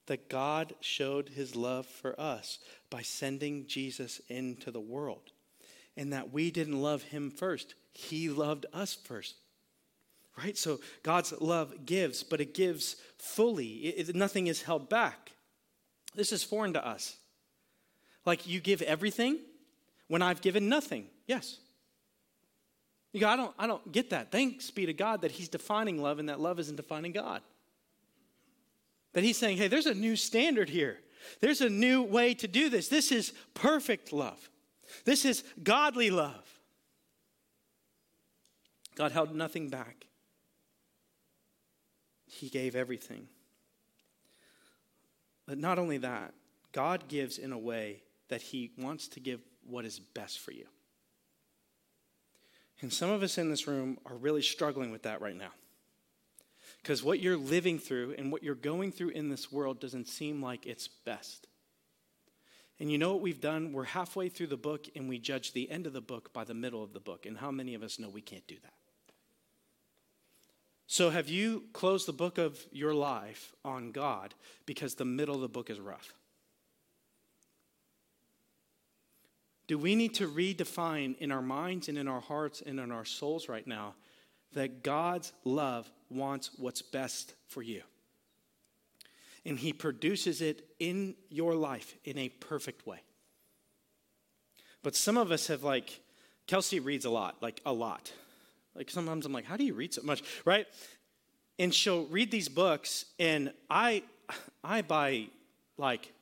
That 0.06 0.28
God 0.28 0.74
showed 0.80 1.28
his 1.28 1.54
love 1.54 1.86
for 1.86 2.18
us 2.20 2.58
by 2.90 3.02
sending 3.02 3.68
Jesus 3.68 4.20
into 4.28 4.72
the 4.72 4.80
world. 4.80 5.30
And 5.96 6.12
that 6.12 6.32
we 6.32 6.50
didn't 6.50 6.82
love 6.82 7.04
him 7.04 7.30
first, 7.30 7.74
he 7.92 8.28
loved 8.28 8.66
us 8.72 8.94
first. 8.94 9.36
right? 10.42 10.56
So 10.56 10.80
God's 11.02 11.32
love 11.40 11.86
gives, 11.86 12.22
but 12.22 12.40
it 12.40 12.54
gives 12.54 12.96
fully, 13.18 13.66
it, 13.66 14.08
it, 14.08 14.16
nothing 14.16 14.46
is 14.46 14.62
held 14.62 14.88
back. 14.88 15.32
This 16.14 16.32
is 16.32 16.42
foreign 16.42 16.72
to 16.74 16.86
us. 16.86 17.16
Like 18.26 18.46
you 18.46 18.60
give 18.60 18.82
everything 18.82 19.38
when 20.08 20.22
I've 20.22 20.40
given 20.40 20.68
nothing. 20.68 21.06
Yes. 21.26 21.58
You 23.12 23.20
go, 23.20 23.28
I 23.28 23.36
don't, 23.36 23.54
I 23.58 23.66
don't 23.66 23.90
get 23.90 24.10
that. 24.10 24.30
Thanks 24.30 24.70
be 24.70 24.86
to 24.86 24.92
God 24.92 25.22
that 25.22 25.32
He's 25.32 25.48
defining 25.48 26.00
love 26.00 26.18
and 26.18 26.28
that 26.28 26.40
love 26.40 26.58
isn't 26.60 26.76
defining 26.76 27.12
God. 27.12 27.42
That 29.12 29.24
He's 29.24 29.36
saying, 29.36 29.56
hey, 29.56 29.68
there's 29.68 29.86
a 29.86 29.94
new 29.94 30.16
standard 30.16 30.68
here. 30.68 30.98
There's 31.40 31.60
a 31.60 31.68
new 31.68 32.02
way 32.02 32.34
to 32.34 32.48
do 32.48 32.68
this. 32.70 32.88
This 32.88 33.12
is 33.12 33.32
perfect 33.54 34.12
love. 34.12 34.48
This 35.04 35.24
is 35.24 35.44
godly 35.62 36.10
love. 36.10 36.46
God 38.96 39.12
held 39.12 39.34
nothing 39.34 39.68
back, 39.68 40.06
He 42.26 42.48
gave 42.48 42.76
everything. 42.76 43.28
But 45.46 45.58
not 45.58 45.78
only 45.78 45.98
that, 45.98 46.34
God 46.72 47.08
gives 47.08 47.38
in 47.38 47.50
a 47.50 47.58
way 47.58 48.02
that 48.30 48.42
He 48.42 48.72
wants 48.78 49.08
to 49.08 49.20
give 49.20 49.40
what 49.64 49.84
is 49.84 50.00
best 50.00 50.40
for 50.40 50.52
you. 50.52 50.66
And 52.80 52.92
some 52.92 53.10
of 53.10 53.22
us 53.22 53.36
in 53.36 53.50
this 53.50 53.66
room 53.66 53.98
are 54.06 54.16
really 54.16 54.42
struggling 54.42 54.90
with 54.90 55.02
that 55.02 55.20
right 55.20 55.36
now. 55.36 55.50
Because 56.82 57.02
what 57.02 57.20
you're 57.20 57.36
living 57.36 57.78
through 57.78 58.14
and 58.16 58.32
what 58.32 58.42
you're 58.42 58.54
going 58.54 58.90
through 58.90 59.10
in 59.10 59.28
this 59.28 59.52
world 59.52 59.80
doesn't 59.80 60.08
seem 60.08 60.42
like 60.42 60.66
it's 60.66 60.88
best. 60.88 61.46
And 62.78 62.90
you 62.90 62.96
know 62.96 63.12
what 63.12 63.20
we've 63.20 63.40
done? 63.40 63.74
We're 63.74 63.84
halfway 63.84 64.30
through 64.30 64.46
the 64.46 64.56
book 64.56 64.86
and 64.96 65.06
we 65.06 65.18
judge 65.18 65.52
the 65.52 65.70
end 65.70 65.86
of 65.86 65.92
the 65.92 66.00
book 66.00 66.32
by 66.32 66.44
the 66.44 66.54
middle 66.54 66.82
of 66.82 66.94
the 66.94 67.00
book. 67.00 67.26
And 67.26 67.36
how 67.36 67.50
many 67.50 67.74
of 67.74 67.82
us 67.82 67.98
know 67.98 68.08
we 68.08 68.22
can't 68.22 68.46
do 68.46 68.56
that? 68.62 68.72
So, 70.86 71.10
have 71.10 71.28
you 71.28 71.64
closed 71.72 72.08
the 72.08 72.12
book 72.12 72.36
of 72.36 72.66
your 72.72 72.94
life 72.94 73.52
on 73.64 73.92
God 73.92 74.34
because 74.66 74.94
the 74.94 75.04
middle 75.04 75.36
of 75.36 75.40
the 75.40 75.48
book 75.48 75.70
is 75.70 75.78
rough? 75.78 76.14
Do 79.70 79.78
we 79.78 79.94
need 79.94 80.14
to 80.14 80.26
redefine 80.26 81.16
in 81.18 81.30
our 81.30 81.40
minds 81.40 81.88
and 81.88 81.96
in 81.96 82.08
our 82.08 82.20
hearts 82.20 82.60
and 82.60 82.80
in 82.80 82.90
our 82.90 83.04
souls 83.04 83.48
right 83.48 83.64
now 83.64 83.94
that 84.52 84.82
God's 84.82 85.32
love 85.44 85.88
wants 86.08 86.50
what's 86.56 86.82
best 86.82 87.34
for 87.46 87.62
you? 87.62 87.82
And 89.46 89.56
He 89.56 89.72
produces 89.72 90.40
it 90.40 90.66
in 90.80 91.14
your 91.28 91.54
life 91.54 91.94
in 92.02 92.18
a 92.18 92.30
perfect 92.30 92.84
way. 92.84 93.00
But 94.82 94.96
some 94.96 95.16
of 95.16 95.30
us 95.30 95.46
have, 95.46 95.62
like, 95.62 96.00
Kelsey 96.48 96.80
reads 96.80 97.04
a 97.04 97.10
lot, 97.10 97.40
like 97.40 97.60
a 97.64 97.72
lot. 97.72 98.12
Like 98.74 98.90
sometimes 98.90 99.24
I'm 99.24 99.32
like, 99.32 99.44
how 99.44 99.56
do 99.56 99.62
you 99.62 99.74
read 99.74 99.94
so 99.94 100.02
much, 100.02 100.24
right? 100.44 100.66
And 101.60 101.72
she'll 101.72 102.06
read 102.06 102.32
these 102.32 102.48
books, 102.48 103.04
and 103.20 103.52
I, 103.70 104.02
I 104.64 104.82
by 104.82 105.28
like 105.78 106.12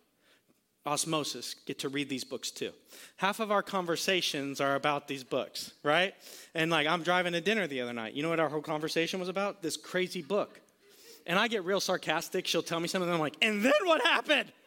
osmosis 0.87 1.55
get 1.67 1.79
to 1.81 1.89
read 1.89 2.09
these 2.09 2.25
books 2.25 2.51
too. 2.51 2.73
Half 3.17 3.41
of 3.41 3.51
our 3.51 3.63
conversations 3.63 4.61
are 4.61 4.75
about 4.75 5.09
these 5.09 5.25
books, 5.25 5.73
right? 5.83 6.15
And 6.55 6.71
like 6.71 6.87
I'm 6.87 7.03
driving 7.03 7.33
to 7.33 7.41
dinner 7.41 7.67
the 7.67 7.81
other 7.81 7.93
night. 7.93 8.15
You 8.15 8.23
know 8.23 8.31
what 8.31 8.41
our 8.41 8.49
whole 8.49 8.63
conversation 8.63 9.21
was 9.21 9.29
about? 9.29 9.63
This 9.63 9.77
crazy 9.77 10.23
book. 10.23 10.61
And 11.27 11.39
I 11.39 11.49
get 11.49 11.65
real 11.65 11.81
sarcastic. 11.81 12.47
She'll 12.47 12.63
tell 12.63 12.81
me 12.81 12.89
something, 12.89 13.07
and 13.07 13.15
I'm 13.15 13.21
like, 13.21 13.37
and 13.43 13.63
then 13.63 13.73
what 13.85 14.03
happened? 14.03 14.51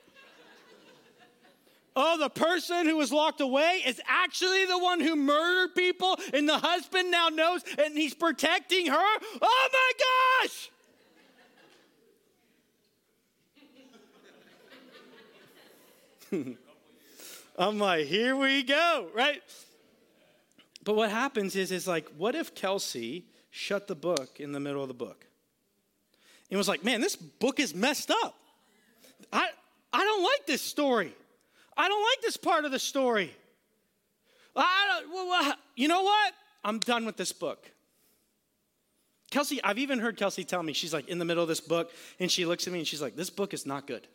Oh, 1.94 2.18
the 2.18 2.30
person 2.30 2.86
who 2.86 2.96
was 2.96 3.12
locked 3.12 3.42
away 3.42 3.82
is 3.86 4.00
actually 4.08 4.66
the 4.66 4.78
one 4.78 5.02
who 5.02 5.14
murdered 5.18 5.76
people, 5.76 6.18
and 6.34 6.48
the 6.48 6.58
husband 6.58 7.12
now 7.12 7.28
knows 7.28 7.66
and 7.78 7.98
he's 7.98 8.14
protecting 8.14 8.86
her? 8.86 9.20
Oh 9.42 9.70
my 9.74 9.92
gosh! 10.42 10.72
I'm 17.58 17.80
like, 17.80 18.06
here 18.08 18.36
we 18.36 18.64
go, 18.64 19.08
right? 19.14 19.42
But 20.84 20.96
what 20.96 21.10
happens 21.12 21.56
is, 21.56 21.72
is 21.72 21.88
like, 21.88 22.10
what 22.18 22.36
if 22.36 22.56
Kelsey 22.56 23.26
shut 23.50 23.88
the 23.88 23.96
book 23.96 24.40
in 24.40 24.52
the 24.52 24.60
middle 24.60 24.82
of 24.82 24.88
the 24.88 24.94
book? 24.94 25.26
And 26.50 26.58
was 26.58 26.68
like, 26.68 26.84
man, 26.84 27.02
this 27.02 27.16
book 27.16 27.60
is 27.60 27.74
messed 27.74 28.12
up. 28.12 28.36
I, 29.32 29.50
I 29.94 30.04
don't 30.04 30.24
like 30.24 30.46
this 30.48 30.62
story. 30.62 31.14
I 31.78 31.88
don't 31.88 32.02
like 32.02 32.22
this 32.22 32.36
part 32.36 32.66
of 32.66 32.72
the 32.72 32.80
story. 32.80 33.34
I 34.56 35.02
don't, 35.02 35.14
well, 35.14 35.54
you 35.76 35.88
know 35.88 36.04
what? 36.04 36.34
I'm 36.64 36.80
done 36.80 37.06
with 37.06 37.16
this 37.16 37.32
book. 37.32 37.70
Kelsey, 39.30 39.64
I've 39.64 39.78
even 39.78 40.00
heard 40.00 40.18
Kelsey 40.18 40.44
tell 40.44 40.62
me, 40.62 40.74
she's 40.74 40.94
like 40.94 41.08
in 41.08 41.18
the 41.18 41.26
middle 41.26 41.42
of 41.42 41.48
this 41.48 41.62
book, 41.62 41.92
and 42.20 42.30
she 42.30 42.46
looks 42.46 42.68
at 42.68 42.74
me 42.74 42.80
and 42.80 42.88
she's 42.88 43.02
like, 43.02 43.16
this 43.16 43.30
book 43.30 43.54
is 43.54 43.66
not 43.66 43.88
good. 43.88 44.08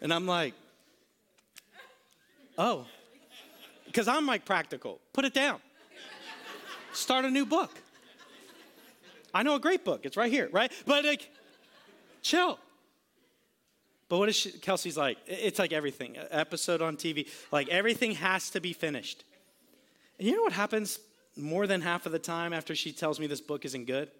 And 0.00 0.12
I'm 0.12 0.26
like, 0.26 0.54
oh, 2.56 2.86
because 3.86 4.08
I'm 4.08 4.26
like 4.26 4.44
practical. 4.44 5.00
Put 5.12 5.24
it 5.24 5.34
down. 5.34 5.60
Start 6.92 7.24
a 7.24 7.30
new 7.30 7.46
book. 7.46 7.70
I 9.34 9.42
know 9.42 9.54
a 9.54 9.60
great 9.60 9.84
book. 9.84 10.04
It's 10.04 10.16
right 10.16 10.30
here, 10.30 10.48
right? 10.52 10.72
But 10.86 11.04
like, 11.04 11.30
chill. 12.22 12.58
But 14.08 14.18
what 14.18 14.28
is 14.28 14.36
she, 14.36 14.52
Kelsey's 14.52 14.96
like? 14.96 15.18
It's 15.26 15.58
like 15.58 15.72
everything. 15.72 16.16
Episode 16.30 16.80
on 16.80 16.96
TV, 16.96 17.28
like 17.52 17.68
everything 17.68 18.12
has 18.12 18.50
to 18.50 18.60
be 18.60 18.72
finished. 18.72 19.24
And 20.18 20.26
you 20.26 20.36
know 20.36 20.42
what 20.42 20.52
happens 20.52 20.98
more 21.36 21.66
than 21.66 21.80
half 21.82 22.06
of 22.06 22.12
the 22.12 22.18
time 22.18 22.52
after 22.52 22.74
she 22.74 22.92
tells 22.92 23.20
me 23.20 23.26
this 23.26 23.40
book 23.40 23.64
isn't 23.64 23.84
good? 23.84 24.10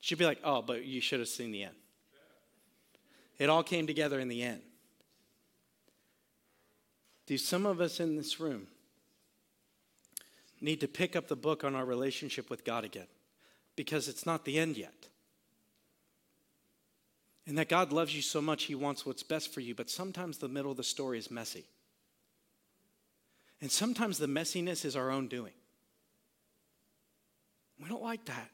She'd 0.00 0.18
be 0.18 0.24
like, 0.24 0.38
"Oh, 0.42 0.62
but 0.62 0.84
you 0.84 1.00
should 1.00 1.20
have 1.20 1.28
seen 1.28 1.52
the 1.52 1.64
end." 1.64 1.74
It 3.38 3.48
all 3.48 3.62
came 3.62 3.86
together 3.86 4.18
in 4.18 4.28
the 4.28 4.42
end. 4.42 4.62
Do 7.30 7.38
some 7.38 7.64
of 7.64 7.80
us 7.80 8.00
in 8.00 8.16
this 8.16 8.40
room 8.40 8.66
need 10.60 10.80
to 10.80 10.88
pick 10.88 11.14
up 11.14 11.28
the 11.28 11.36
book 11.36 11.62
on 11.62 11.76
our 11.76 11.84
relationship 11.84 12.50
with 12.50 12.64
God 12.64 12.84
again? 12.84 13.06
Because 13.76 14.08
it's 14.08 14.26
not 14.26 14.44
the 14.44 14.58
end 14.58 14.76
yet. 14.76 15.06
And 17.46 17.56
that 17.56 17.68
God 17.68 17.92
loves 17.92 18.16
you 18.16 18.20
so 18.20 18.42
much, 18.42 18.64
He 18.64 18.74
wants 18.74 19.06
what's 19.06 19.22
best 19.22 19.54
for 19.54 19.60
you, 19.60 19.76
but 19.76 19.88
sometimes 19.88 20.38
the 20.38 20.48
middle 20.48 20.72
of 20.72 20.76
the 20.76 20.82
story 20.82 21.20
is 21.20 21.30
messy. 21.30 21.66
And 23.60 23.70
sometimes 23.70 24.18
the 24.18 24.26
messiness 24.26 24.84
is 24.84 24.96
our 24.96 25.12
own 25.12 25.28
doing. 25.28 25.54
We 27.80 27.88
don't 27.88 28.02
like 28.02 28.24
that. 28.24 28.50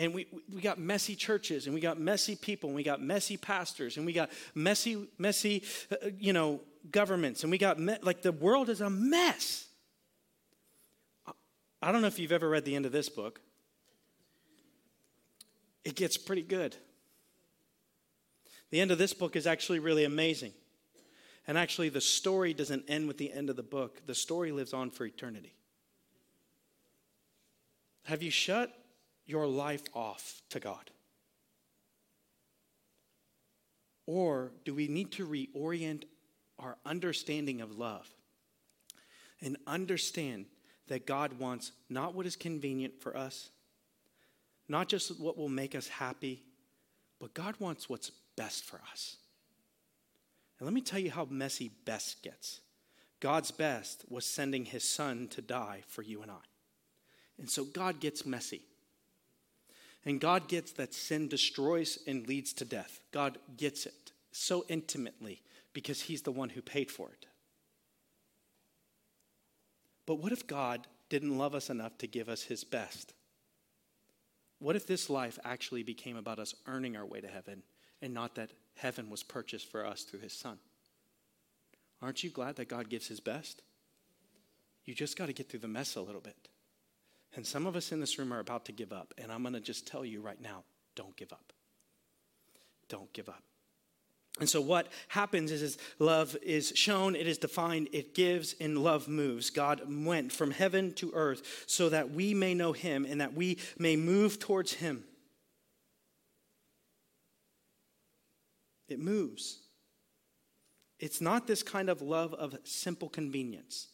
And 0.00 0.14
we, 0.14 0.26
we 0.50 0.62
got 0.62 0.78
messy 0.78 1.14
churches, 1.14 1.66
and 1.66 1.74
we 1.74 1.80
got 1.82 2.00
messy 2.00 2.34
people, 2.34 2.70
and 2.70 2.74
we 2.74 2.82
got 2.82 3.02
messy 3.02 3.36
pastors, 3.36 3.98
and 3.98 4.06
we 4.06 4.14
got 4.14 4.30
messy, 4.54 5.06
messy, 5.18 5.62
uh, 5.92 5.96
you 6.18 6.32
know, 6.32 6.62
governments, 6.90 7.42
and 7.42 7.50
we 7.50 7.58
got, 7.58 7.78
me- 7.78 7.98
like, 8.00 8.22
the 8.22 8.32
world 8.32 8.70
is 8.70 8.80
a 8.80 8.88
mess. 8.88 9.66
I 11.82 11.92
don't 11.92 12.00
know 12.00 12.06
if 12.06 12.18
you've 12.18 12.32
ever 12.32 12.48
read 12.48 12.64
the 12.64 12.76
end 12.76 12.86
of 12.86 12.92
this 12.92 13.10
book. 13.10 13.42
It 15.84 15.96
gets 15.96 16.16
pretty 16.16 16.44
good. 16.44 16.74
The 18.70 18.80
end 18.80 18.92
of 18.92 18.96
this 18.96 19.12
book 19.12 19.36
is 19.36 19.46
actually 19.46 19.80
really 19.80 20.04
amazing. 20.04 20.54
And 21.46 21.58
actually, 21.58 21.90
the 21.90 22.00
story 22.00 22.54
doesn't 22.54 22.88
end 22.88 23.06
with 23.06 23.18
the 23.18 23.30
end 23.30 23.50
of 23.50 23.56
the 23.56 23.62
book, 23.62 24.00
the 24.06 24.14
story 24.14 24.50
lives 24.50 24.72
on 24.72 24.90
for 24.90 25.04
eternity. 25.04 25.52
Have 28.04 28.22
you 28.22 28.30
shut 28.30 28.74
your 29.30 29.46
life 29.46 29.84
off 29.94 30.42
to 30.50 30.60
God? 30.60 30.90
Or 34.06 34.50
do 34.64 34.74
we 34.74 34.88
need 34.88 35.12
to 35.12 35.26
reorient 35.26 36.02
our 36.58 36.76
understanding 36.84 37.60
of 37.60 37.78
love 37.78 38.08
and 39.40 39.56
understand 39.66 40.46
that 40.88 41.06
God 41.06 41.38
wants 41.38 41.70
not 41.88 42.14
what 42.14 42.26
is 42.26 42.34
convenient 42.34 43.00
for 43.00 43.16
us, 43.16 43.50
not 44.68 44.88
just 44.88 45.18
what 45.20 45.38
will 45.38 45.48
make 45.48 45.74
us 45.74 45.86
happy, 45.86 46.42
but 47.20 47.34
God 47.34 47.54
wants 47.60 47.88
what's 47.88 48.10
best 48.36 48.64
for 48.64 48.80
us. 48.90 49.16
And 50.58 50.66
let 50.66 50.74
me 50.74 50.80
tell 50.80 50.98
you 50.98 51.10
how 51.10 51.26
messy 51.30 51.70
best 51.84 52.22
gets. 52.22 52.60
God's 53.20 53.50
best 53.50 54.04
was 54.08 54.26
sending 54.26 54.64
his 54.64 54.82
son 54.82 55.28
to 55.28 55.42
die 55.42 55.82
for 55.86 56.02
you 56.02 56.22
and 56.22 56.30
I. 56.30 56.42
And 57.38 57.48
so 57.48 57.64
God 57.64 58.00
gets 58.00 58.26
messy. 58.26 58.62
And 60.04 60.20
God 60.20 60.48
gets 60.48 60.72
that 60.72 60.94
sin 60.94 61.28
destroys 61.28 61.98
and 62.06 62.26
leads 62.26 62.52
to 62.54 62.64
death. 62.64 63.00
God 63.12 63.38
gets 63.56 63.86
it 63.86 64.12
so 64.32 64.64
intimately 64.68 65.42
because 65.72 66.02
He's 66.02 66.22
the 66.22 66.32
one 66.32 66.50
who 66.50 66.62
paid 66.62 66.90
for 66.90 67.10
it. 67.10 67.26
But 70.06 70.16
what 70.16 70.32
if 70.32 70.46
God 70.46 70.86
didn't 71.08 71.36
love 71.36 71.54
us 71.54 71.70
enough 71.70 71.98
to 71.98 72.06
give 72.06 72.28
us 72.28 72.42
His 72.42 72.64
best? 72.64 73.12
What 74.58 74.76
if 74.76 74.86
this 74.86 75.10
life 75.10 75.38
actually 75.44 75.82
became 75.82 76.16
about 76.16 76.38
us 76.38 76.54
earning 76.66 76.96
our 76.96 77.06
way 77.06 77.20
to 77.20 77.28
heaven 77.28 77.62
and 78.02 78.14
not 78.14 78.34
that 78.34 78.50
heaven 78.76 79.10
was 79.10 79.22
purchased 79.22 79.70
for 79.70 79.86
us 79.86 80.02
through 80.02 80.20
His 80.20 80.32
Son? 80.32 80.58
Aren't 82.02 82.24
you 82.24 82.30
glad 82.30 82.56
that 82.56 82.68
God 82.68 82.88
gives 82.88 83.08
His 83.08 83.20
best? 83.20 83.62
You 84.84 84.94
just 84.94 85.18
got 85.18 85.26
to 85.26 85.32
get 85.32 85.48
through 85.48 85.60
the 85.60 85.68
mess 85.68 85.96
a 85.96 86.00
little 86.00 86.20
bit. 86.20 86.48
And 87.36 87.46
some 87.46 87.66
of 87.66 87.76
us 87.76 87.92
in 87.92 88.00
this 88.00 88.18
room 88.18 88.32
are 88.32 88.40
about 88.40 88.64
to 88.66 88.72
give 88.72 88.92
up. 88.92 89.14
And 89.18 89.30
I'm 89.30 89.42
going 89.42 89.54
to 89.54 89.60
just 89.60 89.86
tell 89.86 90.04
you 90.04 90.20
right 90.20 90.40
now 90.40 90.64
don't 90.96 91.16
give 91.16 91.32
up. 91.32 91.52
Don't 92.88 93.12
give 93.12 93.28
up. 93.28 93.42
And 94.38 94.48
so 94.48 94.60
what 94.60 94.88
happens 95.08 95.50
is, 95.50 95.60
is, 95.60 95.78
love 95.98 96.36
is 96.42 96.72
shown, 96.74 97.16
it 97.16 97.26
is 97.26 97.36
defined, 97.36 97.88
it 97.92 98.14
gives, 98.14 98.54
and 98.60 98.78
love 98.78 99.08
moves. 99.08 99.50
God 99.50 99.82
went 99.86 100.32
from 100.32 100.50
heaven 100.50 100.94
to 100.94 101.10
earth 101.14 101.64
so 101.66 101.88
that 101.88 102.10
we 102.10 102.32
may 102.32 102.54
know 102.54 102.72
him 102.72 103.04
and 103.04 103.20
that 103.20 103.34
we 103.34 103.58
may 103.78 103.96
move 103.96 104.38
towards 104.38 104.74
him. 104.74 105.04
It 108.88 108.98
moves. 108.98 109.58
It's 110.98 111.20
not 111.20 111.46
this 111.46 111.62
kind 111.62 111.88
of 111.88 112.02
love 112.02 112.34
of 112.34 112.56
simple 112.64 113.08
convenience. 113.08 113.88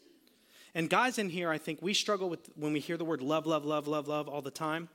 And 0.77 0.91
guys 0.91 1.17
in 1.17 1.31
here, 1.31 1.49
I 1.49 1.57
think 1.57 1.81
we 1.81 1.95
struggle 1.95 2.29
with 2.29 2.51
when 2.55 2.75
we 2.75 2.81
hear 2.81 2.99
the 2.99 3.05
word 3.05 3.23
love, 3.23 3.47
love, 3.47 3.65
love, 3.65 3.89
love, 3.89 4.09
love 4.09 4.29
all 4.29 4.43
the 4.43 4.51
time. 4.51 4.91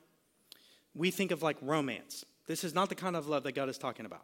We 0.94 1.10
think 1.10 1.32
of 1.32 1.42
like 1.42 1.58
romance. 1.60 2.24
This 2.46 2.64
is 2.64 2.76
not 2.76 2.90
the 2.90 2.96
kind 2.96 3.16
of 3.16 3.28
love 3.28 3.42
that 3.44 3.54
God 3.54 3.68
is 3.68 3.80
talking 3.80 4.06
about. 4.06 4.24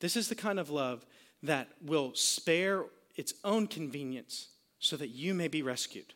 This 0.00 0.16
is 0.16 0.28
the 0.28 0.34
kind 0.34 0.58
of 0.58 0.68
love 0.68 1.06
that 1.44 1.68
will 1.80 2.10
spare 2.14 2.86
its 3.14 3.34
own 3.44 3.68
convenience 3.68 4.48
so 4.80 4.96
that 4.96 5.10
you 5.10 5.32
may 5.32 5.46
be 5.46 5.62
rescued. 5.62 6.12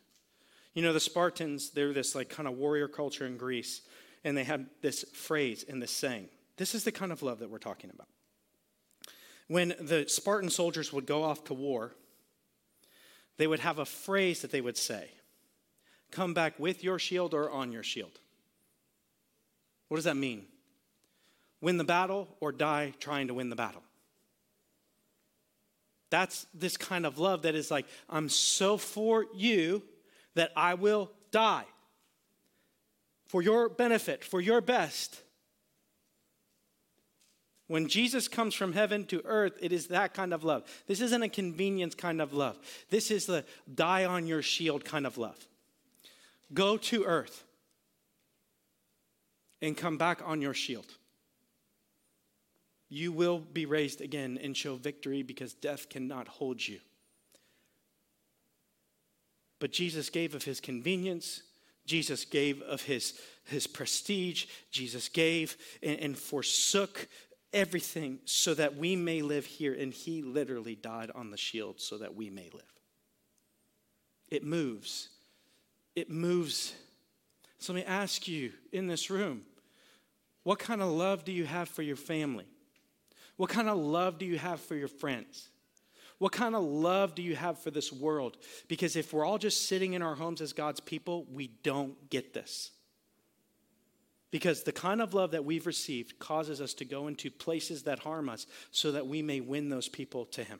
You 0.72 0.82
know, 0.82 0.92
the 0.92 0.98
Spartans, 0.98 1.70
they're 1.70 1.92
this 1.92 2.16
like 2.16 2.28
kind 2.28 2.48
of 2.48 2.58
warrior 2.58 2.88
culture 2.88 3.26
in 3.26 3.36
Greece, 3.36 3.82
and 4.24 4.36
they 4.36 4.42
had 4.42 4.66
this 4.82 5.04
phrase 5.12 5.64
and 5.68 5.80
this 5.80 5.92
saying. 5.92 6.30
This 6.56 6.74
is 6.74 6.82
the 6.82 6.90
kind 6.90 7.12
of 7.12 7.22
love 7.22 7.38
that 7.38 7.48
we're 7.48 7.58
talking 7.58 7.90
about. 7.94 8.08
When 9.46 9.72
the 9.78 10.06
Spartan 10.08 10.50
soldiers 10.50 10.92
would 10.92 11.06
go 11.06 11.22
off 11.22 11.44
to 11.44 11.54
war, 11.54 11.92
they 13.36 13.46
would 13.46 13.60
have 13.60 13.78
a 13.78 13.84
phrase 13.84 14.42
that 14.42 14.50
they 14.50 14.60
would 14.60 14.76
say 14.76 15.08
Come 16.10 16.32
back 16.32 16.60
with 16.60 16.84
your 16.84 17.00
shield 17.00 17.34
or 17.34 17.50
on 17.50 17.72
your 17.72 17.82
shield. 17.82 18.20
What 19.88 19.96
does 19.96 20.04
that 20.04 20.16
mean? 20.16 20.46
Win 21.60 21.76
the 21.76 21.84
battle 21.84 22.28
or 22.38 22.52
die 22.52 22.94
trying 23.00 23.26
to 23.26 23.34
win 23.34 23.50
the 23.50 23.56
battle. 23.56 23.82
That's 26.10 26.46
this 26.54 26.76
kind 26.76 27.04
of 27.04 27.18
love 27.18 27.42
that 27.42 27.56
is 27.56 27.68
like, 27.68 27.86
I'm 28.08 28.28
so 28.28 28.76
for 28.76 29.26
you 29.34 29.82
that 30.34 30.52
I 30.56 30.74
will 30.74 31.10
die 31.32 31.64
for 33.26 33.42
your 33.42 33.68
benefit, 33.68 34.22
for 34.22 34.40
your 34.40 34.60
best. 34.60 35.20
When 37.66 37.88
Jesus 37.88 38.28
comes 38.28 38.54
from 38.54 38.74
heaven 38.74 39.06
to 39.06 39.22
earth, 39.24 39.54
it 39.60 39.72
is 39.72 39.86
that 39.86 40.12
kind 40.12 40.34
of 40.34 40.44
love. 40.44 40.64
This 40.86 41.00
isn't 41.00 41.22
a 41.22 41.28
convenience 41.28 41.94
kind 41.94 42.20
of 42.20 42.34
love. 42.34 42.58
This 42.90 43.10
is 43.10 43.26
the 43.26 43.44
die 43.74 44.04
on 44.04 44.26
your 44.26 44.42
shield 44.42 44.84
kind 44.84 45.06
of 45.06 45.16
love. 45.16 45.38
Go 46.52 46.76
to 46.76 47.04
earth 47.04 47.44
and 49.62 49.76
come 49.76 49.96
back 49.96 50.20
on 50.24 50.42
your 50.42 50.52
shield. 50.52 50.86
You 52.90 53.12
will 53.12 53.38
be 53.38 53.64
raised 53.64 54.02
again 54.02 54.38
and 54.42 54.54
show 54.54 54.76
victory 54.76 55.22
because 55.22 55.54
death 55.54 55.88
cannot 55.88 56.28
hold 56.28 56.66
you. 56.66 56.80
But 59.58 59.72
Jesus 59.72 60.10
gave 60.10 60.34
of 60.34 60.44
his 60.44 60.60
convenience, 60.60 61.42
Jesus 61.86 62.26
gave 62.26 62.60
of 62.62 62.82
his, 62.82 63.18
his 63.44 63.66
prestige, 63.66 64.44
Jesus 64.70 65.08
gave 65.08 65.56
and, 65.82 65.98
and 65.98 66.18
forsook 66.18 67.08
everything 67.54 68.18
so 68.26 68.52
that 68.54 68.76
we 68.76 68.96
may 68.96 69.22
live 69.22 69.46
here. 69.46 69.72
And 69.72 69.92
he 69.92 70.20
literally 70.20 70.74
died 70.74 71.10
on 71.14 71.30
the 71.30 71.36
shield 71.38 71.80
so 71.80 71.96
that 71.98 72.14
we 72.14 72.28
may 72.28 72.50
live. 72.52 72.62
It 74.28 74.44
moves. 74.44 75.08
It 75.94 76.10
moves. 76.10 76.74
So 77.58 77.72
let 77.72 77.80
me 77.80 77.86
ask 77.86 78.28
you 78.28 78.52
in 78.72 78.86
this 78.88 79.08
room 79.08 79.42
what 80.42 80.58
kind 80.58 80.82
of 80.82 80.90
love 80.90 81.24
do 81.24 81.32
you 81.32 81.46
have 81.46 81.68
for 81.68 81.82
your 81.82 81.96
family? 81.96 82.46
What 83.36 83.48
kind 83.48 83.68
of 83.68 83.78
love 83.78 84.18
do 84.18 84.26
you 84.26 84.38
have 84.38 84.60
for 84.60 84.74
your 84.74 84.88
friends? 84.88 85.48
What 86.18 86.32
kind 86.32 86.54
of 86.54 86.62
love 86.62 87.14
do 87.14 87.22
you 87.22 87.34
have 87.34 87.58
for 87.58 87.70
this 87.70 87.92
world? 87.92 88.36
Because 88.68 88.94
if 88.94 89.12
we're 89.12 89.24
all 89.24 89.38
just 89.38 89.68
sitting 89.68 89.94
in 89.94 90.02
our 90.02 90.14
homes 90.14 90.40
as 90.40 90.52
God's 90.52 90.80
people, 90.80 91.26
we 91.32 91.48
don't 91.62 92.10
get 92.10 92.32
this. 92.34 92.70
Because 94.34 94.64
the 94.64 94.72
kind 94.72 95.00
of 95.00 95.14
love 95.14 95.30
that 95.30 95.44
we've 95.44 95.64
received 95.64 96.18
causes 96.18 96.60
us 96.60 96.74
to 96.74 96.84
go 96.84 97.06
into 97.06 97.30
places 97.30 97.84
that 97.84 98.00
harm 98.00 98.28
us 98.28 98.48
so 98.72 98.90
that 98.90 99.06
we 99.06 99.22
may 99.22 99.38
win 99.38 99.68
those 99.68 99.88
people 99.88 100.24
to 100.24 100.42
Him. 100.42 100.58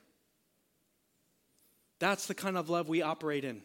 That's 1.99 2.25
the 2.25 2.35
kind 2.35 2.55
of 2.55 2.69
love 2.69 2.87
we 2.87 3.01
operate 3.01 3.43
in. 3.43 3.63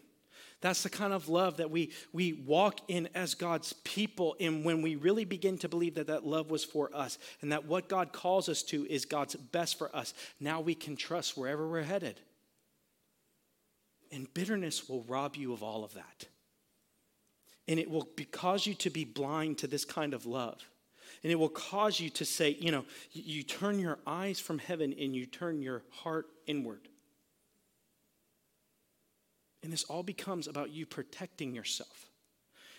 That's 0.63 0.83
the 0.83 0.91
kind 0.91 1.13
of 1.13 1.29
love 1.29 1.59
that 1.59 1.71
we, 1.71 1.93
we 2.13 2.33
walk 2.33 2.81
in 2.89 3.09
as 3.15 3.35
God's 3.35 3.73
people. 3.85 4.35
And 4.41 4.65
when 4.65 4.83
we 4.83 4.97
really 4.97 5.25
begin 5.25 5.59
to 5.59 5.69
believe 5.69 5.95
that 5.95 6.09
that 6.09 6.27
love 6.27 6.51
was 6.51 6.65
for 6.65 6.91
us 6.93 7.17
and 7.41 7.53
that 7.53 7.67
what 7.67 7.89
God 7.89 8.13
calls 8.13 8.49
us 8.49 8.65
to 8.65 8.85
is 8.87 9.05
God's 9.05 9.37
best 9.37 9.79
for 9.79 9.95
us, 9.95 10.13
now 10.41 10.61
we 10.61 10.75
can 10.75 10.97
trust 10.97 11.37
wherever 11.37 11.69
we're 11.69 11.83
headed. 11.83 12.21
And 14.11 14.27
bitterness 14.35 14.89
will 14.89 15.05
rob 15.05 15.37
you 15.37 15.53
of 15.53 15.63
all 15.63 15.85
of 15.85 15.95
that. 15.95 16.27
And 17.71 17.79
it 17.79 17.89
will 17.89 18.07
cause 18.33 18.67
you 18.67 18.75
to 18.75 18.91
be 18.91 19.05
blind 19.05 19.57
to 19.59 19.67
this 19.67 19.87
kind 19.87 20.13
of 20.13 20.27
love. 20.27 20.59
And 21.23 21.31
it 21.31 21.37
will 21.37 21.49
cause 21.49 22.01
you 22.01 22.11
to 22.11 22.25
say, 22.25 22.57
you 22.61 22.73
know, 22.73 22.85
you 23.13 23.43
turn 23.43 23.79
your 23.79 23.99
eyes 24.07 24.41
from 24.41 24.59
heaven 24.59 24.93
and 25.01 25.15
you 25.15 25.25
turn 25.25 25.63
your 25.63 25.85
heart 25.91 26.27
inward. 26.47 26.89
And 29.63 29.73
this 29.73 29.85
all 29.85 30.03
becomes 30.03 30.49
about 30.49 30.71
you 30.71 30.85
protecting 30.85 31.55
yourself. 31.55 32.07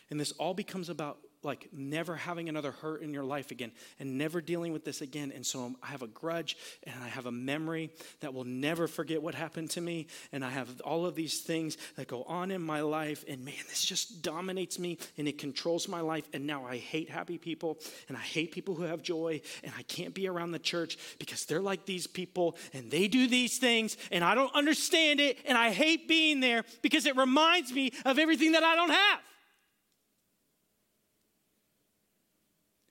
And 0.09 0.19
this 0.19 0.33
all 0.33 0.53
becomes 0.53 0.89
about 0.89 1.19
like 1.43 1.69
never 1.71 2.15
having 2.15 2.49
another 2.49 2.71
hurt 2.71 3.01
in 3.01 3.13
your 3.13 3.23
life 3.23 3.51
again 3.51 3.71
and 3.99 4.17
never 4.17 4.41
dealing 4.41 4.73
with 4.73 4.85
this 4.85 5.01
again. 5.01 5.31
And 5.33 5.45
so 5.45 5.73
I 5.81 5.87
have 5.87 6.01
a 6.01 6.07
grudge 6.07 6.57
and 6.83 6.95
I 7.03 7.07
have 7.07 7.25
a 7.25 7.31
memory 7.31 7.91
that 8.19 8.33
will 8.33 8.43
never 8.43 8.87
forget 8.87 9.21
what 9.21 9.33
happened 9.33 9.71
to 9.71 9.81
me. 9.81 10.07
And 10.31 10.45
I 10.45 10.49
have 10.49 10.81
all 10.81 11.05
of 11.05 11.15
these 11.15 11.41
things 11.41 11.77
that 11.95 12.07
go 12.07 12.23
on 12.23 12.51
in 12.51 12.61
my 12.61 12.81
life. 12.81 13.25
And 13.27 13.43
man, 13.43 13.55
this 13.69 13.83
just 13.83 14.21
dominates 14.21 14.77
me 14.77 14.97
and 15.17 15.27
it 15.27 15.37
controls 15.37 15.87
my 15.87 16.01
life. 16.01 16.27
And 16.33 16.45
now 16.45 16.65
I 16.65 16.77
hate 16.77 17.09
happy 17.09 17.37
people 17.37 17.79
and 18.07 18.17
I 18.17 18.21
hate 18.21 18.51
people 18.51 18.75
who 18.75 18.83
have 18.83 19.01
joy. 19.01 19.41
And 19.63 19.73
I 19.77 19.83
can't 19.83 20.13
be 20.13 20.27
around 20.27 20.51
the 20.51 20.59
church 20.59 20.97
because 21.17 21.45
they're 21.45 21.61
like 21.61 21.85
these 21.85 22.07
people 22.07 22.55
and 22.73 22.91
they 22.91 23.07
do 23.07 23.27
these 23.27 23.57
things 23.57 23.97
and 24.11 24.23
I 24.23 24.35
don't 24.35 24.53
understand 24.53 25.19
it. 25.19 25.37
And 25.45 25.57
I 25.57 25.71
hate 25.71 26.07
being 26.07 26.39
there 26.39 26.65
because 26.81 27.05
it 27.05 27.17
reminds 27.17 27.73
me 27.73 27.91
of 28.05 28.19
everything 28.19 28.51
that 28.51 28.63
I 28.63 28.75
don't 28.75 28.91
have. 28.91 29.19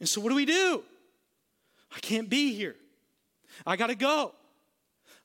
And 0.01 0.09
so, 0.09 0.21
what 0.21 0.31
do 0.31 0.35
we 0.35 0.47
do? 0.47 0.83
I 1.95 2.01
can't 2.01 2.29
be 2.29 2.55
here. 2.55 2.77
I 3.67 3.77
got 3.77 3.89
to 3.89 3.95
go. 3.95 4.35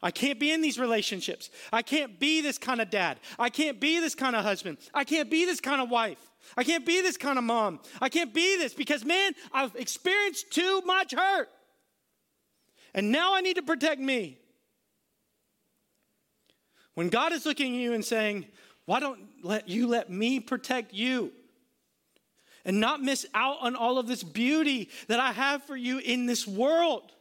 I 0.04 0.12
can't 0.12 0.40
be 0.40 0.52
in 0.52 0.62
these 0.62 0.78
relationships. 0.78 1.50
I 1.72 1.82
can't 1.82 2.20
be 2.20 2.42
this 2.42 2.58
kind 2.58 2.82
of 2.82 2.90
dad. 2.90 3.20
I 3.40 3.50
can't 3.50 3.80
be 3.80 4.00
this 4.00 4.14
kind 4.14 4.36
of 4.36 4.44
husband. 4.44 4.78
I 4.94 5.04
can't 5.04 5.32
be 5.32 5.46
this 5.46 5.62
kind 5.62 5.82
of 5.82 5.90
wife. 5.90 6.20
I 6.58 6.64
can't 6.64 6.86
be 6.86 7.02
this 7.02 7.18
kind 7.18 7.38
of 7.38 7.44
mom. 7.44 7.80
I 8.02 8.10
can't 8.10 8.34
be 8.34 8.58
this 8.58 8.74
because, 8.74 9.04
man, 9.04 9.34
I've 9.52 9.76
experienced 9.76 10.52
too 10.52 10.82
much 10.86 11.14
hurt. 11.14 11.50
And 12.94 13.12
now 13.12 13.34
I 13.34 13.42
need 13.42 13.56
to 13.56 13.64
protect 13.64 14.00
me. 14.00 14.38
When 16.94 17.10
God 17.10 17.34
is 17.34 17.46
looking 17.46 17.76
at 17.76 17.82
you 17.82 17.94
and 17.94 18.04
saying, 18.04 18.46
Why 18.86 19.00
don't 19.00 19.20
let 19.44 19.68
you 19.68 19.88
let 19.88 20.10
me 20.10 20.40
protect 20.40 20.94
you? 20.94 21.32
And 22.66 22.80
not 22.80 23.02
miss 23.02 23.26
out 23.34 23.58
on 23.62 23.76
all 23.76 23.98
of 23.98 24.08
this 24.08 24.24
beauty 24.24 24.90
that 25.08 25.20
I 25.20 25.32
have 25.32 25.64
for 25.64 25.76
you 25.76 26.00
in 26.00 26.26
this 26.26 26.48
world. 26.48 27.12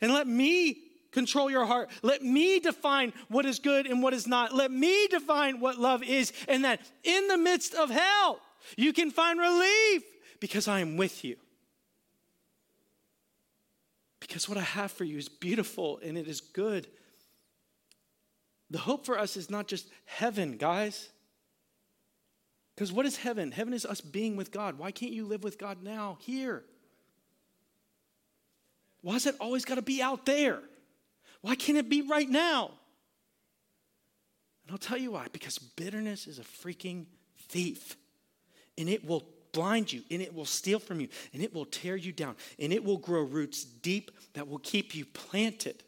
And 0.00 0.12
let 0.12 0.26
me 0.26 0.78
control 1.12 1.50
your 1.50 1.64
heart. 1.64 1.90
Let 2.02 2.22
me 2.22 2.58
define 2.58 3.12
what 3.28 3.46
is 3.46 3.58
good 3.58 3.86
and 3.86 4.02
what 4.02 4.14
is 4.14 4.26
not. 4.26 4.54
Let 4.54 4.70
me 4.70 5.06
define 5.06 5.60
what 5.60 5.78
love 5.78 6.02
is, 6.02 6.32
and 6.48 6.64
that 6.64 6.80
in 7.04 7.28
the 7.28 7.38
midst 7.38 7.74
of 7.74 7.90
hell, 7.90 8.40
you 8.76 8.92
can 8.92 9.10
find 9.10 9.38
relief 9.38 10.02
because 10.40 10.66
I 10.66 10.80
am 10.80 10.96
with 10.96 11.24
you. 11.24 11.36
Because 14.20 14.48
what 14.48 14.58
I 14.58 14.62
have 14.62 14.90
for 14.90 15.04
you 15.04 15.18
is 15.18 15.28
beautiful 15.28 16.00
and 16.02 16.16
it 16.16 16.26
is 16.26 16.40
good. 16.40 16.86
The 18.70 18.78
hope 18.78 19.04
for 19.04 19.18
us 19.18 19.36
is 19.36 19.50
not 19.50 19.66
just 19.66 19.88
heaven, 20.06 20.56
guys. 20.56 21.10
Because 22.82 22.92
what 22.92 23.06
is 23.06 23.16
heaven? 23.16 23.52
Heaven 23.52 23.74
is 23.74 23.86
us 23.86 24.00
being 24.00 24.34
with 24.34 24.50
God. 24.50 24.76
Why 24.76 24.90
can't 24.90 25.12
you 25.12 25.24
live 25.24 25.44
with 25.44 25.56
God 25.56 25.84
now, 25.84 26.18
here? 26.20 26.64
Why 29.02 29.14
is 29.14 29.24
it 29.24 29.36
always 29.38 29.64
got 29.64 29.76
to 29.76 29.82
be 29.82 30.02
out 30.02 30.26
there? 30.26 30.58
Why 31.42 31.54
can't 31.54 31.78
it 31.78 31.88
be 31.88 32.02
right 32.02 32.28
now? 32.28 32.72
And 34.64 34.72
I'll 34.72 34.78
tell 34.78 34.98
you 34.98 35.12
why 35.12 35.28
because 35.32 35.60
bitterness 35.60 36.26
is 36.26 36.40
a 36.40 36.42
freaking 36.42 37.06
thief. 37.50 37.96
And 38.76 38.88
it 38.88 39.06
will 39.06 39.28
blind 39.52 39.92
you, 39.92 40.02
and 40.10 40.20
it 40.20 40.34
will 40.34 40.44
steal 40.44 40.80
from 40.80 40.98
you, 40.98 41.06
and 41.32 41.40
it 41.40 41.54
will 41.54 41.66
tear 41.66 41.94
you 41.94 42.10
down, 42.10 42.34
and 42.58 42.72
it 42.72 42.82
will 42.82 42.98
grow 42.98 43.22
roots 43.22 43.62
deep 43.62 44.10
that 44.32 44.48
will 44.48 44.58
keep 44.58 44.92
you 44.96 45.04
planted. 45.04 45.84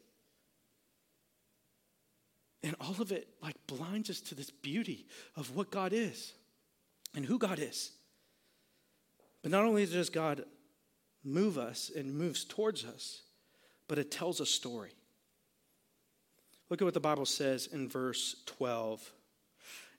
And 2.62 2.76
all 2.80 2.94
of 3.00 3.10
it 3.10 3.26
like 3.42 3.56
blinds 3.66 4.10
us 4.10 4.20
to 4.20 4.36
this 4.36 4.52
beauty 4.52 5.08
of 5.34 5.56
what 5.56 5.72
God 5.72 5.92
is. 5.92 6.34
And 7.14 7.24
who 7.24 7.38
God 7.38 7.58
is. 7.58 7.92
But 9.42 9.50
not 9.50 9.64
only 9.64 9.86
does 9.86 10.10
God 10.10 10.44
move 11.22 11.58
us 11.58 11.90
and 11.94 12.14
moves 12.14 12.44
towards 12.44 12.84
us, 12.84 13.22
but 13.88 13.98
it 13.98 14.10
tells 14.10 14.40
a 14.40 14.46
story. 14.46 14.92
Look 16.70 16.80
at 16.80 16.84
what 16.84 16.94
the 16.94 17.00
Bible 17.00 17.26
says 17.26 17.66
in 17.66 17.88
verse 17.88 18.36
12 18.46 19.12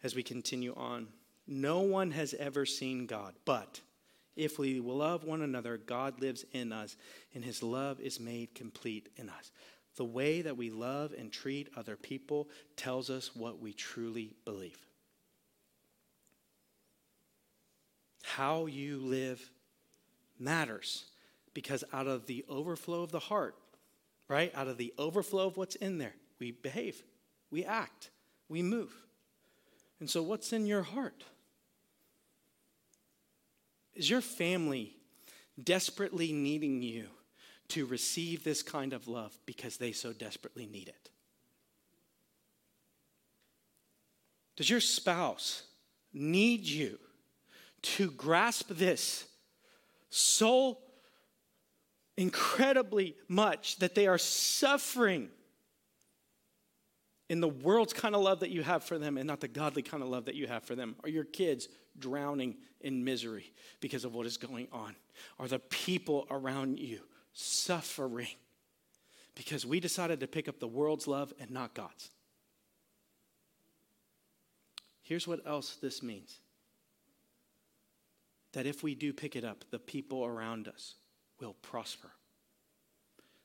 as 0.03 0.15
we 0.15 0.23
continue 0.23 0.73
on. 0.75 1.07
No 1.47 1.81
one 1.81 2.11
has 2.11 2.33
ever 2.33 2.65
seen 2.65 3.05
God, 3.05 3.35
but 3.45 3.81
if 4.35 4.59
we 4.59 4.79
love 4.79 5.23
one 5.23 5.41
another, 5.41 5.77
God 5.77 6.19
lives 6.19 6.43
in 6.51 6.73
us, 6.73 6.97
and 7.33 7.45
his 7.45 7.63
love 7.63 7.99
is 7.99 8.19
made 8.19 8.53
complete 8.55 9.09
in 9.15 9.29
us. 9.29 9.51
The 9.95 10.05
way 10.05 10.41
that 10.41 10.57
we 10.57 10.71
love 10.71 11.13
and 11.17 11.31
treat 11.31 11.69
other 11.77 11.95
people 11.95 12.49
tells 12.75 13.09
us 13.09 13.35
what 13.35 13.59
we 13.61 13.71
truly 13.71 14.33
believe. 14.43 14.77
How 18.33 18.65
you 18.65 18.97
live 18.97 19.51
matters 20.39 21.05
because 21.53 21.83
out 21.93 22.07
of 22.07 22.25
the 22.25 22.43
overflow 22.49 23.03
of 23.03 23.11
the 23.11 23.19
heart, 23.19 23.55
right? 24.27 24.51
Out 24.55 24.67
of 24.67 24.77
the 24.77 24.93
overflow 24.97 25.47
of 25.47 25.57
what's 25.57 25.75
in 25.75 25.99
there, 25.99 26.15
we 26.39 26.51
behave, 26.51 27.03
we 27.51 27.63
act, 27.63 28.09
we 28.49 28.61
move. 28.61 28.91
And 29.99 30.09
so, 30.09 30.23
what's 30.23 30.51
in 30.51 30.65
your 30.65 30.81
heart? 30.81 31.23
Is 33.93 34.09
your 34.09 34.21
family 34.21 34.97
desperately 35.63 36.33
needing 36.33 36.81
you 36.81 37.05
to 37.69 37.85
receive 37.85 38.43
this 38.43 38.61
kind 38.61 38.91
of 38.91 39.07
love 39.07 39.37
because 39.45 39.77
they 39.77 39.91
so 39.91 40.11
desperately 40.11 40.65
need 40.65 40.87
it? 40.87 41.09
Does 44.55 44.69
your 44.69 44.81
spouse 44.81 45.63
need 46.13 46.65
you 46.65 46.97
to 47.85 48.09
grasp 48.11 48.69
this 48.69 49.25
so 50.09 50.79
incredibly 52.17 53.15
much 53.27 53.77
that 53.77 53.93
they 53.95 54.07
are 54.07 54.17
suffering 54.17 55.29
in 57.29 57.41
the 57.41 57.47
world's 57.47 57.93
kind 57.93 58.15
of 58.15 58.21
love 58.21 58.39
that 58.39 58.49
you 58.49 58.63
have 58.63 58.83
for 58.83 58.97
them 58.97 59.17
and 59.17 59.27
not 59.27 59.39
the 59.39 59.47
godly 59.47 59.81
kind 59.81 60.01
of 60.01 60.09
love 60.09 60.25
that 60.25 60.35
you 60.35 60.47
have 60.47 60.63
for 60.63 60.75
them? 60.75 60.95
Are 61.03 61.09
your 61.09 61.23
kids 61.23 61.67
drowning 61.97 62.55
in 62.81 63.03
misery 63.03 63.51
because 63.81 64.05
of 64.05 64.13
what 64.13 64.25
is 64.25 64.37
going 64.37 64.67
on? 64.71 64.95
Are 65.39 65.47
the 65.47 65.59
people 65.59 66.27
around 66.29 66.79
you 66.79 67.01
suffering 67.33 68.27
because 69.35 69.65
we 69.65 69.79
decided 69.79 70.19
to 70.21 70.27
pick 70.27 70.47
up 70.47 70.59
the 70.59 70.67
world's 70.67 71.07
love 71.07 71.33
and 71.39 71.51
not 71.51 71.73
God's? 71.73 72.09
Here's 75.01 75.27
what 75.27 75.45
else 75.45 75.75
this 75.75 76.01
means 76.01 76.39
that 78.55 78.65
if 78.65 78.83
we 78.83 78.95
do 78.95 79.11
pick 79.11 79.35
it 79.35 79.43
up, 79.43 79.65
the 79.69 79.79
people 79.79 80.25
around 80.25 80.67
us 80.67 80.95
will 81.41 81.53
prosper, 81.61 82.09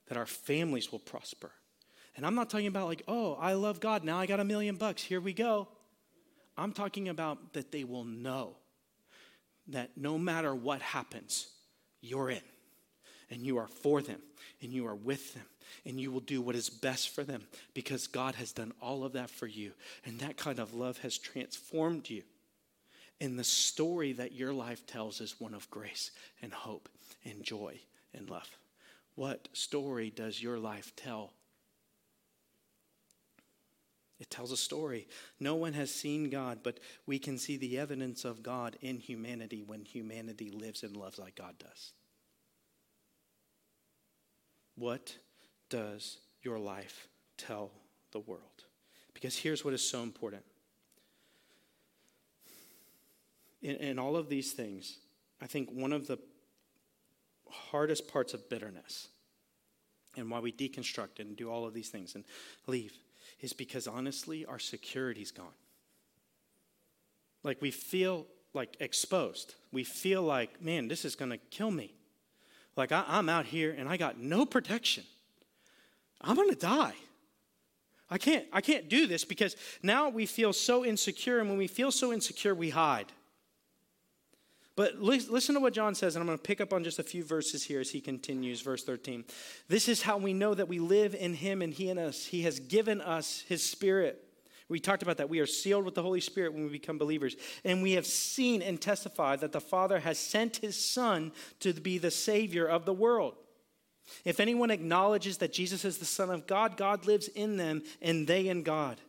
that 0.06 0.16
our 0.16 0.26
families 0.26 0.92
will 0.92 1.00
prosper. 1.00 1.50
And 2.16 2.24
I'm 2.24 2.36
not 2.36 2.48
talking 2.48 2.68
about 2.68 2.86
like, 2.86 3.02
oh, 3.08 3.34
I 3.34 3.54
love 3.54 3.80
God, 3.80 4.04
now 4.04 4.18
I 4.18 4.26
got 4.26 4.40
a 4.40 4.44
million 4.44 4.76
bucks, 4.76 5.02
here 5.02 5.20
we 5.20 5.32
go. 5.32 5.68
I'm 6.56 6.72
talking 6.72 7.08
about 7.08 7.54
that 7.54 7.72
they 7.72 7.84
will 7.84 8.04
know 8.04 8.56
that 9.68 9.90
no 9.96 10.16
matter 10.16 10.54
what 10.54 10.80
happens, 10.80 11.48
you're 12.00 12.30
in 12.30 12.42
and 13.30 13.42
you 13.42 13.58
are 13.58 13.68
for 13.68 14.02
them 14.02 14.20
and 14.62 14.72
you 14.72 14.86
are 14.86 14.94
with 14.94 15.34
them 15.34 15.46
and 15.84 16.00
you 16.00 16.12
will 16.12 16.20
do 16.20 16.40
what 16.40 16.54
is 16.54 16.70
best 16.70 17.08
for 17.08 17.24
them 17.24 17.42
because 17.74 18.06
God 18.06 18.36
has 18.36 18.52
done 18.52 18.72
all 18.80 19.04
of 19.04 19.12
that 19.14 19.30
for 19.30 19.46
you. 19.46 19.72
And 20.04 20.20
that 20.20 20.36
kind 20.36 20.58
of 20.58 20.74
love 20.74 20.98
has 20.98 21.18
transformed 21.18 22.08
you. 22.10 22.22
And 23.20 23.38
the 23.38 23.44
story 23.44 24.12
that 24.14 24.32
your 24.32 24.52
life 24.52 24.86
tells 24.86 25.20
is 25.20 25.40
one 25.40 25.54
of 25.54 25.70
grace 25.70 26.10
and 26.40 26.52
hope 26.52 26.88
and 27.24 27.42
joy 27.42 27.78
and 28.14 28.30
love. 28.30 28.48
What 29.14 29.48
story 29.52 30.10
does 30.10 30.42
your 30.42 30.58
life 30.58 30.92
tell? 30.96 31.32
It 34.18 34.30
tells 34.30 34.52
a 34.52 34.56
story. 34.56 35.08
No 35.38 35.54
one 35.54 35.72
has 35.72 35.90
seen 35.90 36.28
God, 36.28 36.60
but 36.62 36.78
we 37.06 37.18
can 37.18 37.38
see 37.38 37.56
the 37.56 37.78
evidence 37.78 38.24
of 38.24 38.42
God 38.42 38.76
in 38.82 38.98
humanity 38.98 39.62
when 39.62 39.84
humanity 39.84 40.50
lives 40.50 40.82
and 40.82 40.96
loves 40.96 41.18
like 41.18 41.36
God 41.36 41.54
does. 41.58 41.92
What 44.76 45.16
does 45.70 46.18
your 46.42 46.58
life 46.58 47.08
tell 47.38 47.70
the 48.12 48.20
world? 48.20 48.64
Because 49.14 49.36
here's 49.36 49.64
what 49.64 49.74
is 49.74 49.86
so 49.86 50.02
important 50.02 50.44
in, 53.62 53.76
in 53.76 53.98
all 53.98 54.16
of 54.16 54.28
these 54.28 54.52
things, 54.52 54.98
I 55.40 55.46
think 55.46 55.70
one 55.70 55.92
of 55.92 56.06
the 56.06 56.18
hardest 57.48 58.08
parts 58.08 58.34
of 58.34 58.48
bitterness 58.48 59.08
and 60.16 60.30
why 60.30 60.40
we 60.40 60.52
deconstruct 60.52 61.18
and 61.18 61.36
do 61.36 61.50
all 61.50 61.66
of 61.66 61.74
these 61.74 61.88
things 61.88 62.14
and 62.14 62.24
leave 62.66 62.92
is 63.40 63.52
because 63.52 63.86
honestly, 63.86 64.44
our 64.44 64.58
security's 64.58 65.30
gone. 65.30 65.46
Like 67.42 67.60
we 67.62 67.70
feel 67.70 68.26
like 68.52 68.76
exposed. 68.80 69.54
We 69.72 69.84
feel 69.84 70.22
like, 70.22 70.62
man, 70.62 70.88
this 70.88 71.04
is 71.04 71.14
going 71.14 71.30
to 71.30 71.38
kill 71.38 71.70
me. 71.70 71.94
Like 72.76 72.92
I, 72.92 73.04
am 73.08 73.28
out 73.28 73.46
here 73.46 73.74
and 73.76 73.88
I 73.88 73.96
got 73.96 74.18
no 74.18 74.44
protection. 74.44 75.04
I'm 76.20 76.36
going 76.36 76.50
to 76.50 76.56
die. 76.56 76.94
I 78.10 78.18
can't, 78.18 78.44
I 78.52 78.60
can't 78.60 78.88
do 78.88 79.06
this 79.06 79.24
because 79.24 79.56
now 79.82 80.08
we 80.08 80.26
feel 80.26 80.52
so 80.52 80.84
insecure. 80.84 81.38
And 81.38 81.48
when 81.48 81.58
we 81.58 81.68
feel 81.68 81.92
so 81.92 82.12
insecure, 82.12 82.54
we 82.54 82.70
hide. 82.70 83.06
But 84.76 85.00
listen 85.00 85.54
to 85.54 85.60
what 85.60 85.74
John 85.74 85.94
says, 85.94 86.16
and 86.16 86.22
I'm 86.22 86.26
going 86.26 86.38
to 86.38 86.42
pick 86.42 86.60
up 86.60 86.72
on 86.72 86.84
just 86.84 86.98
a 86.98 87.02
few 87.02 87.22
verses 87.24 87.64
here 87.64 87.80
as 87.80 87.90
he 87.90 88.00
continues. 88.00 88.62
Verse 88.62 88.82
13. 88.84 89.24
This 89.68 89.88
is 89.88 90.02
how 90.02 90.16
we 90.16 90.32
know 90.32 90.54
that 90.54 90.68
we 90.68 90.78
live 90.78 91.14
in 91.14 91.34
him 91.34 91.60
and 91.60 91.72
he 91.72 91.90
in 91.90 91.98
us. 91.98 92.24
He 92.24 92.42
has 92.42 92.60
given 92.60 93.00
us 93.00 93.44
his 93.48 93.62
spirit. 93.62 94.24
We 94.68 94.78
talked 94.78 95.02
about 95.02 95.16
that. 95.16 95.28
We 95.28 95.40
are 95.40 95.46
sealed 95.46 95.84
with 95.84 95.96
the 95.96 96.02
Holy 96.02 96.20
Spirit 96.20 96.54
when 96.54 96.62
we 96.62 96.70
become 96.70 96.96
believers. 96.96 97.34
And 97.64 97.82
we 97.82 97.92
have 97.92 98.06
seen 98.06 98.62
and 98.62 98.80
testified 98.80 99.40
that 99.40 99.52
the 99.52 99.60
Father 99.60 99.98
has 99.98 100.18
sent 100.18 100.58
his 100.58 100.82
Son 100.82 101.32
to 101.58 101.72
be 101.72 101.98
the 101.98 102.12
Savior 102.12 102.66
of 102.66 102.84
the 102.84 102.94
world. 102.94 103.34
If 104.24 104.40
anyone 104.40 104.70
acknowledges 104.70 105.38
that 105.38 105.52
Jesus 105.52 105.84
is 105.84 105.98
the 105.98 106.04
Son 106.04 106.30
of 106.30 106.46
God, 106.46 106.76
God 106.76 107.06
lives 107.06 107.28
in 107.28 107.56
them 107.56 107.82
and 108.00 108.26
they 108.26 108.48
in 108.48 108.62
God. 108.62 109.00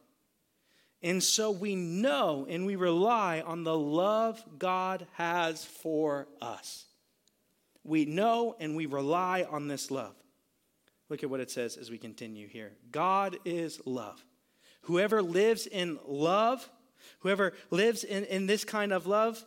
And 1.04 1.24
so 1.24 1.50
we 1.50 1.76
know 1.76 2.46
and 2.48 2.66
we 2.66 2.76
rely 2.76 3.42
on 3.42 3.64
the 3.64 3.78
love 3.78 4.44
God 4.60 5.08
has 5.14 5.66
for 5.66 6.28
us. 6.42 6.86
We 7.84 8.06
know 8.06 8.56
and 8.60 8.76
we 8.76 8.86
rely 8.86 9.48
on 9.50 9.68
this 9.68 9.90
love. 9.90 10.16
Look 11.10 11.24
at 11.24 11.30
what 11.30 11.40
it 11.40 11.52
says 11.52 11.76
as 11.76 11.90
we 11.90 11.98
continue 11.98 12.48
here 12.48 12.74
God 12.92 13.38
is 13.46 13.82
love. 13.86 14.24
Whoever 14.84 15.22
lives 15.22 15.68
in 15.68 16.00
love, 16.06 16.70
whoever 17.20 17.54
lives 17.70 18.04
in, 18.04 18.24
in 18.26 18.48
this 18.48 18.64
kind 18.64 18.92
of 18.92 19.08
love, 19.08 19.44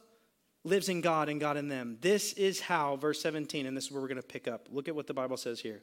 lives 0.64 0.88
in 0.88 1.00
God 1.00 1.28
and 1.28 1.40
God 1.40 1.56
in 1.56 1.68
them. 1.68 1.98
This 2.00 2.32
is 2.34 2.60
how, 2.60 2.96
verse 2.96 3.20
17, 3.20 3.66
and 3.66 3.76
this 3.76 3.86
is 3.86 3.92
where 3.92 4.00
we're 4.00 4.08
going 4.08 4.20
to 4.20 4.26
pick 4.26 4.48
up. 4.48 4.68
Look 4.70 4.88
at 4.88 4.94
what 4.94 5.06
the 5.06 5.14
Bible 5.14 5.36
says 5.36 5.60
here. 5.60 5.82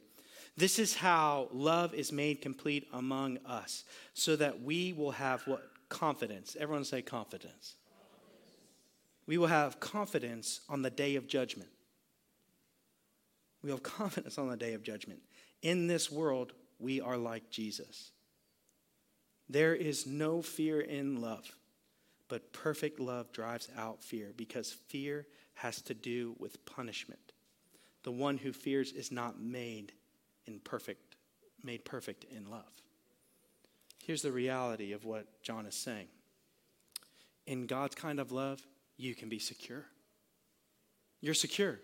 This 0.56 0.78
is 0.78 0.94
how 0.94 1.48
love 1.52 1.94
is 1.94 2.12
made 2.12 2.42
complete 2.42 2.86
among 2.92 3.38
us, 3.46 3.84
so 4.14 4.36
that 4.36 4.62
we 4.62 4.92
will 4.92 5.12
have 5.12 5.42
what? 5.46 5.62
Confidence. 5.88 6.56
Everyone 6.58 6.84
say 6.84 7.02
confidence. 7.02 7.74
We 9.26 9.36
will 9.36 9.46
have 9.46 9.78
confidence 9.78 10.62
on 10.68 10.82
the 10.82 10.90
day 10.90 11.16
of 11.16 11.26
judgment. 11.26 11.68
We 13.62 13.70
have 13.70 13.82
confidence 13.82 14.38
on 14.38 14.48
the 14.48 14.56
day 14.56 14.72
of 14.74 14.82
judgment. 14.82 15.20
In 15.60 15.86
this 15.86 16.10
world, 16.10 16.52
we 16.78 17.00
are 17.00 17.16
like 17.16 17.50
Jesus. 17.50 18.10
There 19.48 19.74
is 19.74 20.06
no 20.06 20.42
fear 20.42 20.80
in 20.80 21.20
love, 21.20 21.54
but 22.28 22.52
perfect 22.52 22.98
love 22.98 23.32
drives 23.32 23.68
out 23.76 24.02
fear 24.02 24.32
because 24.36 24.72
fear 24.72 25.26
has 25.54 25.82
to 25.82 25.94
do 25.94 26.34
with 26.38 26.64
punishment. 26.64 27.32
The 28.02 28.12
one 28.12 28.38
who 28.38 28.52
fears 28.52 28.92
is 28.92 29.12
not 29.12 29.40
made 29.40 29.92
in 30.46 30.60
perfect, 30.60 31.16
made 31.62 31.84
perfect 31.84 32.24
in 32.24 32.50
love. 32.50 32.72
Here's 34.04 34.22
the 34.22 34.32
reality 34.32 34.92
of 34.92 35.04
what 35.04 35.26
John 35.42 35.66
is 35.66 35.74
saying. 35.74 36.08
In 37.46 37.66
God's 37.66 37.94
kind 37.94 38.18
of 38.18 38.32
love, 38.32 38.60
you 38.96 39.14
can 39.14 39.28
be 39.28 39.38
secure. 39.38 39.84
You're 41.20 41.34
secure. 41.34 41.78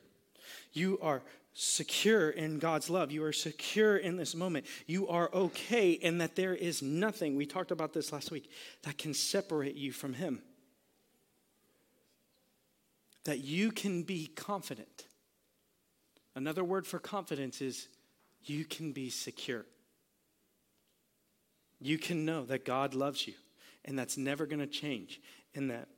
You 0.73 0.99
are 1.01 1.23
secure 1.53 2.31
in 2.31 2.59
God's 2.59 2.89
love. 2.91 3.11
You 3.11 3.25
are 3.25 3.33
secure 3.33 3.97
in 3.97 4.17
this 4.17 4.35
moment. 4.35 4.67
You 4.87 5.09
are 5.09 5.31
okay 5.33 5.91
in 5.91 6.19
that 6.19 6.37
there 6.37 6.55
is 6.55 6.83
nothing, 6.83 7.37
we 7.37 7.47
talked 7.47 7.71
about 7.71 7.93
this 7.93 8.13
last 8.13 8.31
week, 8.31 8.51
that 8.83 8.99
can 8.99 9.15
separate 9.15 9.77
you 9.77 9.93
from 9.93 10.15
Him. 10.15 10.43
That 13.25 13.39
you 13.41 13.73
can 13.73 14.03
be 14.03 14.29
confident. 14.29 15.07
Another 16.35 16.63
word 16.63 16.87
for 16.87 16.99
confidence 16.99 17.61
is 17.61 17.89
you 18.45 18.65
can 18.65 18.93
be 18.93 19.11
secure. 19.11 19.65
You 21.81 21.99
can 21.99 22.25
know 22.25 22.45
that 22.47 22.65
God 22.65 22.95
loves 22.95 23.27
you, 23.27 23.35
and 23.85 23.99
that's 23.99 24.17
never 24.17 24.47
going 24.47 24.61
to 24.61 24.67
change, 24.67 25.21
and 25.55 25.71
that 25.71 25.89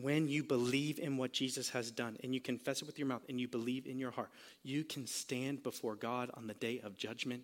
when 0.00 0.28
you 0.28 0.42
believe 0.42 0.98
in 0.98 1.16
what 1.16 1.32
Jesus 1.32 1.70
has 1.70 1.90
done 1.90 2.16
and 2.22 2.34
you 2.34 2.40
confess 2.40 2.82
it 2.82 2.86
with 2.86 2.98
your 2.98 3.08
mouth 3.08 3.22
and 3.28 3.40
you 3.40 3.48
believe 3.48 3.86
in 3.86 3.98
your 3.98 4.10
heart, 4.10 4.30
you 4.62 4.84
can 4.84 5.06
stand 5.06 5.62
before 5.62 5.96
God 5.96 6.30
on 6.34 6.46
the 6.46 6.54
day 6.54 6.80
of 6.84 6.98
judgment 6.98 7.42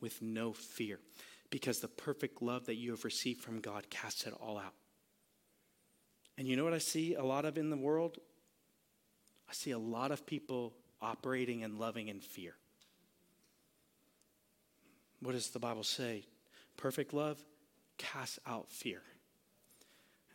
with 0.00 0.20
no 0.20 0.52
fear 0.52 1.00
because 1.50 1.80
the 1.80 1.88
perfect 1.88 2.42
love 2.42 2.66
that 2.66 2.74
you 2.74 2.90
have 2.90 3.04
received 3.04 3.40
from 3.40 3.60
God 3.60 3.88
casts 3.88 4.26
it 4.26 4.34
all 4.38 4.58
out. 4.58 4.74
And 6.36 6.46
you 6.46 6.56
know 6.56 6.64
what 6.64 6.74
I 6.74 6.78
see 6.78 7.14
a 7.14 7.24
lot 7.24 7.44
of 7.44 7.56
in 7.56 7.70
the 7.70 7.76
world? 7.76 8.18
I 9.48 9.52
see 9.52 9.70
a 9.70 9.78
lot 9.78 10.10
of 10.10 10.26
people 10.26 10.74
operating 11.00 11.64
and 11.64 11.78
loving 11.78 12.08
in 12.08 12.20
fear. 12.20 12.54
What 15.24 15.32
does 15.32 15.48
the 15.48 15.58
Bible 15.58 15.84
say? 15.84 16.26
Perfect 16.76 17.14
love 17.14 17.42
casts 17.96 18.38
out 18.46 18.70
fear. 18.70 19.00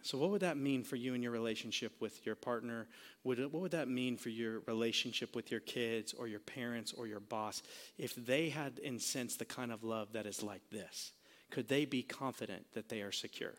So, 0.02 0.18
what 0.18 0.32
would 0.32 0.42
that 0.42 0.58
mean 0.58 0.84
for 0.84 0.96
you 0.96 1.14
in 1.14 1.22
your 1.22 1.32
relationship 1.32 1.92
with 2.00 2.26
your 2.26 2.34
partner? 2.34 2.88
Would 3.24 3.38
it, 3.38 3.54
what 3.54 3.62
would 3.62 3.72
that 3.74 3.88
mean 3.88 4.18
for 4.18 4.30
your 4.30 4.62
relationship 4.62 5.36
with 5.36 5.52
your 5.52 5.60
kids 5.60 6.14
or 6.14 6.28
your 6.28 6.40
parents 6.40 6.92
or 6.92 7.06
your 7.06 7.20
boss 7.20 7.62
if 8.00 8.16
they 8.16 8.50
had 8.50 8.80
in 8.80 8.98
sense 8.98 9.36
the 9.36 9.46
kind 9.46 9.72
of 9.72 9.84
love 9.84 10.14
that 10.14 10.26
is 10.26 10.42
like 10.42 10.68
this? 10.72 11.12
Could 11.52 11.68
they 11.68 11.86
be 11.86 12.02
confident 12.02 12.66
that 12.74 12.90
they 12.90 13.02
are 13.02 13.12
secure? 13.12 13.54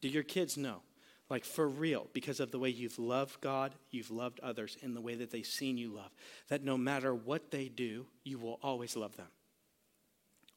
Do 0.00 0.08
your 0.08 0.22
kids 0.22 0.56
know? 0.56 0.82
Like 1.28 1.44
for 1.44 1.68
real, 1.68 2.06
because 2.12 2.38
of 2.38 2.52
the 2.52 2.60
way 2.60 2.68
you've 2.68 3.00
loved 3.00 3.40
God, 3.40 3.74
you've 3.90 4.12
loved 4.12 4.38
others 4.38 4.76
in 4.82 4.94
the 4.94 5.00
way 5.00 5.16
that 5.16 5.32
they've 5.32 5.44
seen 5.44 5.76
you 5.76 5.90
love, 5.90 6.12
that 6.48 6.62
no 6.62 6.78
matter 6.78 7.12
what 7.12 7.50
they 7.50 7.68
do, 7.68 8.06
you 8.22 8.38
will 8.38 8.60
always 8.62 8.94
love 8.94 9.16
them? 9.16 9.26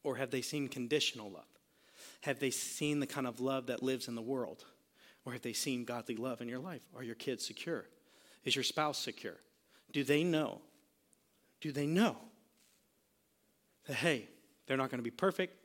Or 0.04 0.16
have 0.16 0.32
they 0.32 0.42
seen 0.42 0.68
conditional 0.68 1.32
love? 1.32 1.46
Have 2.22 2.40
they 2.40 2.52
seen 2.52 3.00
the 3.00 3.08
kind 3.08 3.28
of 3.28 3.40
love 3.40 3.68
that 3.68 3.84
lives 3.84 4.08
in 4.08 4.16
the 4.16 4.22
world? 4.22 4.66
Or 5.26 5.34
have 5.34 5.42
they 5.42 5.54
seen 5.54 5.86
godly 5.86 6.16
love 6.16 6.42
in 6.42 6.50
your 6.50 6.60
life? 6.60 6.82
Are 6.96 7.04
your 7.04 7.16
kids 7.16 7.46
secure? 7.46 7.86
Is 8.44 8.56
your 8.56 8.64
spouse 8.64 8.98
secure? 8.98 9.38
Do 9.92 10.04
they 10.04 10.24
know? 10.24 10.62
Do 11.60 11.72
they 11.72 11.86
know 11.86 12.18
that, 13.88 13.96
hey, 13.96 14.28
they're 14.66 14.78
not 14.78 14.90
going 14.90 15.00
to 15.00 15.04
be 15.04 15.12
perfect? 15.12 15.56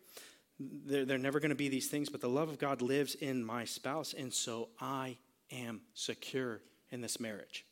They're, 0.58 1.04
they're 1.04 1.18
never 1.18 1.40
going 1.40 1.50
to 1.50 1.54
be 1.54 1.68
these 1.68 1.88
things, 1.88 2.08
but 2.08 2.20
the 2.20 2.28
love 2.28 2.48
of 2.48 2.58
God 2.58 2.82
lives 2.82 3.14
in 3.14 3.44
my 3.44 3.64
spouse, 3.64 4.14
and 4.14 4.32
so 4.32 4.68
I 4.80 5.16
am 5.50 5.82
secure 5.94 6.60
in 6.90 7.00
this 7.00 7.20
marriage, 7.20 7.64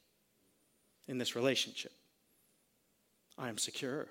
in 1.09 1.19
this 1.19 1.35
relationship. 1.35 1.93
I 3.39 3.49
am 3.49 3.59
secure. 3.59 4.09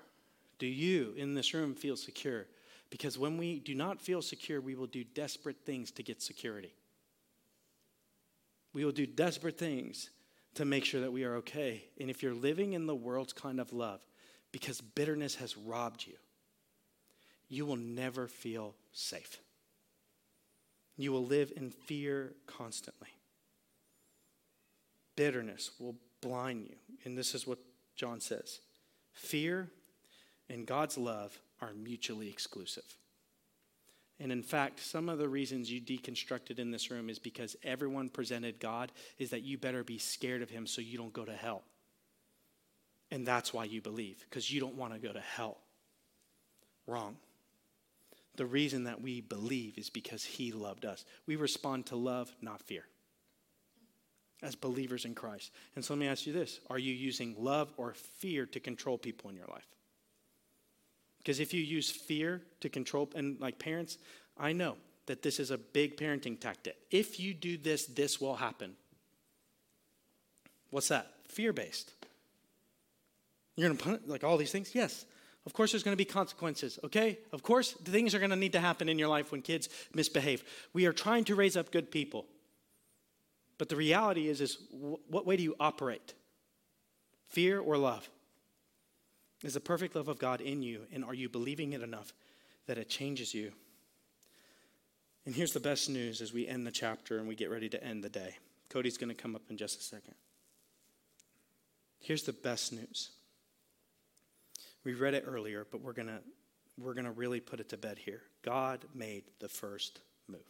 Do 0.58 0.66
you 0.66 1.14
in 1.16 1.34
this 1.34 1.54
room 1.54 1.74
feel 1.74 1.96
secure? 1.96 2.46
Because 2.90 3.18
when 3.18 3.36
we 3.36 3.58
do 3.58 3.74
not 3.74 4.00
feel 4.00 4.22
secure, 4.22 4.60
we 4.60 4.74
will 4.74 4.86
do 4.86 5.04
desperate 5.04 5.56
things 5.64 5.90
to 5.92 6.02
get 6.02 6.22
security. 6.22 6.74
We 8.72 8.84
will 8.84 8.92
do 8.92 9.06
desperate 9.06 9.58
things 9.58 10.10
to 10.54 10.64
make 10.64 10.84
sure 10.84 11.00
that 11.00 11.12
we 11.12 11.24
are 11.24 11.36
okay. 11.36 11.84
And 12.00 12.10
if 12.10 12.22
you're 12.22 12.34
living 12.34 12.74
in 12.74 12.86
the 12.86 12.94
world's 12.94 13.32
kind 13.32 13.60
of 13.60 13.72
love 13.72 14.00
because 14.52 14.80
bitterness 14.80 15.36
has 15.36 15.56
robbed 15.56 16.06
you, 16.06 16.14
you 17.48 17.66
will 17.66 17.76
never 17.76 18.28
feel 18.28 18.74
safe. 18.92 19.38
You 20.96 21.12
will 21.12 21.24
live 21.24 21.52
in 21.56 21.70
fear 21.70 22.34
constantly. 22.46 23.08
Bitterness 25.16 25.70
will 25.78 25.96
blind 26.20 26.66
you. 26.68 26.76
And 27.04 27.18
this 27.18 27.34
is 27.34 27.46
what 27.46 27.58
John 27.96 28.20
says 28.20 28.60
fear 29.12 29.70
and 30.48 30.66
God's 30.66 30.98
love 30.98 31.38
are 31.60 31.72
mutually 31.72 32.28
exclusive. 32.28 32.84
And 34.20 34.30
in 34.30 34.42
fact, 34.42 34.80
some 34.80 35.08
of 35.08 35.18
the 35.18 35.28
reasons 35.28 35.70
you 35.70 35.80
deconstructed 35.80 36.58
in 36.58 36.70
this 36.70 36.90
room 36.90 37.10
is 37.10 37.18
because 37.18 37.56
everyone 37.64 38.08
presented 38.08 38.60
God 38.60 38.92
is 39.18 39.30
that 39.30 39.42
you 39.42 39.58
better 39.58 39.82
be 39.82 39.98
scared 39.98 40.42
of 40.42 40.50
him 40.50 40.66
so 40.66 40.80
you 40.80 40.96
don't 40.96 41.12
go 41.12 41.24
to 41.24 41.32
hell. 41.32 41.62
And 43.10 43.26
that's 43.26 43.52
why 43.52 43.64
you 43.64 43.80
believe, 43.80 44.24
because 44.28 44.50
you 44.50 44.60
don't 44.60 44.76
want 44.76 44.92
to 44.92 44.98
go 45.00 45.12
to 45.12 45.20
hell. 45.20 45.58
Wrong. 46.86 47.16
The 48.36 48.46
reason 48.46 48.84
that 48.84 49.00
we 49.00 49.20
believe 49.20 49.78
is 49.78 49.90
because 49.90 50.24
he 50.24 50.52
loved 50.52 50.84
us. 50.84 51.04
We 51.26 51.36
respond 51.36 51.86
to 51.86 51.96
love, 51.96 52.34
not 52.40 52.62
fear, 52.62 52.84
as 54.42 54.54
believers 54.54 55.04
in 55.04 55.14
Christ. 55.14 55.52
And 55.76 55.84
so 55.84 55.94
let 55.94 56.00
me 56.00 56.08
ask 56.08 56.26
you 56.26 56.32
this 56.32 56.60
Are 56.70 56.78
you 56.78 56.92
using 56.92 57.36
love 57.38 57.72
or 57.76 57.94
fear 57.94 58.46
to 58.46 58.60
control 58.60 58.98
people 58.98 59.30
in 59.30 59.36
your 59.36 59.46
life? 59.46 59.73
Because 61.24 61.40
if 61.40 61.54
you 61.54 61.62
use 61.62 61.90
fear 61.90 62.42
to 62.60 62.68
control, 62.68 63.08
and 63.16 63.40
like 63.40 63.58
parents, 63.58 63.96
I 64.36 64.52
know 64.52 64.76
that 65.06 65.22
this 65.22 65.40
is 65.40 65.50
a 65.50 65.56
big 65.56 65.96
parenting 65.96 66.38
tactic. 66.38 66.76
If 66.90 67.18
you 67.18 67.32
do 67.32 67.56
this, 67.56 67.86
this 67.86 68.20
will 68.20 68.36
happen. 68.36 68.76
What's 70.70 70.88
that? 70.88 71.10
Fear 71.28 71.54
based. 71.54 71.92
You're 73.56 73.68
going 73.68 73.78
to 73.78 73.84
punish, 73.84 74.00
like 74.06 74.22
all 74.22 74.36
these 74.36 74.52
things? 74.52 74.74
Yes. 74.74 75.06
Of 75.46 75.54
course, 75.54 75.72
there's 75.72 75.82
going 75.82 75.96
to 75.96 75.96
be 75.96 76.04
consequences, 76.04 76.78
okay? 76.84 77.18
Of 77.32 77.42
course, 77.42 77.72
things 77.72 78.14
are 78.14 78.18
going 78.18 78.30
to 78.30 78.36
need 78.36 78.52
to 78.52 78.60
happen 78.60 78.88
in 78.88 78.98
your 78.98 79.08
life 79.08 79.32
when 79.32 79.40
kids 79.40 79.68
misbehave. 79.94 80.44
We 80.72 80.84
are 80.86 80.92
trying 80.92 81.24
to 81.24 81.34
raise 81.34 81.56
up 81.56 81.70
good 81.70 81.90
people. 81.90 82.26
But 83.56 83.68
the 83.68 83.76
reality 83.76 84.28
is, 84.28 84.40
is 84.40 84.58
what 84.70 85.26
way 85.26 85.36
do 85.36 85.42
you 85.42 85.54
operate? 85.58 86.12
Fear 87.28 87.60
or 87.60 87.78
love? 87.78 88.08
Is 89.42 89.54
the 89.54 89.60
perfect 89.60 89.94
love 89.94 90.08
of 90.08 90.18
God 90.18 90.40
in 90.40 90.62
you, 90.62 90.82
and 90.92 91.04
are 91.04 91.14
you 91.14 91.28
believing 91.28 91.72
it 91.72 91.82
enough 91.82 92.12
that 92.66 92.78
it 92.78 92.88
changes 92.88 93.34
you? 93.34 93.52
And 95.26 95.34
here's 95.34 95.52
the 95.52 95.60
best 95.60 95.88
news 95.88 96.20
as 96.20 96.32
we 96.32 96.46
end 96.46 96.66
the 96.66 96.70
chapter 96.70 97.18
and 97.18 97.26
we 97.26 97.34
get 97.34 97.50
ready 97.50 97.68
to 97.70 97.82
end 97.82 98.04
the 98.04 98.10
day. 98.10 98.36
Cody's 98.68 98.98
going 98.98 99.08
to 99.08 99.14
come 99.14 99.34
up 99.34 99.42
in 99.48 99.56
just 99.56 99.80
a 99.80 99.82
second. 99.82 100.14
Here's 102.00 102.24
the 102.24 102.32
best 102.32 102.72
news. 102.72 103.10
We 104.84 104.92
read 104.92 105.14
it 105.14 105.24
earlier, 105.26 105.66
but 105.70 105.80
we're 105.80 105.94
going 105.94 106.08
to 106.08 106.20
we're 106.76 106.94
going 106.94 107.04
to 107.04 107.12
really 107.12 107.38
put 107.38 107.60
it 107.60 107.68
to 107.68 107.76
bed 107.76 107.98
here. 107.98 108.22
God 108.42 108.84
made 108.94 109.22
the 109.38 109.48
first 109.48 110.00
move. 110.26 110.40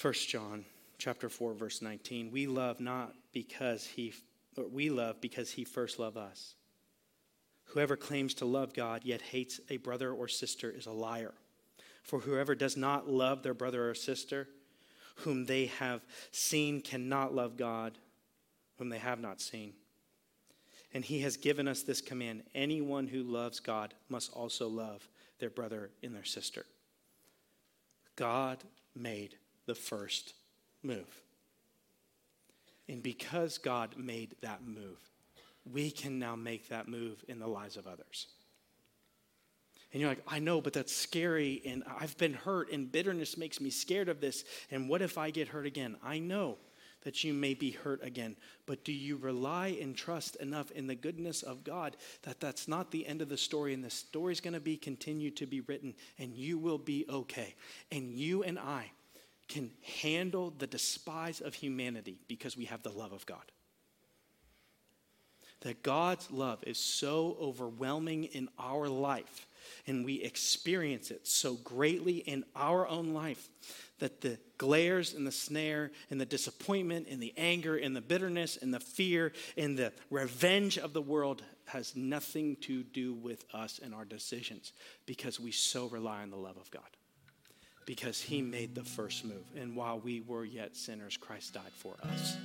1 0.00 0.14
John 0.14 0.64
chapter 0.96 1.28
4 1.28 1.52
verse 1.52 1.82
19. 1.82 2.32
We 2.32 2.46
love 2.46 2.80
not 2.80 3.14
because 3.32 3.84
he 3.84 4.14
we 4.70 4.90
love 4.90 5.20
because 5.20 5.52
he 5.52 5.64
first 5.64 5.98
loved 5.98 6.16
us. 6.16 6.54
Whoever 7.66 7.96
claims 7.96 8.34
to 8.34 8.44
love 8.44 8.74
God 8.74 9.02
yet 9.04 9.22
hates 9.22 9.60
a 9.70 9.78
brother 9.78 10.12
or 10.12 10.28
sister 10.28 10.70
is 10.70 10.86
a 10.86 10.92
liar. 10.92 11.32
For 12.02 12.20
whoever 12.20 12.54
does 12.54 12.76
not 12.76 13.08
love 13.08 13.42
their 13.42 13.54
brother 13.54 13.88
or 13.88 13.94
sister, 13.94 14.48
whom 15.16 15.46
they 15.46 15.66
have 15.66 16.02
seen, 16.30 16.80
cannot 16.80 17.34
love 17.34 17.56
God, 17.56 17.98
whom 18.78 18.88
they 18.88 18.98
have 18.98 19.20
not 19.20 19.40
seen. 19.40 19.74
And 20.94 21.04
he 21.04 21.20
has 21.20 21.36
given 21.36 21.68
us 21.68 21.82
this 21.82 22.00
command 22.00 22.42
anyone 22.54 23.06
who 23.06 23.22
loves 23.22 23.60
God 23.60 23.94
must 24.08 24.32
also 24.32 24.68
love 24.68 25.08
their 25.38 25.50
brother 25.50 25.90
and 26.02 26.14
their 26.14 26.24
sister. 26.24 26.66
God 28.16 28.58
made 28.94 29.36
the 29.66 29.74
first 29.74 30.34
move. 30.82 31.22
And 32.88 33.02
because 33.02 33.58
God 33.58 33.96
made 33.96 34.34
that 34.42 34.66
move, 34.66 34.98
we 35.70 35.90
can 35.90 36.18
now 36.18 36.36
make 36.36 36.68
that 36.68 36.88
move 36.88 37.24
in 37.28 37.38
the 37.38 37.46
lives 37.46 37.76
of 37.76 37.86
others. 37.86 38.26
And 39.92 40.00
you're 40.00 40.10
like, 40.10 40.22
I 40.26 40.38
know, 40.38 40.60
but 40.60 40.72
that's 40.72 40.94
scary, 40.94 41.60
and 41.66 41.84
I've 42.00 42.16
been 42.16 42.32
hurt, 42.32 42.72
and 42.72 42.90
bitterness 42.90 43.36
makes 43.36 43.60
me 43.60 43.68
scared 43.68 44.08
of 44.08 44.20
this. 44.20 44.44
And 44.70 44.88
what 44.88 45.02
if 45.02 45.18
I 45.18 45.30
get 45.30 45.48
hurt 45.48 45.66
again? 45.66 45.96
I 46.02 46.18
know 46.18 46.56
that 47.02 47.24
you 47.24 47.34
may 47.34 47.52
be 47.52 47.72
hurt 47.72 48.02
again, 48.02 48.36
but 48.64 48.84
do 48.84 48.92
you 48.92 49.16
rely 49.16 49.76
and 49.80 49.94
trust 49.94 50.36
enough 50.36 50.70
in 50.70 50.86
the 50.86 50.94
goodness 50.94 51.42
of 51.42 51.64
God 51.64 51.96
that 52.22 52.40
that's 52.40 52.68
not 52.68 52.90
the 52.90 53.06
end 53.06 53.20
of 53.20 53.28
the 53.28 53.36
story, 53.36 53.74
and 53.74 53.84
the 53.84 53.90
story's 53.90 54.40
going 54.40 54.54
to 54.54 54.60
be 54.60 54.76
continued 54.76 55.36
to 55.36 55.46
be 55.46 55.60
written, 55.60 55.94
and 56.18 56.32
you 56.32 56.58
will 56.58 56.78
be 56.78 57.04
okay. 57.10 57.54
And 57.90 58.12
you 58.14 58.44
and 58.44 58.58
I 58.58 58.92
can 59.48 59.70
handle 60.00 60.54
the 60.56 60.66
despise 60.66 61.42
of 61.42 61.52
humanity 61.52 62.18
because 62.28 62.56
we 62.56 62.64
have 62.66 62.82
the 62.82 62.92
love 62.92 63.12
of 63.12 63.26
God 63.26 63.52
that 65.62 65.82
God's 65.82 66.30
love 66.30 66.62
is 66.66 66.78
so 66.78 67.36
overwhelming 67.40 68.24
in 68.24 68.48
our 68.58 68.88
life 68.88 69.46
and 69.86 70.04
we 70.04 70.22
experience 70.22 71.10
it 71.10 71.26
so 71.26 71.54
greatly 71.54 72.16
in 72.18 72.44
our 72.54 72.86
own 72.86 73.12
life 73.14 73.48
that 73.98 74.20
the 74.20 74.38
glares 74.58 75.14
and 75.14 75.26
the 75.26 75.32
snare 75.32 75.90
and 76.10 76.20
the 76.20 76.26
disappointment 76.26 77.06
and 77.08 77.22
the 77.22 77.32
anger 77.36 77.76
and 77.76 77.94
the 77.94 78.00
bitterness 78.00 78.56
and 78.60 78.72
the 78.72 78.80
fear 78.80 79.32
and 79.56 79.78
the 79.78 79.92
revenge 80.10 80.78
of 80.78 80.92
the 80.92 81.02
world 81.02 81.42
has 81.66 81.94
nothing 81.94 82.56
to 82.56 82.82
do 82.82 83.14
with 83.14 83.44
us 83.54 83.80
and 83.82 83.94
our 83.94 84.04
decisions 84.04 84.72
because 85.06 85.38
we 85.38 85.52
so 85.52 85.86
rely 85.86 86.22
on 86.22 86.30
the 86.30 86.36
love 86.36 86.56
of 86.56 86.70
God. 86.70 86.82
Because 87.84 88.20
he 88.20 88.42
made 88.42 88.76
the 88.76 88.84
first 88.84 89.24
move. 89.24 89.44
And 89.56 89.74
while 89.74 89.98
we 89.98 90.20
were 90.20 90.44
yet 90.44 90.76
sinners, 90.76 91.16
Christ 91.16 91.54
died 91.54 91.72
for 91.74 91.96
us. 92.04 92.36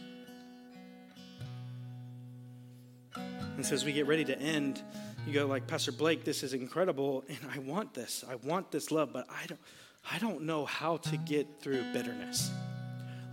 And 3.56 3.66
so 3.66 3.74
as 3.74 3.84
we 3.84 3.92
get 3.92 4.08
ready 4.08 4.24
to 4.26 4.40
end, 4.40 4.82
you 5.26 5.34
go 5.34 5.46
like, 5.48 5.68
Pastor 5.68 5.92
Blake, 5.92 6.24
this 6.24 6.44
is 6.44 6.54
incredible, 6.54 7.24
and 7.28 7.40
I 7.54 7.60
want 7.60 7.94
this. 7.94 8.24
I 8.30 8.36
want 8.36 8.72
this 8.72 8.92
love, 8.92 9.12
but 9.12 9.28
I 9.30 9.46
don't, 9.48 9.60
I 10.12 10.20
don't 10.20 10.44
know 10.44 10.66
how 10.66 10.98
to 10.98 11.18
get 11.18 11.48
through 11.60 11.84
bitterness. 11.92 12.52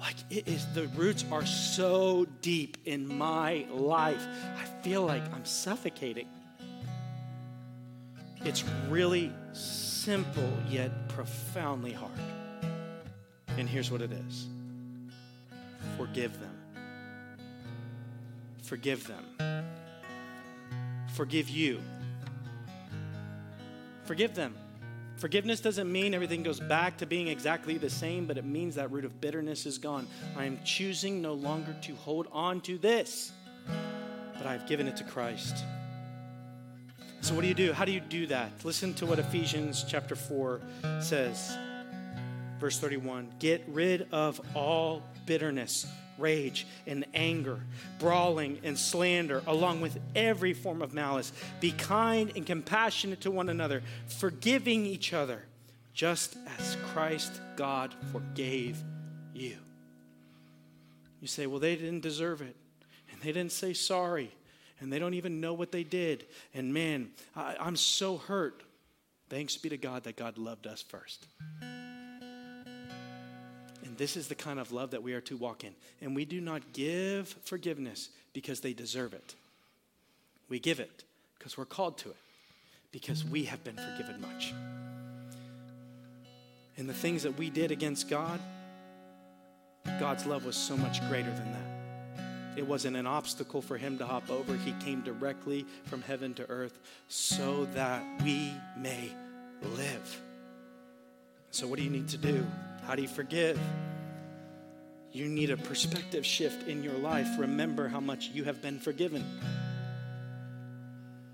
like 0.01 0.17
it 0.29 0.47
is 0.47 0.67
the 0.75 0.87
roots 0.89 1.25
are 1.33 1.47
so 1.47 2.27
deep 2.43 2.77
in 2.85 3.07
my 3.07 3.67
life. 3.71 4.27
I 4.59 4.65
feel 4.83 5.03
like 5.03 5.23
I'm 5.35 5.45
suffocating. 5.45 6.29
It's 8.45 8.65
really 8.89 9.33
simple 9.53 10.53
yet 10.69 11.09
profoundly 11.09 11.93
hard. 11.93 12.13
And 13.57 13.69
here's 13.69 13.91
what 13.91 14.03
it 14.03 14.13
is 14.13 14.49
forgive 15.97 16.39
them. 16.41 16.64
Forgive 18.65 19.07
them. 19.07 19.65
Forgive 21.15 21.51
you. 21.51 21.81
Forgive 24.05 24.35
them. 24.35 24.55
Forgiveness 25.17 25.61
doesn't 25.61 25.91
mean 25.91 26.15
everything 26.15 26.43
goes 26.43 26.61
back 26.61 26.97
to 26.99 27.07
being 27.07 27.29
exactly 27.29 27.77
the 27.77 27.91
same, 27.91 28.27
but 28.27 28.39
it 28.39 28.45
means 28.45 28.75
that 28.75 28.91
root 28.91 29.05
of 29.05 29.21
bitterness 29.21 29.67
is 29.67 29.79
gone. 29.79 30.07
I 30.37 30.47
am 30.47 30.59
choosing 30.65 31.21
no 31.21 31.35
longer 31.35 31.77
to 31.83 31.95
hold 31.97 32.27
on 32.33 32.63
to 32.63 32.79
this, 32.79 33.33
but 34.37 34.47
I've 34.47 34.67
given 34.67 34.89
it 34.89 34.97
to 34.97 35.05
Christ. 35.05 35.63
So, 37.21 37.35
what 37.35 37.43
do 37.43 37.49
you 37.49 37.55
do? 37.55 37.73
How 37.73 37.85
do 37.85 37.93
you 37.93 38.01
do 38.01 38.27
that? 38.27 38.51
Listen 38.65 38.93
to 38.95 39.07
what 39.07 39.19
Ephesians 39.19 39.85
chapter 39.87 40.17
4 40.17 40.61
says. 41.01 41.57
Verse 42.59 42.79
31 42.79 43.31
Get 43.39 43.63
rid 43.69 44.09
of 44.11 44.41
all 44.55 45.03
bitterness 45.27 45.87
rage 46.19 46.67
and 46.87 47.05
anger, 47.15 47.61
brawling 47.99 48.61
and 48.63 48.79
slander, 48.79 49.43
along 49.47 49.81
with 49.81 49.99
every 50.15 50.53
form 50.53 50.83
of 50.83 50.93
malice. 50.93 51.33
Be 51.61 51.73
kind 51.73 52.33
and 52.37 52.47
compassionate 52.47 53.21
to 53.23 53.31
one 53.31 53.49
another, 53.49 53.83
forgiving 54.07 54.87
each 54.87 55.13
other, 55.13 55.45
just 55.93 56.37
as 56.59 56.77
Christ 56.93 57.41
God 57.57 57.95
forgave 58.13 58.83
you. 59.33 59.57
You 61.21 61.29
say, 61.29 61.47
well, 61.47 61.61
they 61.61 61.77
didn't 61.77 62.01
deserve 62.01 62.43
it, 62.43 62.57
and 63.11 63.21
they 63.23 63.33
didn't 63.33 63.53
say 63.53 63.73
sorry, 63.73 64.31
and 64.81 64.93
they 64.93 64.99
don't 64.99 65.15
even 65.15 65.41
know 65.41 65.55
what 65.55 65.73
they 65.73 65.85
did. 65.85 66.27
And 66.53 66.75
man, 66.75 67.11
I, 67.35 67.57
am 67.61 67.77
so 67.77 68.19
hurt. 68.19 68.63
Thanks 69.31 69.57
be 69.57 69.71
to 69.71 69.79
God 69.79 70.05
that 70.05 70.17
God 70.17 70.37
loved 70.37 70.67
us 70.67 70.83
first. 70.83 71.27
And 73.95 73.99
this 74.01 74.17
is 74.17 74.27
the 74.27 74.35
kind 74.35 74.59
of 74.59 74.73
love 74.73 74.91
that 74.91 75.05
we 75.05 75.13
are 75.13 75.21
to 75.21 75.37
walk 75.37 75.63
in. 75.63 75.73
And 76.01 76.17
we 76.17 76.25
do 76.25 76.41
not 76.41 76.73
give 76.73 77.29
forgiveness 77.45 78.09
because 78.33 78.59
they 78.59 78.73
deserve 78.73 79.15
it. 79.15 79.37
We 80.49 80.59
give 80.59 80.81
it 80.81 81.05
because 81.39 81.57
we're 81.57 81.65
called 81.65 81.97
to 81.99 82.09
it, 82.09 82.17
because 82.91 83.25
we 83.25 83.45
have 83.45 83.63
been 83.63 83.77
forgiven 83.77 84.21
much. 84.21 84.53
And 86.77 86.89
the 86.89 86.93
things 86.93 87.23
that 87.23 87.39
we 87.39 87.51
did 87.51 87.71
against 87.71 88.11
God, 88.11 88.41
God's 90.01 90.27
love 90.27 90.45
was 90.45 90.57
so 90.57 90.77
much 90.77 90.99
greater 91.09 91.31
than 91.31 91.53
that. 91.53 92.59
It 92.59 92.67
wasn't 92.67 92.97
an 92.97 93.07
obstacle 93.07 93.63
for 93.63 93.77
him 93.77 93.97
to 93.99 94.07
hop 94.07 94.29
over. 94.29 94.57
He 94.57 94.73
came 94.85 95.03
directly 95.03 95.67
from 95.85 96.03
heaven 96.03 96.35
to 96.35 96.51
earth 96.51 96.81
so 97.07 97.67
that 97.67 98.03
we 98.25 98.55
may 98.77 99.13
live. 99.63 100.21
So, 101.55 101.69
what 101.69 101.79
do 101.79 101.85
you 101.85 101.91
need 101.91 102.09
to 102.09 102.19
do? 102.19 102.45
How 102.85 102.97
do 102.97 103.03
you 103.03 103.07
forgive? 103.07 103.61
You 105.13 105.29
need 105.29 105.53
a 105.53 105.57
perspective 105.57 106.27
shift 106.27 106.67
in 106.67 106.83
your 106.83 106.95
life. 106.95 107.29
Remember 107.39 107.87
how 107.87 108.01
much 108.01 108.31
you 108.31 108.43
have 108.43 108.61
been 108.61 108.81
forgiven. 108.81 109.25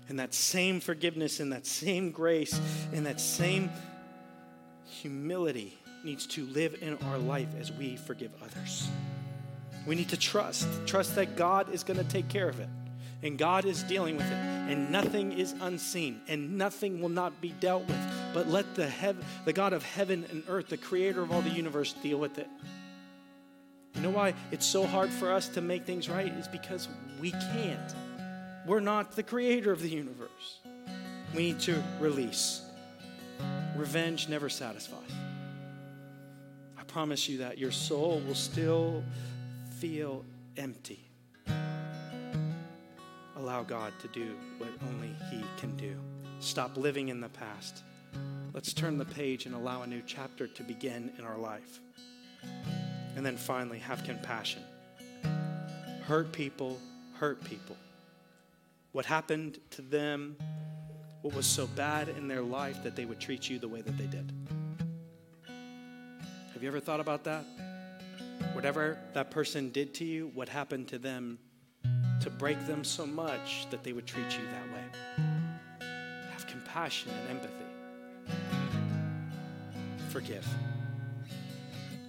And 0.09 0.19
that 0.19 0.35
same 0.35 0.79
forgiveness 0.79 1.39
and 1.39 1.51
that 1.53 1.65
same 1.65 2.11
grace 2.11 2.61
and 2.93 3.07
that 3.07 3.19
same 3.19 3.71
humility 4.85 5.75
needs 6.03 6.27
to 6.27 6.45
live 6.45 6.77
in 6.83 6.99
our 7.07 7.17
life 7.17 7.49
as 7.59 7.71
we 7.71 7.95
forgive 7.95 8.31
others. 8.43 8.89
We 9.87 9.95
need 9.95 10.09
to 10.09 10.17
trust, 10.17 10.67
trust 10.85 11.15
that 11.15 11.35
God 11.35 11.73
is 11.73 11.83
going 11.83 11.97
to 11.97 12.03
take 12.03 12.27
care 12.27 12.47
of 12.47 12.59
it. 12.59 12.69
And 13.23 13.39
God 13.39 13.65
is 13.65 13.81
dealing 13.81 14.17
with 14.17 14.27
it. 14.27 14.33
And 14.33 14.91
nothing 14.91 15.31
is 15.31 15.55
unseen. 15.61 16.21
And 16.27 16.59
nothing 16.59 17.01
will 17.01 17.09
not 17.09 17.41
be 17.41 17.55
dealt 17.59 17.87
with 17.87 17.97
but 18.33 18.47
let 18.47 18.75
the, 18.75 18.87
hev- 18.87 19.23
the 19.45 19.53
God 19.53 19.73
of 19.73 19.83
heaven 19.83 20.25
and 20.29 20.43
earth, 20.47 20.69
the 20.69 20.77
creator 20.77 21.21
of 21.21 21.31
all 21.31 21.41
the 21.41 21.49
universe, 21.49 21.93
deal 22.01 22.17
with 22.17 22.37
it. 22.37 22.47
You 23.95 24.01
know 24.01 24.09
why 24.09 24.33
it's 24.51 24.65
so 24.65 24.85
hard 24.85 25.09
for 25.09 25.31
us 25.31 25.47
to 25.49 25.61
make 25.61 25.85
things 25.85 26.09
right? 26.09 26.31
Is 26.31 26.47
because 26.47 26.87
we 27.19 27.31
can't. 27.31 27.93
We're 28.65 28.79
not 28.79 29.15
the 29.15 29.23
creator 29.23 29.71
of 29.71 29.81
the 29.81 29.89
universe. 29.89 30.59
We 31.35 31.43
need 31.43 31.59
to 31.61 31.81
release. 31.99 32.61
Revenge 33.75 34.29
never 34.29 34.49
satisfies. 34.49 35.11
I 36.77 36.83
promise 36.83 37.27
you 37.27 37.39
that 37.39 37.57
your 37.57 37.71
soul 37.71 38.21
will 38.27 38.35
still 38.35 39.03
feel 39.79 40.23
empty. 40.57 40.99
Allow 43.35 43.63
God 43.63 43.93
to 44.01 44.07
do 44.09 44.35
what 44.57 44.69
only 44.87 45.15
He 45.29 45.43
can 45.57 45.75
do. 45.75 45.95
Stop 46.39 46.77
living 46.77 47.09
in 47.09 47.21
the 47.21 47.29
past. 47.29 47.83
Let's 48.53 48.73
turn 48.73 48.97
the 48.97 49.05
page 49.05 49.45
and 49.45 49.55
allow 49.55 49.83
a 49.83 49.87
new 49.87 50.01
chapter 50.05 50.45
to 50.45 50.63
begin 50.63 51.13
in 51.17 51.23
our 51.23 51.37
life. 51.37 51.79
And 53.15 53.25
then 53.25 53.37
finally, 53.37 53.79
have 53.79 54.03
compassion. 54.03 54.61
Hurt 56.03 56.33
people, 56.33 56.77
hurt 57.13 57.41
people. 57.45 57.77
What 58.91 59.05
happened 59.05 59.59
to 59.71 59.81
them, 59.81 60.35
what 61.21 61.33
was 61.33 61.45
so 61.45 61.65
bad 61.65 62.09
in 62.09 62.27
their 62.27 62.41
life 62.41 62.83
that 62.83 62.93
they 62.93 63.05
would 63.05 63.21
treat 63.21 63.49
you 63.49 63.57
the 63.57 63.69
way 63.69 63.81
that 63.81 63.97
they 63.97 64.07
did. 64.07 64.33
Have 66.53 66.61
you 66.61 66.67
ever 66.67 66.81
thought 66.81 66.99
about 66.99 67.23
that? 67.23 67.45
Whatever 68.51 68.97
that 69.13 69.31
person 69.31 69.69
did 69.69 69.93
to 69.95 70.03
you, 70.03 70.29
what 70.33 70.49
happened 70.49 70.89
to 70.89 70.99
them 70.99 71.39
to 72.19 72.29
break 72.29 72.67
them 72.67 72.83
so 72.83 73.05
much 73.05 73.69
that 73.69 73.81
they 73.85 73.93
would 73.93 74.05
treat 74.05 74.29
you 74.31 74.43
that 74.43 74.67
way? 74.73 75.87
Have 76.33 76.45
compassion 76.47 77.11
and 77.11 77.29
empathy 77.29 77.70
forgive. 80.09 80.47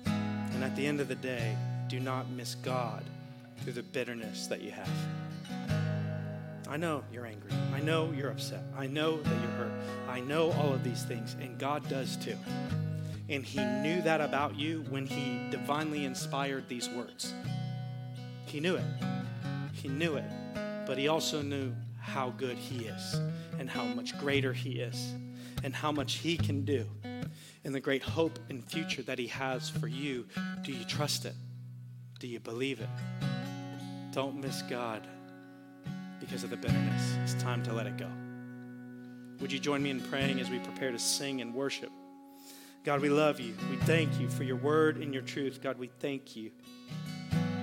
And 0.07 0.65
at 0.65 0.77
the 0.77 0.87
end 0.87 1.01
of 1.01 1.09
the 1.09 1.15
day, 1.15 1.57
do 1.89 2.01
not 2.01 2.29
miss 2.31 2.55
God 2.57 3.05
through 3.59 3.75
the 3.75 3.83
bitterness 3.83 4.47
that 4.49 4.61
you 4.61 4.71
have. 4.71 4.91
I 6.69 6.77
know 6.77 7.05
you're 7.13 7.27
angry. 7.27 7.53
I 7.75 7.81
know 7.81 8.13
you're 8.17 8.31
upset. 8.31 8.65
I 8.77 8.87
know 8.87 9.21
that 9.21 9.41
you're 9.43 9.51
hurt. 9.53 9.73
I 10.09 10.21
know 10.21 10.53
all 10.53 10.73
of 10.73 10.83
these 10.83 11.03
things, 11.05 11.37
and 11.41 11.59
God 11.59 11.89
does 11.89 12.17
too. 12.17 12.37
And 13.29 13.45
He 13.45 13.63
knew 13.63 14.03
that 14.03 14.21
about 14.21 14.59
you 14.59 14.85
when 14.89 15.07
He 15.07 15.39
divinely 15.51 16.05
inspired 16.05 16.69
these 16.69 16.89
words. 16.89 17.35
He 18.47 18.59
knew 18.59 18.77
it. 18.77 18.85
He 19.73 19.89
knew 19.89 20.17
it. 20.17 20.31
But 20.87 20.99
He 20.99 21.09
also 21.09 21.43
knew 21.43 21.75
how 22.01 22.31
good 22.31 22.57
He 22.57 22.87
is, 22.87 23.21
and 23.59 23.69
how 23.69 23.85
much 23.85 24.19
greater 24.19 24.53
He 24.53 24.81
is, 24.81 25.15
and 25.63 25.75
how 25.75 25.93
much 25.93 26.15
He 26.15 26.37
can 26.37 26.65
do 26.65 26.87
and 27.65 27.75
the 27.75 27.81
great 27.81 28.03
hope 28.03 28.39
and 28.51 28.65
future 28.65 29.03
that 29.03 29.19
He 29.19 29.29
has 29.29 29.71
for 29.71 29.87
you. 29.87 30.27
Do 30.63 30.73
you 30.73 30.85
trust 30.85 31.25
it? 31.25 31.35
Do 32.19 32.27
you 32.27 32.41
believe 32.41 32.81
it? 32.81 32.89
Don't 34.13 34.41
miss 34.41 34.63
God 34.63 35.07
because 36.21 36.45
of 36.45 36.51
the 36.51 36.57
bitterness. 36.57 37.17
It's 37.23 37.43
time 37.43 37.63
to 37.65 37.73
let 37.73 37.87
it 37.87 37.97
go. 37.97 38.09
Would 39.41 39.51
you 39.51 39.59
join 39.59 39.83
me 39.83 39.91
in 39.91 40.01
praying 40.01 40.41
as 40.41 40.51
we 40.51 40.59
prepare 40.61 40.93
to 40.93 40.99
sing 40.99 41.41
and 41.41 41.55
worship? 41.55 41.91
God, 42.85 43.01
we 43.01 43.09
love 43.09 43.41
you. 43.41 43.55
We 43.71 43.77
thank 43.79 44.21
you 44.21 44.29
for 44.29 44.43
your 44.43 44.57
word 44.57 44.97
and 44.97 45.13
your 45.15 45.23
truth. 45.23 45.61
God, 45.63 45.79
we 45.79 45.89
thank 46.01 46.37
you 46.37 46.51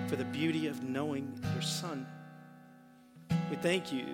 for 0.08 0.16
the 0.16 0.26
beauty 0.26 0.68
of 0.68 0.84
knowing 0.84 1.40
your 1.54 1.62
Son. 1.62 2.08
We 3.50 3.58
thank 3.58 3.92
you 3.94 4.06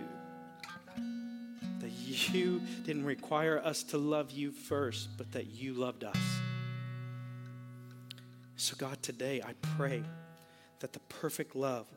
you 1.90 2.62
didn't 2.86 3.06
require 3.06 3.60
us 3.60 3.84
to 3.84 3.98
love 3.98 4.32
you 4.32 4.52
first, 4.52 5.10
but 5.18 5.32
that 5.34 5.48
you 5.48 5.74
loved 5.74 6.04
us. 6.04 6.18
So, 8.58 8.76
God, 8.78 9.02
today 9.04 9.42
I 9.46 9.54
pray 9.78 10.04
that 10.80 10.94
the 10.94 11.00
perfect 11.10 11.56
love 11.56 11.88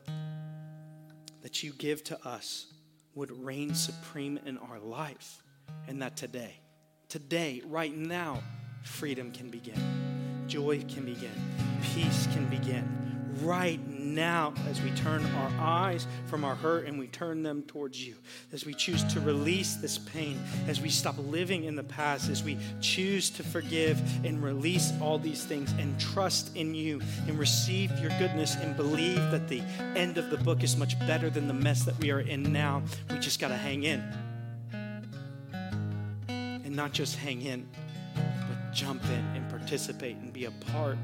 that 1.41 1.63
you 1.63 1.71
give 1.71 2.03
to 2.05 2.27
us 2.27 2.67
would 3.15 3.31
reign 3.31 3.73
supreme 3.73 4.39
in 4.45 4.57
our 4.57 4.79
life. 4.79 5.41
And 5.87 6.01
that 6.01 6.17
today, 6.17 6.59
today, 7.07 7.61
right 7.65 7.95
now, 7.95 8.41
freedom 8.83 9.31
can 9.31 9.49
begin, 9.49 10.45
joy 10.47 10.83
can 10.87 11.05
begin, 11.05 11.31
peace 11.93 12.27
can 12.33 12.45
begin 12.47 12.98
right 13.41 13.79
now 13.87 14.53
as 14.69 14.81
we 14.81 14.91
turn 14.91 15.25
our 15.25 15.51
eyes 15.59 16.07
from 16.27 16.43
our 16.43 16.55
hurt 16.55 16.85
and 16.85 16.99
we 16.99 17.07
turn 17.07 17.43
them 17.43 17.61
towards 17.63 18.05
you, 18.05 18.15
as 18.51 18.65
we 18.65 18.73
choose 18.73 19.03
to 19.13 19.19
release 19.19 19.75
this 19.75 19.97
pain, 19.97 20.39
as 20.67 20.81
we 20.81 20.89
stop 20.89 21.15
living 21.17 21.63
in 21.63 21.75
the 21.75 21.83
past, 21.83 22.29
as 22.29 22.43
we 22.43 22.57
choose 22.81 23.29
to 23.29 23.43
forgive 23.43 24.01
and 24.25 24.43
release 24.43 24.91
all 25.01 25.17
these 25.17 25.43
things 25.43 25.71
and 25.73 25.99
trust 25.99 26.55
in 26.55 26.73
you 26.73 27.01
and 27.27 27.37
receive 27.39 27.91
your 27.99 28.11
goodness 28.19 28.55
and 28.55 28.75
believe 28.75 29.19
that 29.31 29.47
the 29.47 29.61
end 29.95 30.17
of 30.17 30.29
the 30.29 30.37
book 30.37 30.63
is 30.63 30.75
much 30.75 30.99
better 30.99 31.29
than 31.29 31.47
the 31.47 31.53
mess 31.53 31.83
that 31.83 31.97
we 31.99 32.11
are 32.11 32.21
in 32.21 32.51
now. 32.51 32.81
We 33.11 33.19
just 33.19 33.39
got 33.39 33.49
to 33.49 33.57
hang 33.57 33.83
in. 33.83 34.03
And 36.27 36.75
not 36.75 36.91
just 36.91 37.15
hang 37.15 37.41
in, 37.41 37.67
but 38.15 38.73
jump 38.73 39.03
in 39.05 39.25
and 39.35 39.49
participate 39.49 40.17
and 40.17 40.31
be 40.31 40.45
a 40.45 40.51
part 40.51 40.97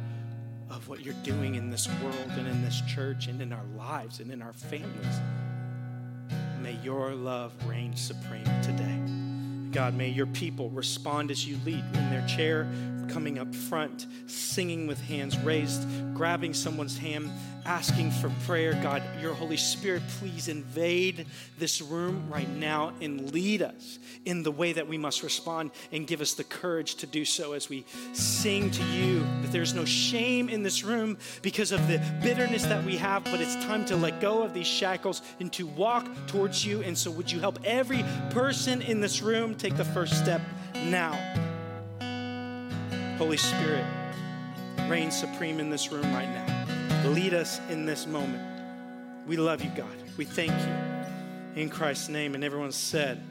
of 0.76 0.90
what 0.90 1.04
you're 1.04 1.14
doing 1.24 1.56
in 1.56 1.72
this 1.72 1.88
world 2.04 2.32
and 2.38 2.48
in 2.48 2.62
this 2.62 2.82
church 2.82 3.28
and 3.28 3.42
in 3.42 3.54
our 3.54 3.66
lives 3.78 4.20
and 4.20 4.32
in 4.32 4.42
our 4.42 4.54
families. 4.54 5.20
May 6.62 6.78
your 6.84 7.16
love 7.16 7.54
reign 7.66 7.96
supreme 7.96 8.44
today. 8.62 9.00
God, 9.72 9.94
may 9.94 10.10
your 10.10 10.26
people 10.28 10.70
respond 10.70 11.32
as 11.32 11.48
you 11.48 11.58
lead 11.66 11.84
in 11.94 12.10
their 12.10 12.26
chair, 12.28 12.68
coming 13.10 13.40
up 13.40 13.54
front, 13.54 14.08
singing 14.28 14.88
with 14.88 15.02
hands 15.02 15.38
raised, 15.40 15.88
grabbing 16.14 16.54
someone's 16.54 16.98
hand, 16.98 17.30
asking 17.66 18.12
for 18.12 18.30
prayer. 18.46 18.74
God, 18.82 19.02
your 19.20 19.34
Holy 19.34 19.58
Spirit, 19.58 20.04
please 20.20 20.48
invade 20.48 21.26
this 21.58 21.82
room 21.82 22.30
right 22.30 22.50
now 22.50 22.94
and 23.02 23.32
lead 23.34 23.62
us 23.62 24.00
in 24.26 24.44
the 24.44 24.52
way 24.52 24.74
that 24.74 24.88
we 24.88 24.98
must 24.98 25.24
respond 25.24 25.72
and 25.92 26.08
give 26.08 26.22
us 26.22 26.34
the 26.34 26.44
courage 26.44 26.96
to 26.96 27.08
do 27.08 27.26
so 27.26 27.54
as 27.54 27.70
we 27.70 27.86
sing 28.14 28.70
to 28.72 28.84
you 28.86 29.20
that 29.42 29.52
there's 29.52 29.74
no 29.74 29.86
shame 29.86 30.50
in 30.50 30.64
this 30.64 30.84
room 30.84 31.18
because 31.42 31.72
of 31.72 31.88
the 31.88 32.02
bitterness 32.22 32.64
that 32.66 32.84
we 32.84 32.98
have, 32.98 33.24
but 33.26 33.42
it's 33.42 33.56
time 33.66 33.86
to 33.86 33.96
let 33.96 34.22
go 34.22 34.44
of 34.44 34.54
these 34.54 34.68
shackles 34.68 35.22
and 35.40 35.52
to 35.54 35.66
walk 35.66 36.08
towards 36.28 36.66
you. 36.66 36.82
And 36.84 36.98
so, 36.98 37.12
would 37.12 37.32
you 37.32 37.40
help 37.40 37.60
every 37.64 38.04
person 38.30 38.82
in 38.82 39.02
this 39.02 39.22
room 39.22 39.56
take 39.56 39.76
the 39.76 39.86
first 39.86 40.18
step 40.18 40.42
now? 40.86 41.55
Holy 43.18 43.38
Spirit, 43.38 43.86
reign 44.90 45.10
supreme 45.10 45.62
in 45.62 45.70
this 45.70 45.90
room 45.90 46.04
right 46.14 46.28
now. 46.28 47.10
Lead 47.10 47.34
us 47.34 47.62
in 47.70 47.86
this 47.86 48.06
moment. 48.06 48.44
We 49.26 49.38
love 49.38 49.64
you, 49.64 49.72
God. 49.76 49.96
We 50.18 50.26
thank 50.26 50.52
you. 50.52 51.62
In 51.62 51.70
Christ's 51.70 52.10
name. 52.10 52.36
And 52.36 52.44
everyone 52.44 52.74
said, 52.74 53.22